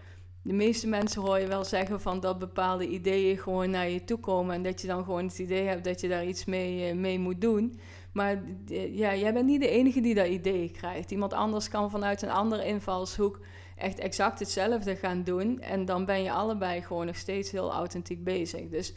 de 0.44 0.52
meeste 0.52 0.88
mensen 0.88 1.22
hoor 1.22 1.38
je 1.38 1.46
wel 1.46 1.64
zeggen 1.64 2.00
van 2.00 2.20
dat 2.20 2.38
bepaalde 2.38 2.88
ideeën 2.88 3.38
gewoon 3.38 3.70
naar 3.70 3.88
je 3.88 4.04
toe 4.04 4.18
komen. 4.18 4.54
En 4.54 4.62
dat 4.62 4.80
je 4.80 4.86
dan 4.86 5.04
gewoon 5.04 5.24
het 5.26 5.38
idee 5.38 5.66
hebt 5.66 5.84
dat 5.84 6.00
je 6.00 6.08
daar 6.08 6.26
iets 6.26 6.44
mee, 6.44 6.88
eh, 6.88 6.96
mee 6.96 7.18
moet 7.18 7.40
doen. 7.40 7.78
Maar 8.12 8.42
eh, 8.68 8.96
ja, 8.96 9.14
jij 9.14 9.32
bent 9.32 9.46
niet 9.46 9.60
de 9.60 9.68
enige 9.68 10.00
die 10.00 10.14
dat 10.14 10.26
idee 10.26 10.70
krijgt. 10.70 11.10
Iemand 11.10 11.32
anders 11.32 11.68
kan 11.68 11.90
vanuit 11.90 12.22
een 12.22 12.30
andere 12.30 12.66
invalshoek 12.66 13.40
echt 13.76 13.98
exact 13.98 14.38
hetzelfde 14.38 14.96
gaan 14.96 15.22
doen. 15.22 15.60
En 15.60 15.84
dan 15.84 16.04
ben 16.04 16.22
je 16.22 16.32
allebei 16.32 16.82
gewoon 16.82 17.06
nog 17.06 17.16
steeds 17.16 17.50
heel 17.50 17.72
authentiek 17.72 18.24
bezig. 18.24 18.68
Dus 18.68 18.88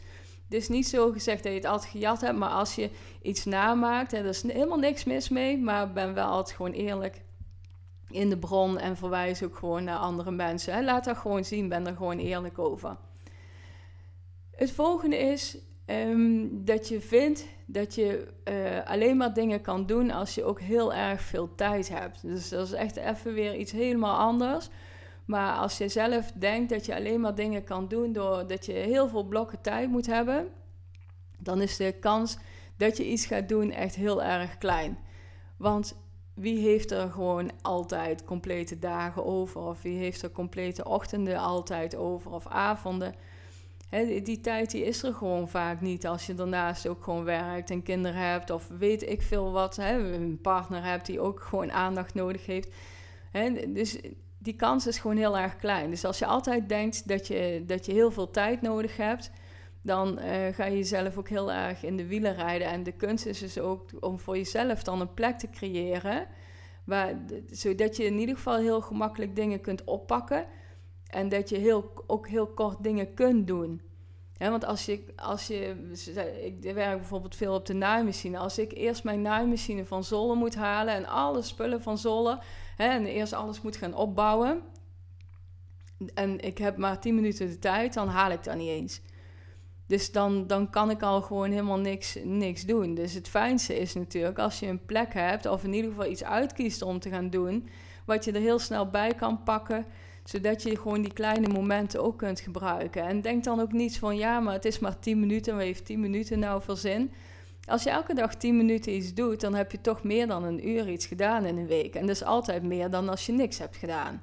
het 0.44 0.54
is 0.56 0.68
niet 0.68 0.88
zo 0.88 1.10
gezegd 1.12 1.42
dat 1.42 1.52
je 1.52 1.58
het 1.58 1.68
altijd 1.68 1.90
gejat 1.90 2.20
hebt. 2.20 2.38
Maar 2.38 2.50
als 2.50 2.74
je 2.74 2.90
iets 3.22 3.44
namaakt, 3.44 4.12
en 4.12 4.22
er 4.22 4.28
is 4.28 4.42
helemaal 4.42 4.78
niks 4.78 5.04
mis 5.04 5.28
mee. 5.28 5.58
Maar 5.58 5.92
ben 5.92 6.14
wel 6.14 6.26
altijd 6.26 6.56
gewoon 6.56 6.72
eerlijk 6.72 7.22
in 8.10 8.28
de 8.28 8.38
bron 8.38 8.78
en 8.78 8.96
verwijs 8.96 9.42
ook 9.42 9.56
gewoon 9.56 9.84
naar 9.84 9.98
andere 9.98 10.30
mensen. 10.30 10.84
Laat 10.84 11.04
dat 11.04 11.16
gewoon 11.16 11.44
zien, 11.44 11.68
ben 11.68 11.86
er 11.86 11.96
gewoon 11.96 12.18
eerlijk 12.18 12.58
over. 12.58 12.96
Het 14.54 14.72
volgende 14.72 15.16
is 15.16 15.58
ehm, 15.88 16.46
dat 16.50 16.88
je 16.88 17.00
vindt 17.00 17.46
dat 17.66 17.94
je 17.94 18.26
uh, 18.48 18.90
alleen 18.90 19.16
maar 19.16 19.34
dingen 19.34 19.60
kan 19.60 19.86
doen 19.86 20.10
als 20.10 20.34
je 20.34 20.44
ook 20.44 20.60
heel 20.60 20.94
erg 20.94 21.20
veel 21.20 21.54
tijd 21.54 21.88
hebt. 21.88 22.22
Dus 22.22 22.48
dat 22.48 22.66
is 22.66 22.72
echt 22.72 22.96
even 22.96 23.34
weer 23.34 23.56
iets 23.56 23.72
helemaal 23.72 24.18
anders. 24.18 24.68
Maar 25.24 25.56
als 25.56 25.78
je 25.78 25.88
zelf 25.88 26.32
denkt 26.32 26.70
dat 26.70 26.86
je 26.86 26.94
alleen 26.94 27.20
maar 27.20 27.34
dingen 27.34 27.64
kan 27.64 27.88
doen 27.88 28.12
doordat 28.12 28.66
je 28.66 28.72
heel 28.72 29.08
veel 29.08 29.24
blokken 29.24 29.60
tijd 29.60 29.90
moet 29.90 30.06
hebben, 30.06 30.48
dan 31.38 31.60
is 31.60 31.76
de 31.76 31.92
kans 32.00 32.38
dat 32.76 32.96
je 32.96 33.06
iets 33.06 33.26
gaat 33.26 33.48
doen 33.48 33.70
echt 33.70 33.94
heel 33.94 34.22
erg 34.22 34.58
klein. 34.58 34.98
Want 35.56 35.96
wie 36.34 36.58
heeft 36.58 36.90
er 36.90 37.10
gewoon 37.10 37.50
altijd 37.62 38.24
complete 38.24 38.78
dagen 38.78 39.24
over? 39.24 39.60
Of 39.60 39.82
wie 39.82 39.98
heeft 39.98 40.22
er 40.22 40.30
complete 40.30 40.84
ochtenden 40.84 41.38
altijd 41.38 41.96
over? 41.96 42.30
Of 42.30 42.46
avonden? 42.46 43.14
Die, 44.22 44.40
tijd 44.40 44.70
die 44.70 44.84
is 44.84 45.02
er 45.02 45.14
gewoon 45.14 45.48
vaak 45.48 45.80
niet 45.80 46.06
als 46.06 46.26
je 46.26 46.34
daarnaast 46.34 46.86
ook 46.86 47.04
gewoon 47.04 47.24
werkt 47.24 47.70
en 47.70 47.82
kinderen 47.82 48.30
hebt. 48.30 48.50
Of 48.50 48.68
weet 48.78 49.08
ik 49.08 49.22
veel 49.22 49.52
wat. 49.52 49.76
een 49.78 50.38
partner 50.42 50.84
hebt 50.84 51.06
die 51.06 51.20
ook 51.20 51.40
gewoon 51.40 51.72
aandacht 51.72 52.14
nodig 52.14 52.46
heeft. 52.46 52.68
dus 53.68 53.98
die 54.38 54.56
kans 54.56 54.86
is 54.86 54.98
gewoon 54.98 55.16
heel 55.16 55.38
erg 55.38 55.56
klein. 55.56 55.90
Dus 55.90 56.04
als 56.04 56.18
je 56.18 56.26
altijd 56.26 56.68
denkt 56.68 57.08
dat 57.08 57.26
je, 57.26 57.62
dat 57.66 57.86
je 57.86 57.92
heel 57.92 58.10
veel 58.10 58.30
tijd 58.30 58.62
nodig 58.62 58.96
hebt 58.96 59.30
dan 59.82 60.18
uh, 60.18 60.24
ga 60.52 60.64
je 60.64 60.76
jezelf 60.76 61.16
ook 61.16 61.28
heel 61.28 61.52
erg 61.52 61.84
in 61.84 61.96
de 61.96 62.06
wielen 62.06 62.34
rijden. 62.34 62.66
En 62.66 62.82
de 62.82 62.92
kunst 62.92 63.26
is 63.26 63.38
dus 63.38 63.58
ook 63.58 63.90
om 64.00 64.18
voor 64.18 64.36
jezelf 64.36 64.82
dan 64.82 65.00
een 65.00 65.14
plek 65.14 65.38
te 65.38 65.50
creëren, 65.50 66.26
waar, 66.84 67.14
zodat 67.50 67.96
je 67.96 68.04
in 68.04 68.18
ieder 68.18 68.36
geval 68.36 68.56
heel 68.56 68.80
gemakkelijk 68.80 69.36
dingen 69.36 69.60
kunt 69.60 69.84
oppakken 69.84 70.46
en 71.08 71.28
dat 71.28 71.48
je 71.48 71.56
heel, 71.56 71.92
ook 72.06 72.28
heel 72.28 72.46
kort 72.46 72.82
dingen 72.82 73.14
kunt 73.14 73.46
doen. 73.46 73.80
want 74.38 74.64
als 74.64 74.86
je, 74.86 75.04
als 75.16 75.46
je, 75.46 75.76
ik 76.62 76.72
werk 76.74 76.98
bijvoorbeeld 76.98 77.36
veel 77.36 77.54
op 77.54 77.66
de 77.66 77.74
naaimachine. 77.74 78.38
Als 78.38 78.58
ik 78.58 78.72
eerst 78.72 79.04
mijn 79.04 79.22
naaimachine 79.22 79.86
van 79.86 80.04
Zolle 80.04 80.34
moet 80.34 80.54
halen 80.54 80.94
en 80.94 81.06
alle 81.06 81.42
spullen 81.42 81.82
van 81.82 81.98
Zolle, 81.98 82.40
en 82.76 83.06
eerst 83.06 83.32
alles 83.32 83.60
moet 83.62 83.76
gaan 83.76 83.94
opbouwen, 83.94 84.62
en 86.14 86.40
ik 86.40 86.58
heb 86.58 86.76
maar 86.76 87.00
10 87.00 87.14
minuten 87.14 87.48
de 87.48 87.58
tijd, 87.58 87.94
dan 87.94 88.08
haal 88.08 88.30
ik 88.30 88.44
dat 88.44 88.56
niet 88.56 88.68
eens. 88.68 89.00
Dus 89.86 90.12
dan, 90.12 90.46
dan 90.46 90.70
kan 90.70 90.90
ik 90.90 91.02
al 91.02 91.22
gewoon 91.22 91.50
helemaal 91.50 91.78
niks, 91.78 92.18
niks 92.24 92.64
doen. 92.64 92.94
Dus 92.94 93.14
het 93.14 93.28
fijnste 93.28 93.78
is 93.78 93.94
natuurlijk 93.94 94.38
als 94.38 94.60
je 94.60 94.66
een 94.66 94.84
plek 94.84 95.14
hebt, 95.14 95.46
of 95.46 95.64
in 95.64 95.72
ieder 95.72 95.90
geval 95.90 96.10
iets 96.10 96.24
uitkiest 96.24 96.82
om 96.82 96.98
te 96.98 97.10
gaan 97.10 97.30
doen, 97.30 97.68
wat 98.04 98.24
je 98.24 98.32
er 98.32 98.40
heel 98.40 98.58
snel 98.58 98.90
bij 98.90 99.14
kan 99.14 99.42
pakken, 99.42 99.86
zodat 100.28 100.62
je 100.62 100.76
gewoon 100.76 101.02
die 101.02 101.12
kleine 101.12 101.48
momenten 101.48 102.02
ook 102.02 102.18
kunt 102.18 102.40
gebruiken. 102.40 103.02
En 103.02 103.20
denk 103.20 103.44
dan 103.44 103.60
ook 103.60 103.72
niet 103.72 103.98
van 103.98 104.16
ja, 104.16 104.40
maar 104.40 104.52
het 104.52 104.64
is 104.64 104.78
maar 104.78 104.98
10 104.98 105.20
minuten, 105.20 105.54
maar 105.54 105.64
heeft 105.64 105.84
10 105.84 106.00
minuten 106.00 106.38
nou 106.38 106.62
veel 106.62 106.76
zin? 106.76 107.12
Als 107.64 107.82
je 107.82 107.90
elke 107.90 108.14
dag 108.14 108.34
10 108.34 108.56
minuten 108.56 108.94
iets 108.94 109.14
doet, 109.14 109.40
dan 109.40 109.54
heb 109.54 109.72
je 109.72 109.80
toch 109.80 110.02
meer 110.02 110.26
dan 110.26 110.44
een 110.44 110.68
uur 110.68 110.88
iets 110.88 111.06
gedaan 111.06 111.44
in 111.44 111.56
een 111.56 111.66
week. 111.66 111.94
En 111.94 112.00
dat 112.06 112.16
is 112.16 112.24
altijd 112.24 112.62
meer 112.62 112.90
dan 112.90 113.08
als 113.08 113.26
je 113.26 113.32
niks 113.32 113.58
hebt 113.58 113.76
gedaan. 113.76 114.22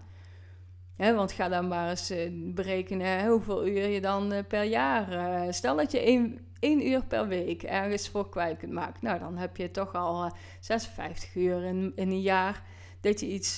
want 0.97 1.31
ga 1.31 1.49
dan 1.49 1.67
maar 1.67 1.89
eens 1.89 2.09
eh, 2.09 2.29
berekenen 2.31 3.27
hoeveel 3.27 3.67
uur 3.67 3.87
je 3.87 4.01
dan 4.01 4.31
eh, 4.31 4.43
per 4.47 4.63
jaar. 4.63 5.13
Uh, 5.13 5.51
stel 5.51 5.75
dat 5.75 5.91
je 5.91 5.99
één, 5.99 6.39
één, 6.59 6.87
uur 6.87 7.05
per 7.05 7.27
week 7.27 7.63
ergens 7.63 8.09
voor 8.09 8.29
kwijt 8.29 8.57
kunt 8.57 8.71
maken. 8.71 8.99
Nou, 9.01 9.19
dan 9.19 9.37
heb 9.37 9.57
je 9.57 9.71
toch 9.71 9.95
al 9.95 10.31
56 10.59 11.35
uur 11.35 11.63
in, 11.63 11.91
in 11.95 12.09
een 12.09 12.21
jaar 12.21 12.63
dat 13.05 13.19
je 13.19 13.27
iets 13.27 13.55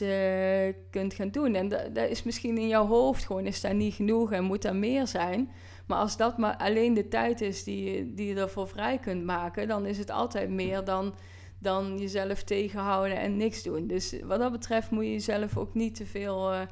kunt 0.89 1.13
gaan 1.13 1.29
doen. 1.29 1.55
En 1.55 1.67
dat, 1.69 2.09
is 2.09 2.23
misschien 2.23 2.57
in 2.57 2.67
jouw 2.67 2.85
hoofd 2.87 3.25
gewoon, 3.25 3.45
is 3.45 3.61
daar 3.61 3.75
niet 3.75 3.93
genoeg 3.93 4.31
en 4.31 4.43
moet 4.43 4.65
er 4.65 4.75
meer 4.75 5.07
zijn. 5.07 5.51
Maar 5.85 5.97
als 5.97 6.17
dat 6.17 6.37
maar 6.37 6.57
alleen 6.57 6.93
de 6.93 7.07
tijd 7.07 7.41
is 7.41 7.63
die, 7.63 8.13
die 8.13 8.27
je 8.27 8.35
ervoor 8.35 8.67
vrij 8.67 8.97
kunt 8.97 9.23
maken, 9.23 9.67
dan 9.67 9.85
is 9.85 9.97
het 9.97 10.09
altijd 10.11 10.49
meer 10.49 10.83
dan, 10.83 11.15
dan 11.59 11.97
jezelf 11.97 12.43
tegenhouden 12.43 13.17
en 13.17 13.37
niks 13.37 13.63
doen. 13.63 13.87
Dus 13.87 14.15
wat 14.23 14.39
dat 14.39 14.51
betreft 14.51 14.91
moet 14.91 15.03
je 15.03 15.11
jezelf 15.11 15.57
ook 15.57 15.73
niet 15.73 15.95
te 15.95 16.05
veel 16.05 16.67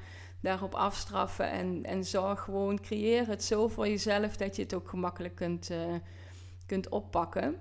daarop 0.46 0.76
afstraffen. 0.76 1.52
En, 1.52 1.84
en 1.84 2.04
zorg 2.04 2.40
gewoon, 2.40 2.82
creëer 2.82 3.28
het 3.28 3.44
zo 3.44 3.68
voor 3.68 3.88
jezelf 3.88 4.38
dat 4.38 4.56
je 4.56 4.62
het 4.62 4.74
ook 4.74 4.90
gemakkelijk 4.90 5.36
kunt, 5.36 5.70
uh, 5.72 5.78
kunt 6.66 6.90
oppakken. 6.90 7.56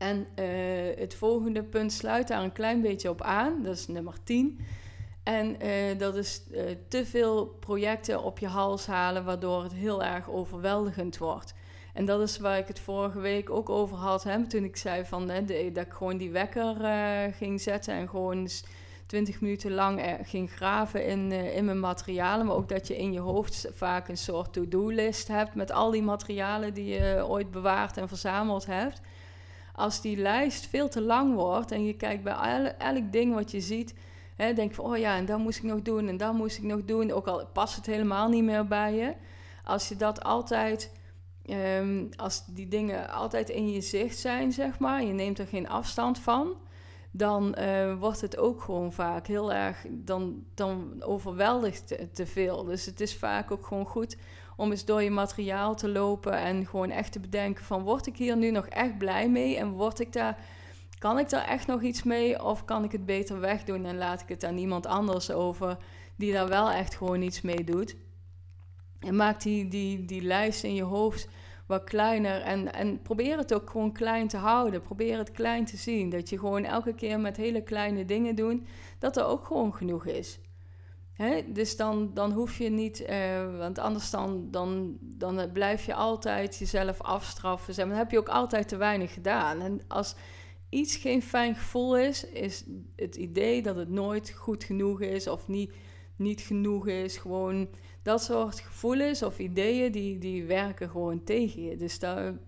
En 0.00 0.26
uh, 0.38 0.46
het 0.96 1.14
volgende 1.14 1.62
punt 1.62 1.92
sluit 1.92 2.28
daar 2.28 2.42
een 2.42 2.52
klein 2.52 2.80
beetje 2.80 3.10
op 3.10 3.22
aan. 3.22 3.62
Dat 3.62 3.76
is 3.76 3.86
nummer 3.86 4.14
10. 4.24 4.60
En 5.22 5.66
uh, 5.66 5.98
dat 5.98 6.16
is 6.16 6.42
te 6.88 7.06
veel 7.06 7.46
projecten 7.46 8.22
op 8.22 8.38
je 8.38 8.46
hals 8.46 8.86
halen, 8.86 9.24
waardoor 9.24 9.62
het 9.62 9.72
heel 9.72 10.04
erg 10.04 10.30
overweldigend 10.30 11.18
wordt. 11.18 11.54
En 11.94 12.04
dat 12.04 12.20
is 12.20 12.38
waar 12.38 12.58
ik 12.58 12.68
het 12.68 12.80
vorige 12.80 13.20
week 13.20 13.50
ook 13.50 13.68
over 13.68 13.96
had. 13.96 14.22
Hè, 14.22 14.46
toen 14.46 14.64
ik 14.64 14.76
zei 14.76 15.04
van, 15.04 15.28
hè, 15.28 15.44
dat 15.44 15.86
ik 15.86 15.92
gewoon 15.92 16.16
die 16.16 16.30
wekker 16.30 16.74
ging 17.32 17.60
zetten 17.60 17.94
en 17.94 18.08
gewoon 18.08 18.48
20 19.06 19.40
minuten 19.40 19.72
lang 19.72 20.16
ging 20.22 20.50
graven 20.52 21.06
in, 21.06 21.32
in 21.32 21.64
mijn 21.64 21.80
materialen. 21.80 22.46
Maar 22.46 22.56
ook 22.56 22.68
dat 22.68 22.86
je 22.86 22.98
in 22.98 23.12
je 23.12 23.20
hoofd 23.20 23.68
vaak 23.74 24.08
een 24.08 24.16
soort 24.16 24.52
to-do-list 24.52 25.28
hebt 25.28 25.54
met 25.54 25.72
al 25.72 25.90
die 25.90 26.02
materialen 26.02 26.74
die 26.74 26.84
je 26.84 27.26
ooit 27.26 27.50
bewaard 27.50 27.96
en 27.96 28.08
verzameld 28.08 28.66
hebt. 28.66 29.00
Als 29.72 30.00
die 30.00 30.16
lijst 30.16 30.66
veel 30.66 30.88
te 30.88 31.00
lang 31.00 31.34
wordt 31.34 31.72
en 31.72 31.84
je 31.84 31.96
kijkt 31.96 32.22
bij 32.22 32.74
elk 32.78 33.12
ding 33.12 33.34
wat 33.34 33.50
je 33.50 33.60
ziet, 33.60 33.94
hè, 34.36 34.52
denk 34.52 34.74
van, 34.74 34.84
oh 34.84 34.96
ja, 34.96 35.16
en 35.16 35.24
dat 35.24 35.38
moest 35.38 35.58
ik 35.58 35.64
nog 35.64 35.82
doen 35.82 36.08
en 36.08 36.16
dat 36.16 36.34
moest 36.34 36.58
ik 36.58 36.64
nog 36.64 36.84
doen. 36.84 37.12
Ook 37.12 37.26
al 37.26 37.46
past 37.46 37.76
het 37.76 37.86
helemaal 37.86 38.28
niet 38.28 38.44
meer 38.44 38.66
bij 38.66 38.94
je. 38.94 39.14
Als 39.64 39.88
je 39.88 39.96
dat 39.96 40.22
altijd, 40.22 40.92
um, 41.78 42.08
als 42.16 42.46
die 42.46 42.68
dingen 42.68 43.10
altijd 43.10 43.48
in 43.48 43.70
je 43.70 43.80
zicht 43.80 44.18
zijn, 44.18 44.52
zeg 44.52 44.78
maar, 44.78 45.02
je 45.02 45.12
neemt 45.12 45.38
er 45.38 45.46
geen 45.46 45.68
afstand 45.68 46.18
van 46.18 46.56
dan 47.10 47.54
uh, 47.58 47.98
wordt 47.98 48.20
het 48.20 48.36
ook 48.36 48.62
gewoon 48.62 48.92
vaak 48.92 49.26
heel 49.26 49.52
erg, 49.52 49.86
dan, 49.88 50.44
dan 50.54 51.02
overweldigt 51.02 52.14
te 52.14 52.26
veel. 52.26 52.64
Dus 52.64 52.86
het 52.86 53.00
is 53.00 53.16
vaak 53.16 53.50
ook 53.50 53.66
gewoon 53.66 53.86
goed 53.86 54.16
om 54.60 54.70
eens 54.70 54.84
door 54.84 55.02
je 55.02 55.10
materiaal 55.10 55.74
te 55.74 55.88
lopen 55.88 56.32
en 56.32 56.66
gewoon 56.66 56.90
echt 56.90 57.12
te 57.12 57.20
bedenken 57.20 57.64
van, 57.64 57.82
word 57.82 58.06
ik 58.06 58.16
hier 58.16 58.36
nu 58.36 58.50
nog 58.50 58.66
echt 58.66 58.98
blij 58.98 59.28
mee 59.28 59.56
en 59.56 59.70
word 59.70 60.00
ik 60.00 60.12
daar, 60.12 60.38
kan 60.98 61.18
ik 61.18 61.30
daar 61.30 61.44
echt 61.44 61.66
nog 61.66 61.82
iets 61.82 62.02
mee 62.02 62.44
of 62.44 62.64
kan 62.64 62.84
ik 62.84 62.92
het 62.92 63.06
beter 63.06 63.40
wegdoen 63.40 63.84
en 63.84 63.96
laat 63.96 64.20
ik 64.20 64.28
het 64.28 64.44
aan 64.44 64.56
iemand 64.56 64.86
anders 64.86 65.30
over 65.30 65.76
die 66.16 66.32
daar 66.32 66.48
wel 66.48 66.70
echt 66.70 66.96
gewoon 66.96 67.22
iets 67.22 67.40
mee 67.40 67.64
doet. 67.64 67.96
En 68.98 69.16
maak 69.16 69.42
die, 69.42 69.68
die, 69.68 70.04
die 70.04 70.22
lijst 70.22 70.64
in 70.64 70.74
je 70.74 70.82
hoofd 70.82 71.28
wat 71.66 71.84
kleiner. 71.84 72.40
En, 72.40 72.72
en 72.72 73.02
probeer 73.02 73.38
het 73.38 73.54
ook 73.54 73.70
gewoon 73.70 73.92
klein 73.92 74.28
te 74.28 74.36
houden. 74.36 74.82
Probeer 74.82 75.18
het 75.18 75.30
klein 75.30 75.64
te 75.64 75.76
zien. 75.76 76.10
Dat 76.10 76.28
je 76.28 76.38
gewoon 76.38 76.64
elke 76.64 76.94
keer 76.94 77.20
met 77.20 77.36
hele 77.36 77.62
kleine 77.62 78.04
dingen 78.04 78.34
doet, 78.34 78.66
dat 78.98 79.16
er 79.16 79.24
ook 79.24 79.44
gewoon 79.44 79.74
genoeg 79.74 80.06
is. 80.06 80.38
Dus 81.46 81.76
dan, 81.76 82.10
dan 82.14 82.32
hoef 82.32 82.58
je 82.58 82.70
niet, 82.70 83.00
uh, 83.00 83.58
want 83.58 83.78
anders 83.78 84.10
dan, 84.10 84.50
dan, 84.50 84.98
dan 85.00 85.52
blijf 85.52 85.86
je 85.86 85.94
altijd 85.94 86.56
jezelf 86.56 87.00
afstraffen. 87.00 87.76
Dan 87.76 87.90
heb 87.90 88.10
je 88.10 88.18
ook 88.18 88.28
altijd 88.28 88.68
te 88.68 88.76
weinig 88.76 89.12
gedaan. 89.12 89.60
En 89.60 89.80
als 89.88 90.14
iets 90.68 90.96
geen 90.96 91.22
fijn 91.22 91.54
gevoel 91.54 91.96
is, 91.98 92.24
is 92.24 92.64
het 92.96 93.16
idee 93.16 93.62
dat 93.62 93.76
het 93.76 93.88
nooit 93.88 94.30
goed 94.30 94.64
genoeg 94.64 95.00
is 95.00 95.26
of 95.26 95.48
niet, 95.48 95.74
niet 96.16 96.40
genoeg 96.40 96.86
is. 96.88 97.16
Gewoon 97.16 97.68
dat 98.02 98.22
soort 98.22 98.60
gevoelens 98.60 99.22
of 99.22 99.38
ideeën, 99.38 99.92
die, 99.92 100.18
die 100.18 100.44
werken 100.44 100.90
gewoon 100.90 101.24
tegen 101.24 101.62
je. 101.62 101.76
Dus 101.76 101.98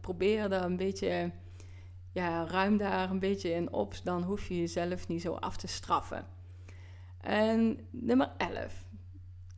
probeer 0.01 0.49
daar 0.49 0.65
een 0.65 0.77
beetje, 0.77 1.33
ja, 2.13 2.47
ruim 2.47 2.77
daar 2.77 3.11
een 3.11 3.19
beetje 3.19 3.51
in 3.51 3.73
op. 3.73 3.95
Dan 4.05 4.23
hoef 4.23 4.49
je 4.49 4.59
jezelf 4.59 5.09
niet 5.09 5.23
zo 5.23 5.33
af 5.33 5.57
te 5.57 5.67
straffen. 5.67 6.32
En 7.23 7.79
nummer 7.91 8.33
11. 8.37 8.87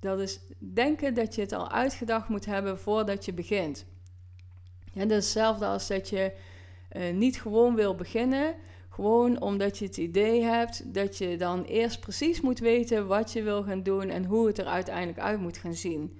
Dat 0.00 0.20
is 0.20 0.40
denken 0.58 1.14
dat 1.14 1.34
je 1.34 1.40
het 1.40 1.52
al 1.52 1.70
uitgedacht 1.70 2.28
moet 2.28 2.44
hebben 2.44 2.78
voordat 2.78 3.24
je 3.24 3.32
begint. 3.32 3.86
Dat 4.92 5.10
is 5.10 5.14
hetzelfde 5.14 5.66
als 5.66 5.86
dat 5.86 6.08
je 6.08 6.32
uh, 6.92 7.12
niet 7.12 7.40
gewoon 7.40 7.74
wil 7.74 7.94
beginnen, 7.94 8.54
gewoon 8.88 9.40
omdat 9.40 9.78
je 9.78 9.84
het 9.84 9.96
idee 9.96 10.42
hebt 10.42 10.94
dat 10.94 11.18
je 11.18 11.36
dan 11.36 11.62
eerst 11.62 12.00
precies 12.00 12.40
moet 12.40 12.58
weten 12.58 13.06
wat 13.06 13.32
je 13.32 13.42
wil 13.42 13.62
gaan 13.62 13.82
doen 13.82 14.08
en 14.08 14.24
hoe 14.24 14.46
het 14.46 14.58
er 14.58 14.66
uiteindelijk 14.66 15.18
uit 15.18 15.40
moet 15.40 15.56
gaan 15.56 15.74
zien. 15.74 16.18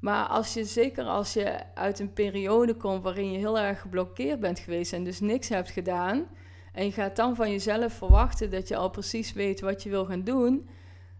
Maar 0.00 0.26
als 0.26 0.54
je, 0.54 0.64
zeker 0.64 1.04
als 1.04 1.32
je 1.32 1.74
uit 1.74 1.98
een 1.98 2.12
periode 2.12 2.74
komt 2.74 3.02
waarin 3.02 3.32
je 3.32 3.38
heel 3.38 3.58
erg 3.58 3.80
geblokkeerd 3.80 4.40
bent 4.40 4.58
geweest 4.58 4.92
en 4.92 5.04
dus 5.04 5.20
niks 5.20 5.48
hebt 5.48 5.70
gedaan, 5.70 6.26
en 6.72 6.84
je 6.84 6.92
gaat 6.92 7.16
dan 7.16 7.36
van 7.36 7.50
jezelf 7.50 7.92
verwachten 7.92 8.50
dat 8.50 8.68
je 8.68 8.76
al 8.76 8.90
precies 8.90 9.32
weet 9.32 9.60
wat 9.60 9.82
je 9.82 9.90
wil 9.90 10.04
gaan 10.04 10.24
doen, 10.24 10.68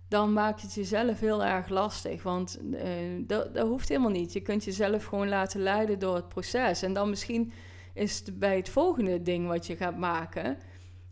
dan 0.09 0.33
maak 0.33 0.59
je 0.59 0.67
het 0.67 0.75
jezelf 0.75 1.21
heel 1.21 1.45
erg 1.45 1.69
lastig. 1.69 2.23
Want 2.23 2.59
uh, 2.63 2.81
dat, 3.19 3.55
dat 3.55 3.67
hoeft 3.67 3.89
helemaal 3.89 4.11
niet. 4.11 4.33
Je 4.33 4.41
kunt 4.41 4.65
jezelf 4.65 5.05
gewoon 5.05 5.29
laten 5.29 5.61
leiden 5.61 5.99
door 5.99 6.15
het 6.15 6.29
proces. 6.29 6.83
En 6.83 6.93
dan 6.93 7.09
misschien 7.09 7.53
is 7.95 8.23
bij 8.33 8.57
het 8.57 8.69
volgende 8.69 9.23
ding 9.23 9.47
wat 9.47 9.67
je 9.67 9.77
gaat 9.77 9.99
maken, 9.99 10.59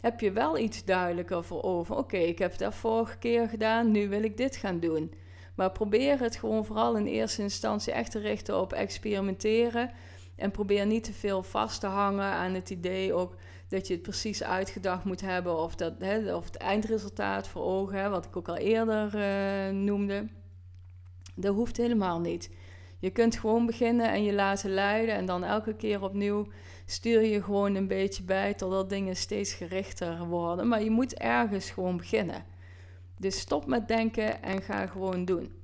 heb 0.01 0.20
je 0.20 0.32
wel 0.32 0.59
iets 0.59 0.84
duidelijker 0.84 1.45
voor 1.45 1.62
over. 1.62 1.97
Oké, 1.97 2.16
ik 2.16 2.38
heb 2.38 2.59
dat 2.59 2.74
vorige 2.74 3.18
keer 3.18 3.49
gedaan, 3.49 3.91
nu 3.91 4.09
wil 4.09 4.22
ik 4.22 4.36
dit 4.36 4.57
gaan 4.57 4.80
doen. 4.80 5.12
Maar 5.55 5.70
probeer 5.70 6.20
het 6.20 6.36
gewoon 6.36 6.64
vooral 6.64 6.97
in 6.97 7.07
eerste 7.07 7.43
instantie 7.43 7.93
echt 7.93 8.11
te 8.11 8.18
richten 8.18 8.61
op 8.61 8.72
experimenteren. 8.72 9.91
En 10.36 10.51
probeer 10.51 10.86
niet 10.86 11.05
te 11.05 11.12
veel 11.12 11.43
vast 11.43 11.80
te 11.80 11.86
hangen 11.86 12.24
aan 12.24 12.55
het 12.55 12.70
idee 12.70 13.14
ook 13.14 13.36
dat 13.70 13.86
je 13.86 13.92
het 13.92 14.02
precies 14.02 14.42
uitgedacht 14.42 15.04
moet 15.04 15.20
hebben. 15.20 15.58
Of, 15.58 15.74
dat, 15.74 15.94
hè, 15.98 16.34
of 16.34 16.44
het 16.44 16.56
eindresultaat 16.56 17.48
voor 17.48 17.62
ogen, 17.62 18.10
wat 18.10 18.24
ik 18.24 18.36
ook 18.36 18.48
al 18.48 18.56
eerder 18.56 19.14
uh, 19.14 19.74
noemde. 19.74 20.28
Dat 21.34 21.54
hoeft 21.54 21.76
helemaal 21.76 22.20
niet. 22.20 22.50
Je 22.98 23.10
kunt 23.10 23.38
gewoon 23.38 23.66
beginnen 23.66 24.10
en 24.10 24.22
je 24.22 24.32
laten 24.32 24.70
leiden 24.70 25.14
en 25.14 25.26
dan 25.26 25.44
elke 25.44 25.74
keer 25.74 26.02
opnieuw 26.02 26.46
stuur 26.86 27.22
je 27.22 27.42
gewoon 27.42 27.74
een 27.74 27.86
beetje 27.86 28.22
bij 28.22 28.54
totdat 28.54 28.90
dingen 28.90 29.16
steeds 29.16 29.52
gerichter 29.52 30.26
worden. 30.26 30.68
Maar 30.68 30.82
je 30.82 30.90
moet 30.90 31.14
ergens 31.14 31.70
gewoon 31.70 31.96
beginnen. 31.96 32.44
Dus 33.18 33.38
stop 33.38 33.66
met 33.66 33.88
denken 33.88 34.42
en 34.42 34.62
ga 34.62 34.86
gewoon 34.86 35.24
doen. 35.24 35.59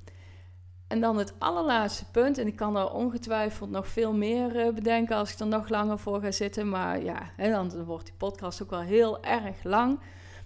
En 0.86 1.00
dan 1.00 1.16
het 1.16 1.34
allerlaatste 1.38 2.04
punt, 2.10 2.38
en 2.38 2.46
ik 2.46 2.56
kan 2.56 2.76
er 2.76 2.92
ongetwijfeld 2.92 3.70
nog 3.70 3.88
veel 3.88 4.12
meer 4.12 4.66
uh, 4.66 4.74
bedenken 4.74 5.16
als 5.16 5.32
ik 5.32 5.38
er 5.38 5.46
nog 5.46 5.68
langer 5.68 5.98
voor 5.98 6.20
ga 6.20 6.30
zitten, 6.30 6.68
maar 6.68 7.02
ja, 7.02 7.30
dan 7.36 7.84
wordt 7.84 8.04
die 8.04 8.14
podcast 8.16 8.62
ook 8.62 8.70
wel 8.70 8.80
heel 8.80 9.22
erg 9.22 9.62
lang. 9.62 10.00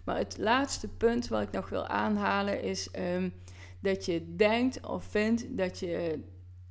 Maar 0.04 0.16
het 0.16 0.38
laatste 0.38 0.88
punt 0.88 1.28
wat 1.28 1.42
ik 1.42 1.50
nog 1.50 1.68
wil 1.68 1.86
aanhalen 1.86 2.62
is 2.62 2.88
um, 2.98 3.32
dat 3.80 4.04
je 4.04 4.34
denkt 4.36 4.86
of 4.86 5.04
vindt 5.04 5.56
dat 5.56 5.78
je 5.78 6.24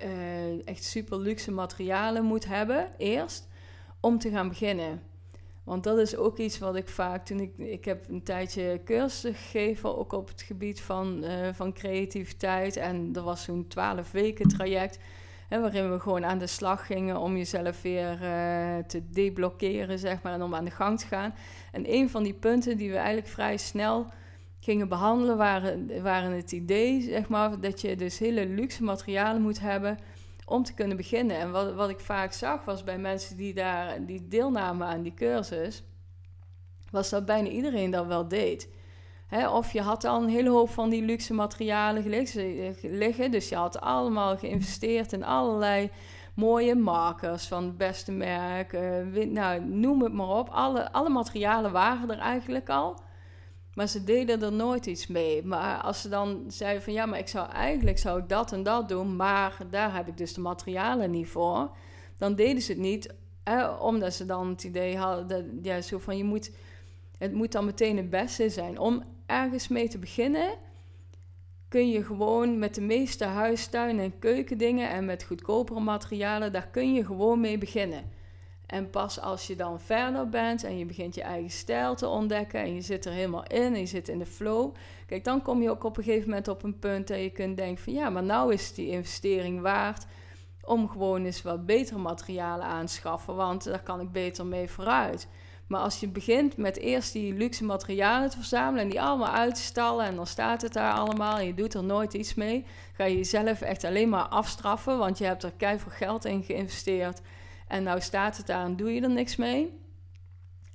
uh, 0.03 0.67
echt 0.67 0.83
super 0.83 1.19
luxe 1.19 1.51
materialen 1.51 2.23
moet 2.23 2.45
hebben 2.45 2.91
eerst 2.97 3.47
om 3.99 4.19
te 4.19 4.29
gaan 4.29 4.49
beginnen. 4.49 5.01
Want 5.69 5.83
dat 5.83 5.97
is 5.97 6.15
ook 6.15 6.37
iets 6.37 6.59
wat 6.59 6.75
ik 6.75 6.89
vaak 6.89 7.25
toen 7.25 7.39
ik, 7.39 7.57
ik 7.57 7.85
heb 7.85 8.09
een 8.09 8.23
tijdje 8.23 8.81
cursussen 8.85 9.33
gegeven, 9.33 9.97
ook 9.97 10.11
op 10.11 10.27
het 10.27 10.41
gebied 10.41 10.81
van, 10.81 11.23
uh, 11.23 11.31
van 11.53 11.73
creativiteit. 11.73 12.77
En 12.77 13.09
er 13.13 13.21
was 13.21 13.43
zo'n 13.43 13.67
12 13.67 14.11
weken 14.11 14.47
traject. 14.47 14.99
Hè, 15.47 15.61
waarin 15.61 15.91
we 15.91 15.99
gewoon 15.99 16.25
aan 16.25 16.37
de 16.37 16.47
slag 16.47 16.85
gingen 16.85 17.17
om 17.17 17.37
jezelf 17.37 17.81
weer 17.81 18.11
uh, 18.11 18.77
te 18.87 19.09
deblokkeren, 19.09 19.99
zeg 19.99 20.21
maar, 20.21 20.33
en 20.33 20.41
om 20.41 20.55
aan 20.55 20.65
de 20.65 20.71
gang 20.71 20.99
te 20.99 21.07
gaan. 21.07 21.33
En 21.71 21.93
een 21.93 22.09
van 22.09 22.23
die 22.23 22.33
punten 22.33 22.77
die 22.77 22.89
we 22.89 22.97
eigenlijk 22.97 23.27
vrij 23.27 23.57
snel 23.57 24.05
gingen 24.59 24.87
behandelen, 24.87 25.37
waren, 25.37 26.01
waren 26.01 26.31
het 26.31 26.51
idee, 26.51 27.01
zeg 27.01 27.27
maar, 27.27 27.59
dat 27.59 27.81
je 27.81 27.95
dus 27.95 28.19
hele 28.19 28.45
luxe 28.45 28.83
materialen 28.83 29.41
moet 29.41 29.59
hebben 29.59 29.97
om 30.49 30.63
te 30.63 30.73
kunnen 30.73 30.97
beginnen. 30.97 31.37
En 31.37 31.51
wat, 31.51 31.73
wat 31.73 31.89
ik 31.89 31.99
vaak 31.99 32.33
zag 32.33 32.65
was 32.65 32.83
bij 32.83 32.97
mensen 32.97 33.37
die 33.37 33.53
daar 33.53 34.05
die 34.05 34.27
deelnamen 34.27 34.87
aan 34.87 35.01
die 35.01 35.13
cursus, 35.13 35.83
was 36.91 37.09
dat 37.09 37.25
bijna 37.25 37.49
iedereen 37.49 37.91
dat 37.91 38.05
wel 38.05 38.27
deed. 38.27 38.69
of 39.51 39.71
je 39.71 39.81
had 39.81 40.03
al 40.03 40.21
een 40.21 40.29
hele 40.29 40.49
hoop 40.49 40.69
van 40.69 40.89
die 40.89 41.03
luxe 41.03 41.33
materialen 41.33 42.09
liggen. 42.81 43.31
Dus 43.31 43.49
je 43.49 43.55
had 43.55 43.81
allemaal 43.81 44.37
geïnvesteerd 44.37 45.13
in 45.13 45.23
allerlei 45.23 45.89
mooie 46.33 46.75
markers 46.75 47.47
van 47.47 47.63
het 47.63 47.77
beste 47.77 48.11
merk. 48.11 48.71
nou, 49.29 49.65
noem 49.65 50.01
het 50.01 50.13
maar 50.13 50.37
op. 50.37 50.49
Alle, 50.49 50.91
alle 50.91 51.09
materialen 51.09 51.71
waren 51.71 52.09
er 52.09 52.19
eigenlijk 52.19 52.69
al. 52.69 53.07
Maar 53.73 53.87
ze 53.87 54.03
deden 54.03 54.41
er 54.41 54.51
nooit 54.51 54.85
iets 54.85 55.07
mee. 55.07 55.45
Maar 55.45 55.81
als 55.81 56.01
ze 56.01 56.09
dan 56.09 56.43
zeiden 56.47 56.83
van 56.83 56.93
ja, 56.93 57.05
maar 57.05 57.19
ik 57.19 57.27
zou 57.27 57.49
eigenlijk 57.49 57.97
zou 57.97 58.19
ik 58.19 58.29
dat 58.29 58.51
en 58.51 58.63
dat 58.63 58.89
doen, 58.89 59.15
maar 59.15 59.57
daar 59.69 59.95
heb 59.95 60.07
ik 60.07 60.17
dus 60.17 60.33
de 60.33 60.41
materialen 60.41 61.11
niet 61.11 61.27
voor. 61.27 61.71
Dan 62.17 62.35
deden 62.35 62.61
ze 62.61 62.71
het 62.71 62.81
niet, 62.81 63.13
omdat 63.79 64.13
ze 64.13 64.25
dan 64.25 64.49
het 64.49 64.63
idee 64.63 64.97
hadden, 64.97 65.27
dat, 65.27 65.43
ja, 65.61 65.81
zo 65.81 65.97
van 65.97 66.17
je 66.17 66.23
moet, 66.23 66.51
het 67.17 67.33
moet 67.33 67.51
dan 67.51 67.65
meteen 67.65 67.97
het 67.97 68.09
beste 68.09 68.49
zijn. 68.49 68.79
Om 68.79 69.03
ergens 69.25 69.67
mee 69.67 69.87
te 69.87 69.97
beginnen, 69.97 70.57
kun 71.67 71.89
je 71.89 72.03
gewoon 72.03 72.59
met 72.59 72.75
de 72.75 72.81
meeste 72.81 73.25
huistuin- 73.25 73.99
en 73.99 74.19
keukendingen 74.19 74.89
en 74.89 75.05
met 75.05 75.23
goedkopere 75.23 75.79
materialen, 75.79 76.51
daar 76.51 76.67
kun 76.67 76.93
je 76.93 77.05
gewoon 77.05 77.39
mee 77.39 77.57
beginnen. 77.57 78.03
En 78.69 78.89
pas 78.89 79.21
als 79.21 79.47
je 79.47 79.55
dan 79.55 79.79
verder 79.79 80.29
bent 80.29 80.63
en 80.63 80.77
je 80.77 80.85
begint 80.85 81.15
je 81.15 81.21
eigen 81.21 81.49
stijl 81.49 81.95
te 81.95 82.07
ontdekken 82.07 82.59
en 82.59 82.75
je 82.75 82.81
zit 82.81 83.05
er 83.05 83.11
helemaal 83.11 83.43
in 83.47 83.73
en 83.73 83.79
je 83.79 83.85
zit 83.85 84.07
in 84.07 84.19
de 84.19 84.25
flow, 84.25 84.75
kijk, 85.05 85.23
dan 85.23 85.41
kom 85.41 85.61
je 85.61 85.69
ook 85.69 85.83
op 85.83 85.97
een 85.97 86.03
gegeven 86.03 86.29
moment 86.29 86.47
op 86.47 86.63
een 86.63 86.79
punt 86.79 87.07
dat 87.07 87.19
je 87.19 87.29
kunt 87.29 87.57
denken 87.57 87.83
van 87.83 87.93
ja, 87.93 88.09
maar 88.09 88.23
nou 88.23 88.53
is 88.53 88.73
die 88.73 88.89
investering 88.89 89.61
waard 89.61 90.05
om 90.63 90.89
gewoon 90.89 91.25
eens 91.25 91.41
wat 91.41 91.65
betere 91.65 91.99
materialen 91.99 92.65
aan 92.65 92.85
te 92.85 92.93
schaffen, 92.93 93.35
want 93.35 93.63
daar 93.63 93.83
kan 93.83 94.01
ik 94.01 94.11
beter 94.11 94.45
mee 94.45 94.69
vooruit. 94.69 95.27
Maar 95.67 95.81
als 95.81 95.99
je 95.99 96.07
begint 96.07 96.57
met 96.57 96.77
eerst 96.77 97.13
die 97.13 97.33
luxe 97.33 97.63
materialen 97.63 98.29
te 98.29 98.37
verzamelen 98.37 98.83
en 98.83 98.89
die 98.89 99.01
allemaal 99.01 99.33
uit 99.33 99.73
te 99.73 99.81
en 99.81 100.15
dan 100.15 100.27
staat 100.27 100.61
het 100.61 100.73
daar 100.73 100.93
allemaal 100.93 101.37
en 101.37 101.45
je 101.45 101.53
doet 101.53 101.73
er 101.73 101.83
nooit 101.83 102.13
iets 102.13 102.33
mee, 102.33 102.65
ga 102.93 103.03
je 103.03 103.15
jezelf 103.15 103.61
echt 103.61 103.83
alleen 103.83 104.09
maar 104.09 104.27
afstraffen, 104.27 104.97
want 104.97 105.17
je 105.17 105.25
hebt 105.25 105.43
er 105.43 105.53
keihard 105.57 105.93
geld 105.93 106.25
in 106.25 106.43
geïnvesteerd 106.43 107.21
en 107.69 107.83
nou 107.83 108.01
staat 108.01 108.37
het 108.37 108.47
daar 108.47 108.75
doe 108.75 108.93
je 108.93 109.01
er 109.01 109.09
niks 109.09 109.35
mee. 109.35 109.79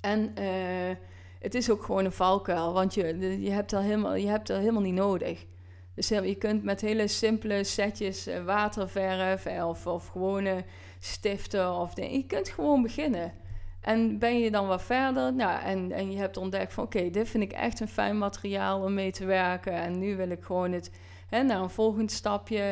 En 0.01 0.34
uh, 0.38 0.97
het 1.38 1.55
is 1.55 1.70
ook 1.70 1.82
gewoon 1.82 2.05
een 2.05 2.12
valkuil, 2.12 2.72
want 2.72 2.95
je, 2.95 3.40
je, 3.40 3.51
hebt 3.51 3.72
er 3.72 3.80
helemaal, 3.80 4.14
je 4.14 4.28
hebt 4.28 4.49
er 4.49 4.59
helemaal 4.59 4.82
niet 4.82 4.95
nodig. 4.95 5.47
Dus 5.95 6.09
je 6.09 6.34
kunt 6.34 6.62
met 6.62 6.80
hele 6.80 7.09
simpele 7.09 7.64
setjes 7.64 8.28
uh, 8.28 8.45
waterverf 8.45 9.47
eh, 9.47 9.68
of, 9.68 9.86
of 9.86 10.07
gewone 10.09 10.64
stiften 10.99 11.74
of 11.74 11.97
je 11.97 12.24
kunt 12.26 12.49
gewoon 12.49 12.82
beginnen. 12.82 13.32
En 13.80 14.18
ben 14.18 14.38
je 14.38 14.51
dan 14.51 14.66
wat 14.66 14.82
verder 14.82 15.34
nou, 15.34 15.62
en, 15.62 15.92
en 15.92 16.11
je 16.11 16.18
hebt 16.18 16.36
ontdekt 16.36 16.72
van 16.72 16.84
oké, 16.84 17.11
dit 17.11 17.28
vind 17.28 17.42
ik 17.42 17.53
echt 17.53 17.80
een 17.80 17.88
fijn 17.88 18.18
materiaal 18.18 18.82
om 18.82 18.95
mee 18.95 19.12
te 19.12 19.24
werken. 19.24 19.72
En 19.72 19.99
nu 19.99 20.16
wil 20.16 20.30
ik 20.30 20.42
gewoon 20.42 20.72
het 20.72 20.90
hè, 21.28 21.42
naar 21.42 21.61
een 21.61 21.70
volgend 21.70 22.12
stapje 22.12 22.62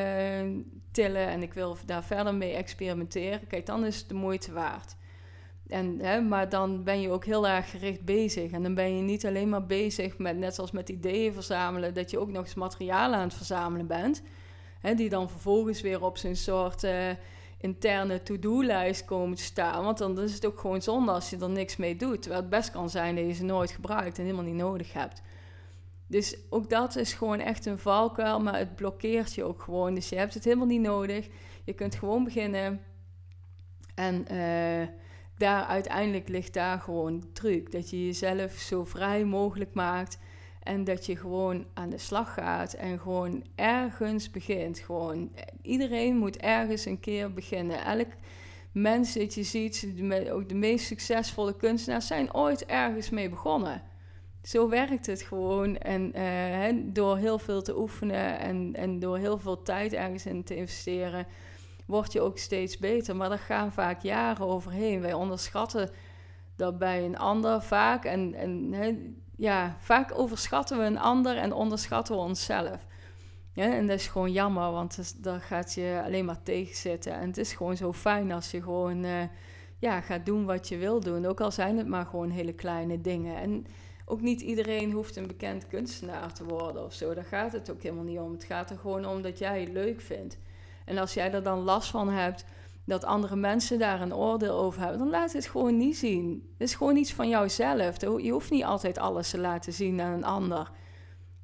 tillen 0.93 1.27
en 1.27 1.43
ik 1.43 1.55
wil 1.55 1.77
daar 1.87 2.05
verder 2.05 2.35
mee 2.35 2.53
experimenteren. 2.53 3.47
Kijk, 3.47 3.67
dan 3.67 3.85
is 3.85 3.99
het 3.99 4.09
de 4.09 4.15
moeite 4.15 4.53
waard. 4.53 4.97
En, 5.69 5.99
hè, 6.01 6.21
maar 6.21 6.49
dan 6.49 6.85
ben 6.85 7.01
je 7.01 7.11
ook 7.11 7.25
heel 7.25 7.49
erg 7.49 7.71
gericht 7.71 8.05
bezig. 8.05 8.51
En 8.51 8.63
dan 8.63 8.75
ben 8.75 8.97
je 8.97 9.03
niet 9.03 9.27
alleen 9.27 9.49
maar 9.49 9.67
bezig 9.67 10.19
met, 10.19 10.37
net 10.37 10.55
zoals 10.55 10.71
met 10.71 10.89
ideeën 10.89 11.33
verzamelen, 11.33 11.95
dat 11.95 12.11
je 12.11 12.19
ook 12.19 12.31
nog 12.31 12.45
eens 12.45 12.55
materialen 12.55 13.19
aan 13.19 13.25
het 13.25 13.35
verzamelen 13.35 13.87
bent. 13.87 14.23
Hè, 14.81 14.95
die 14.95 15.09
dan 15.09 15.31
vervolgens 15.31 15.81
weer 15.81 16.05
op 16.05 16.19
zo'n 16.19 16.37
soort 16.37 16.85
uh, 16.85 17.11
interne 17.61 18.23
to-do-lijst 18.23 19.05
komen 19.05 19.37
te 19.37 19.43
staan. 19.43 19.85
Want 19.85 19.99
dan 19.99 20.21
is 20.21 20.35
het 20.35 20.47
ook 20.47 20.61
gewoon 20.61 20.83
zonde 20.83 21.13
als 21.13 21.31
je 21.31 21.39
er 21.39 21.51
niks 21.51 21.77
mee 21.77 21.97
doet. 21.97 22.23
Terwijl 22.23 22.43
het 22.43 22.51
best 22.51 22.71
kan 22.71 22.91
zijn 22.91 23.15
dat 23.15 23.25
je 23.25 23.33
ze 23.33 23.45
nooit 23.45 23.71
gebruikt 23.71 24.19
en 24.19 24.25
helemaal 24.25 24.45
niet 24.45 24.55
nodig 24.55 24.93
hebt. 24.93 25.23
Dus 26.13 26.37
ook 26.51 26.71
dat 26.71 26.97
is 26.97 27.13
gewoon 27.13 27.39
echt 27.39 27.67
een 27.67 27.79
valkuil, 27.79 28.41
maar 28.41 28.59
het 28.59 28.77
blokkeert 28.77 29.35
je 29.35 29.45
ook 29.45 29.63
gewoon. 29.63 29.95
Dus 29.95 30.09
je 30.09 30.17
hebt 30.17 30.35
het 30.35 30.45
helemaal 30.45 30.67
niet 30.67 30.81
nodig. 30.81 31.29
Je 31.65 31.73
kunt 31.73 31.95
gewoon 31.95 32.25
beginnen. 32.25 32.81
En 33.95 34.15
uh, 34.33 34.89
daar 35.37 35.65
uiteindelijk 35.65 36.29
ligt 36.29 36.55
daar 36.55 36.79
gewoon 36.79 37.21
de 37.21 37.33
truc. 37.33 37.73
Dat 37.73 37.91
je 37.91 38.07
jezelf 38.07 38.53
zo 38.53 38.85
vrij 38.85 39.25
mogelijk 39.25 39.75
maakt. 39.75 40.19
En 40.63 40.85
dat 40.85 41.07
je 41.07 41.17
gewoon 41.17 41.67
aan 41.75 41.91
de 41.91 41.99
slag 41.99 42.35
gaat 42.35 42.73
en 42.73 42.99
gewoon 42.99 43.45
ergens 43.55 44.31
begint. 44.31 44.79
Gewoon, 44.79 45.33
iedereen 45.63 46.17
moet 46.17 46.37
ergens 46.37 46.85
een 46.85 47.01
keer 47.01 47.33
beginnen. 47.33 47.85
Elk 47.85 48.09
mens 48.73 49.15
dat 49.15 49.35
je 49.35 49.43
ziet, 49.43 49.89
ook 50.31 50.49
de 50.49 50.55
meest 50.55 50.87
succesvolle 50.87 51.57
kunstenaars, 51.57 52.07
zijn 52.07 52.35
ooit 52.35 52.67
ergens 52.67 53.11
mee 53.11 53.29
begonnen. 53.29 53.92
Zo 54.43 54.69
werkt 54.69 55.07
het 55.07 55.23
gewoon. 55.23 55.77
En 55.77 56.19
uh, 56.19 56.83
door 56.85 57.17
heel 57.17 57.39
veel 57.39 57.63
te 57.63 57.79
oefenen 57.79 58.39
en, 58.39 58.75
en 58.75 58.99
door 58.99 59.19
heel 59.19 59.39
veel 59.39 59.63
tijd 59.63 59.93
ergens 59.93 60.27
in 60.27 60.45
te 60.45 60.57
investeren, 60.57 61.27
word 61.87 62.13
je 62.13 62.21
ook 62.21 62.39
steeds 62.39 62.79
beter. 62.79 63.17
Maar 63.17 63.29
daar 63.29 63.39
gaan 63.39 63.73
vaak 63.73 64.03
jaren 64.03 64.47
overheen. 64.47 65.01
Wij 65.01 65.13
onderschatten 65.13 65.91
dat 66.57 66.79
bij 66.79 67.05
een 67.05 67.19
ander 67.19 67.63
vaak. 67.63 68.05
En, 68.05 68.35
en 68.35 68.75
ja, 69.37 69.77
vaak 69.79 70.19
overschatten 70.19 70.79
we 70.79 70.85
een 70.85 70.99
ander 70.99 71.37
en 71.37 71.53
onderschatten 71.53 72.15
we 72.15 72.21
onszelf. 72.21 72.87
En 73.55 73.87
dat 73.87 73.99
is 73.99 74.07
gewoon 74.07 74.33
jammer, 74.33 74.71
want 74.71 75.23
daar 75.23 75.41
gaat 75.41 75.75
je 75.75 76.03
alleen 76.05 76.25
maar 76.25 76.43
tegenzitten. 76.43 77.13
En 77.13 77.27
het 77.27 77.39
is 77.39 77.53
gewoon 77.53 77.77
zo 77.77 77.93
fijn 77.93 78.33
als 78.33 78.51
je 78.51 78.63
gewoon 78.63 79.05
uh, 79.05 79.23
ja, 79.79 80.01
gaat 80.01 80.27
doen 80.27 80.45
wat 80.45 80.69
je 80.69 80.77
wil 80.77 81.01
doen. 81.01 81.27
Ook 81.27 81.41
al 81.41 81.51
zijn 81.51 81.79
het 81.79 81.87
maar 81.87 82.07
gewoon 82.07 82.31
hele 82.31 82.53
kleine 82.53 83.01
dingen. 83.01 83.37
En 83.37 83.67
ook 84.05 84.21
niet 84.21 84.41
iedereen 84.41 84.93
hoeft 84.93 85.17
een 85.17 85.27
bekend 85.27 85.67
kunstenaar 85.67 86.33
te 86.33 86.45
worden 86.45 86.85
of 86.85 86.93
zo. 86.93 87.15
Daar 87.15 87.25
gaat 87.25 87.53
het 87.53 87.71
ook 87.71 87.83
helemaal 87.83 88.05
niet 88.05 88.19
om. 88.19 88.33
Het 88.33 88.45
gaat 88.45 88.71
er 88.71 88.79
gewoon 88.79 89.07
om 89.07 89.23
dat 89.23 89.39
jij 89.39 89.61
het 89.61 89.73
leuk 89.73 90.01
vindt. 90.01 90.39
En 90.85 90.99
als 90.99 91.15
jij 91.15 91.33
er 91.33 91.43
dan 91.43 91.59
last 91.59 91.91
van 91.91 92.09
hebt 92.09 92.45
dat 92.85 93.05
andere 93.05 93.37
mensen 93.37 93.79
daar 93.79 94.01
een 94.01 94.15
oordeel 94.15 94.59
over 94.59 94.81
hebben, 94.81 94.99
dan 94.99 95.11
laat 95.11 95.33
het 95.33 95.47
gewoon 95.47 95.77
niet 95.77 95.97
zien. 95.97 96.51
Het 96.59 96.69
is 96.69 96.75
gewoon 96.75 96.97
iets 96.97 97.13
van 97.13 97.29
jouzelf. 97.29 98.01
Je 98.01 98.31
hoeft 98.31 98.51
niet 98.51 98.65
altijd 98.65 98.99
alles 98.99 99.31
te 99.31 99.39
laten 99.39 99.73
zien 99.73 100.01
aan 100.01 100.13
een 100.13 100.25
ander. 100.25 100.71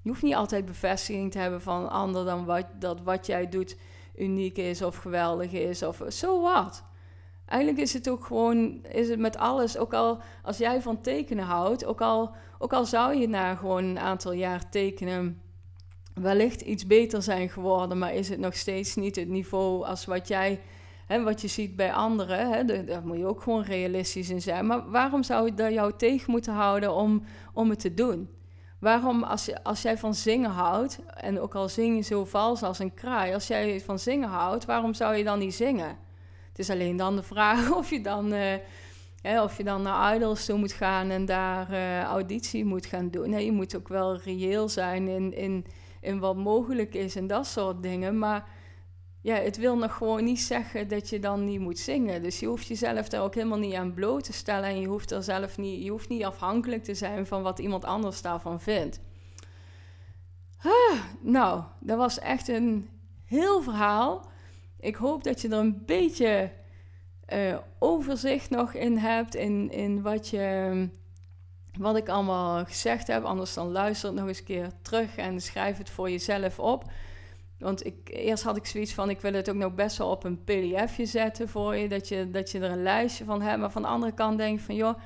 Je 0.02 0.08
hoeft 0.08 0.22
niet 0.22 0.34
altijd 0.34 0.64
bevestiging 0.64 1.32
te 1.32 1.38
hebben 1.38 1.60
van 1.60 1.82
een 1.82 1.88
ander 1.88 2.24
dan 2.24 2.44
wat, 2.44 2.66
dat 2.78 3.00
wat 3.00 3.26
jij 3.26 3.48
doet 3.48 3.76
uniek 4.16 4.56
is 4.56 4.82
of 4.82 4.96
geweldig 4.96 5.52
is 5.52 5.82
of 5.82 6.02
zo 6.08 6.40
wat. 6.40 6.84
Eigenlijk 7.48 7.82
is 7.82 7.92
het 7.92 8.08
ook 8.10 8.24
gewoon, 8.24 8.84
is 8.92 9.08
het 9.08 9.18
met 9.18 9.36
alles, 9.36 9.76
ook 9.76 9.94
al 9.94 10.20
als 10.42 10.58
jij 10.58 10.82
van 10.82 11.00
tekenen 11.00 11.44
houdt, 11.44 11.84
ook 11.84 12.00
al, 12.00 12.34
ook 12.58 12.72
al 12.72 12.84
zou 12.84 13.16
je 13.16 13.28
na 13.28 13.54
gewoon 13.54 13.84
een 13.84 13.98
aantal 13.98 14.32
jaar 14.32 14.70
tekenen 14.70 15.40
wellicht 16.14 16.60
iets 16.60 16.86
beter 16.86 17.22
zijn 17.22 17.48
geworden, 17.48 17.98
maar 17.98 18.14
is 18.14 18.28
het 18.28 18.38
nog 18.38 18.54
steeds 18.54 18.96
niet 18.96 19.16
het 19.16 19.28
niveau 19.28 19.84
als 19.84 20.04
wat 20.04 20.28
jij, 20.28 20.60
hè, 21.06 21.22
wat 21.22 21.40
je 21.40 21.48
ziet 21.48 21.76
bij 21.76 21.92
anderen. 21.92 22.50
Hè, 22.50 22.64
daar 22.64 23.06
moet 23.06 23.18
je 23.18 23.26
ook 23.26 23.42
gewoon 23.42 23.62
realistisch 23.62 24.30
in 24.30 24.42
zijn. 24.42 24.66
Maar 24.66 24.90
waarom 24.90 25.22
zou 25.22 25.46
je 25.46 25.54
dat 25.54 25.72
jou 25.72 25.92
tegen 25.96 26.30
moeten 26.30 26.52
houden 26.52 26.94
om, 26.94 27.22
om 27.52 27.70
het 27.70 27.80
te 27.80 27.94
doen? 27.94 28.28
Waarom, 28.80 29.22
als, 29.22 29.62
als 29.62 29.82
jij 29.82 29.98
van 29.98 30.14
zingen 30.14 30.50
houdt, 30.50 30.98
en 31.14 31.40
ook 31.40 31.54
al 31.54 31.68
zing 31.68 31.96
je 31.96 32.02
zo 32.02 32.24
vals 32.24 32.62
als 32.62 32.78
een 32.78 32.94
kraai, 32.94 33.34
als 33.34 33.46
jij 33.46 33.80
van 33.80 33.98
zingen 33.98 34.28
houdt, 34.28 34.64
waarom 34.64 34.94
zou 34.94 35.16
je 35.16 35.24
dan 35.24 35.38
niet 35.38 35.54
zingen? 35.54 36.07
Het 36.58 36.68
is 36.68 36.74
alleen 36.74 36.96
dan 36.96 37.16
de 37.16 37.22
vraag 37.22 37.72
of 37.80 37.90
je 37.90 38.00
dan, 38.00 38.32
uh, 38.32 39.42
of 39.42 39.56
je 39.56 39.64
dan 39.64 39.82
naar 39.82 40.16
Idols 40.16 40.44
toe 40.44 40.58
moet 40.58 40.72
gaan 40.72 41.10
en 41.10 41.24
daar 41.24 41.72
uh, 41.72 42.02
auditie 42.02 42.64
moet 42.64 42.86
gaan 42.86 43.10
doen. 43.10 43.30
Nee, 43.30 43.44
je 43.44 43.52
moet 43.52 43.76
ook 43.76 43.88
wel 43.88 44.16
reëel 44.16 44.68
zijn 44.68 45.32
in, 46.00 46.20
wat 46.20 46.36
mogelijk 46.36 46.94
is 46.94 47.16
en 47.16 47.26
dat 47.26 47.46
soort 47.46 47.82
dingen. 47.82 48.18
Maar 48.18 48.48
ja, 49.20 49.34
het 49.34 49.56
wil 49.56 49.76
nog 49.76 49.96
gewoon 49.96 50.24
niet 50.24 50.40
zeggen 50.40 50.88
dat 50.88 51.08
je 51.08 51.18
dan 51.18 51.44
niet 51.44 51.60
moet 51.60 51.78
zingen. 51.78 52.22
Dus 52.22 52.40
je 52.40 52.46
hoeft 52.46 52.66
jezelf 52.66 53.08
daar 53.08 53.22
ook 53.22 53.34
helemaal 53.34 53.58
niet 53.58 53.74
aan 53.74 53.94
bloot 53.94 54.24
te 54.24 54.32
stellen. 54.32 54.68
En 54.68 54.80
je 54.80 54.86
hoeft 54.86 55.10
er 55.10 55.22
zelf 55.22 55.58
niet, 55.58 55.84
je 55.84 55.90
hoeft 55.90 56.08
niet 56.08 56.24
afhankelijk 56.24 56.84
te 56.84 56.94
zijn 56.94 57.26
van 57.26 57.42
wat 57.42 57.58
iemand 57.58 57.84
anders 57.84 58.22
daarvan 58.22 58.60
vindt. 58.60 59.00
Nou, 61.20 61.62
dat 61.80 61.96
was 61.96 62.18
echt 62.18 62.48
een 62.48 62.88
heel 63.24 63.62
verhaal. 63.62 64.26
Ik 64.80 64.94
hoop 64.94 65.24
dat 65.24 65.40
je 65.40 65.48
er 65.48 65.58
een 65.58 65.82
beetje 65.86 66.50
uh, 67.34 67.58
overzicht 67.78 68.50
nog 68.50 68.74
in 68.74 68.96
hebt 68.96 69.34
in, 69.34 69.70
in 69.70 70.02
wat, 70.02 70.28
je, 70.28 70.88
wat 71.78 71.96
ik 71.96 72.08
allemaal 72.08 72.64
gezegd 72.64 73.06
heb. 73.06 73.24
Anders 73.24 73.54
dan 73.54 73.70
luister 73.70 74.08
het 74.08 74.18
nog 74.18 74.28
eens 74.28 74.38
een 74.38 74.44
keer 74.44 74.70
terug 74.82 75.16
en 75.16 75.40
schrijf 75.40 75.78
het 75.78 75.90
voor 75.90 76.10
jezelf 76.10 76.58
op. 76.58 76.84
Want 77.58 77.86
ik, 77.86 77.94
eerst 78.04 78.42
had 78.42 78.56
ik 78.56 78.66
zoiets 78.66 78.94
van, 78.94 79.10
ik 79.10 79.20
wil 79.20 79.32
het 79.32 79.50
ook 79.50 79.56
nog 79.56 79.74
best 79.74 79.96
wel 79.96 80.10
op 80.10 80.24
een 80.24 80.44
pdfje 80.44 81.06
zetten 81.06 81.48
voor 81.48 81.76
je, 81.76 81.88
dat 81.88 82.08
je, 82.08 82.30
dat 82.30 82.50
je 82.50 82.58
er 82.58 82.70
een 82.70 82.82
lijstje 82.82 83.24
van 83.24 83.42
hebt. 83.42 83.60
Maar 83.60 83.70
van 83.70 83.82
de 83.82 83.88
andere 83.88 84.12
kant 84.12 84.38
denk 84.38 84.58
ik 84.58 84.64
van, 84.64 84.74
joh, 84.74 84.98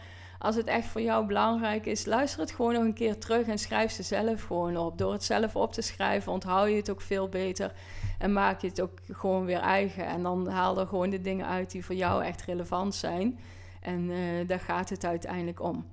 als 0.43 0.57
het 0.57 0.66
echt 0.66 0.86
voor 0.86 1.01
jou 1.01 1.26
belangrijk 1.26 1.86
is, 1.86 2.07
luister 2.07 2.40
het 2.40 2.51
gewoon 2.51 2.72
nog 2.72 2.82
een 2.82 2.95
keer 2.95 3.18
terug 3.18 3.47
en 3.47 3.59
schrijf 3.59 3.93
ze 3.93 4.03
zelf 4.03 4.43
gewoon 4.43 4.76
op. 4.76 4.99
Door 4.99 5.12
het 5.12 5.24
zelf 5.24 5.57
op 5.57 5.72
te 5.72 5.80
schrijven 5.80 6.32
onthoud 6.32 6.68
je 6.68 6.74
het 6.74 6.90
ook 6.90 7.01
veel 7.01 7.28
beter 7.28 7.72
en 8.18 8.32
maak 8.32 8.61
je 8.61 8.68
het 8.68 8.80
ook 8.80 8.99
gewoon 9.11 9.45
weer 9.45 9.61
eigen. 9.61 10.07
En 10.07 10.22
dan 10.22 10.49
haal 10.49 10.78
er 10.78 10.86
gewoon 10.86 11.11
de 11.11 11.20
dingen 11.20 11.47
uit 11.47 11.70
die 11.70 11.84
voor 11.84 11.95
jou 11.95 12.24
echt 12.24 12.43
relevant 12.43 12.95
zijn. 12.95 13.38
En 13.80 14.11
uh, 14.11 14.49
daar 14.49 14.61
gaat 14.61 14.88
het 14.88 15.05
uiteindelijk 15.05 15.62
om. 15.62 15.86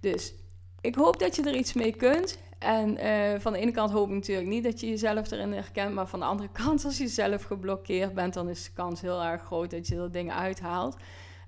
Dus 0.00 0.34
ik 0.80 0.94
hoop 0.94 1.18
dat 1.18 1.36
je 1.36 1.42
er 1.42 1.56
iets 1.56 1.72
mee 1.72 1.96
kunt. 1.96 2.38
En 2.58 3.04
uh, 3.04 3.40
van 3.40 3.52
de 3.52 3.58
ene 3.58 3.72
kant 3.72 3.90
hoop 3.90 4.08
ik 4.08 4.14
natuurlijk 4.14 4.48
niet 4.48 4.64
dat 4.64 4.80
je 4.80 4.88
jezelf 4.88 5.30
erin 5.30 5.52
herkent. 5.52 5.94
Maar 5.94 6.06
van 6.08 6.18
de 6.18 6.26
andere 6.26 6.48
kant, 6.64 6.84
als 6.84 6.98
je 6.98 7.08
zelf 7.08 7.42
geblokkeerd 7.42 8.14
bent, 8.14 8.34
dan 8.34 8.48
is 8.48 8.64
de 8.64 8.72
kans 8.74 9.00
heel 9.00 9.22
erg 9.22 9.42
groot 9.42 9.70
dat 9.70 9.86
je 9.86 9.96
er 9.96 10.12
dingen 10.12 10.34
uithaalt. 10.34 10.96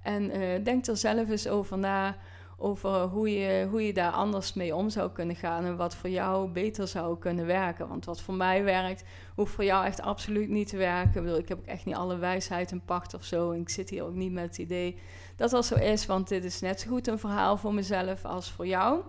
En 0.03 0.36
uh, 0.36 0.64
denk 0.64 0.86
er 0.86 0.97
zelf 0.97 1.28
eens 1.28 1.49
over 1.49 1.78
na 1.78 2.16
over 2.61 3.03
hoe 3.03 3.31
je, 3.31 3.67
hoe 3.71 3.87
je 3.87 3.93
daar 3.93 4.13
anders 4.13 4.53
mee 4.55 4.75
om 4.75 4.91
zou 4.91 5.11
kunnen 5.11 5.37
gaan 5.37 5.65
en 5.65 5.77
wat 5.77 5.95
voor 5.95 6.11
jou 6.11 6.49
beter 6.49 6.89
zou 6.89 7.19
kunnen 7.19 7.47
werken. 7.47 7.89
Want 7.89 8.05
wat 8.05 8.21
voor 8.21 8.35
mij 8.35 8.65
werkt, 8.65 9.05
hoeft 9.35 9.53
voor 9.53 9.65
jou 9.65 9.85
echt 9.85 10.01
absoluut 10.01 10.49
niet 10.49 10.69
te 10.69 10.77
werken. 10.77 11.15
Ik 11.15 11.23
bedoel, 11.23 11.39
ik 11.39 11.49
heb 11.49 11.59
ook 11.59 11.67
echt 11.67 11.85
niet 11.85 11.95
alle 11.95 12.17
wijsheid 12.17 12.71
in 12.71 12.85
pacht 12.85 13.15
of 13.15 13.25
zo. 13.25 13.51
En 13.51 13.61
ik 13.61 13.69
zit 13.69 13.91
hier 13.91 14.05
ook 14.05 14.15
niet 14.15 14.33
met 14.33 14.45
het 14.45 14.59
idee 14.59 14.99
dat 15.37 15.51
dat 15.51 15.67
zo 15.67 15.75
is, 15.75 16.07
want 16.07 16.29
dit 16.29 16.45
is 16.45 16.61
net 16.61 16.81
zo 16.81 16.89
goed 16.89 17.07
een 17.07 17.19
verhaal 17.19 17.57
voor 17.57 17.75
mezelf 17.75 18.25
als 18.25 18.51
voor 18.51 18.67
jou. 18.67 19.01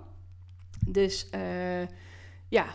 Dus 0.88 1.28
uh, 1.36 1.88
ja, 2.48 2.66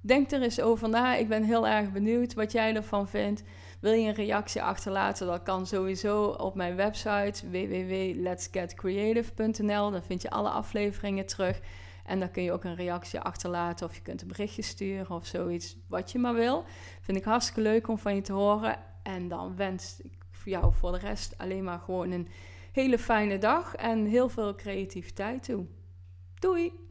denk 0.00 0.30
er 0.30 0.42
eens 0.42 0.60
over 0.60 0.88
na. 0.88 1.14
Ik 1.14 1.28
ben 1.28 1.42
heel 1.42 1.66
erg 1.68 1.92
benieuwd 1.92 2.34
wat 2.34 2.52
jij 2.52 2.74
ervan 2.74 3.08
vindt. 3.08 3.42
Wil 3.84 3.92
je 3.92 4.08
een 4.08 4.14
reactie 4.14 4.62
achterlaten? 4.62 5.26
Dat 5.26 5.42
kan 5.42 5.66
sowieso 5.66 6.24
op 6.24 6.54
mijn 6.54 6.76
website 6.76 7.50
www.letsgetcreative.nl. 7.50 9.90
Daar 9.90 10.02
vind 10.02 10.22
je 10.22 10.30
alle 10.30 10.48
afleveringen 10.48 11.26
terug. 11.26 11.60
En 12.04 12.18
dan 12.18 12.30
kun 12.30 12.42
je 12.42 12.52
ook 12.52 12.64
een 12.64 12.74
reactie 12.74 13.20
achterlaten 13.20 13.86
of 13.86 13.94
je 13.94 14.02
kunt 14.02 14.22
een 14.22 14.28
berichtje 14.28 14.62
sturen 14.62 15.16
of 15.16 15.26
zoiets, 15.26 15.76
wat 15.88 16.12
je 16.12 16.18
maar 16.18 16.34
wil. 16.34 16.64
Vind 17.00 17.18
ik 17.18 17.24
hartstikke 17.24 17.60
leuk 17.60 17.88
om 17.88 17.98
van 17.98 18.14
je 18.14 18.20
te 18.20 18.32
horen. 18.32 18.78
En 19.02 19.28
dan 19.28 19.56
wens 19.56 20.00
ik 20.02 20.12
jou 20.44 20.74
voor 20.74 20.92
de 20.92 20.98
rest 20.98 21.38
alleen 21.38 21.64
maar 21.64 21.78
gewoon 21.78 22.10
een 22.10 22.28
hele 22.72 22.98
fijne 22.98 23.38
dag 23.38 23.74
en 23.74 24.04
heel 24.04 24.28
veel 24.28 24.54
creativiteit 24.54 25.42
toe. 25.42 25.66
Doei! 26.38 26.83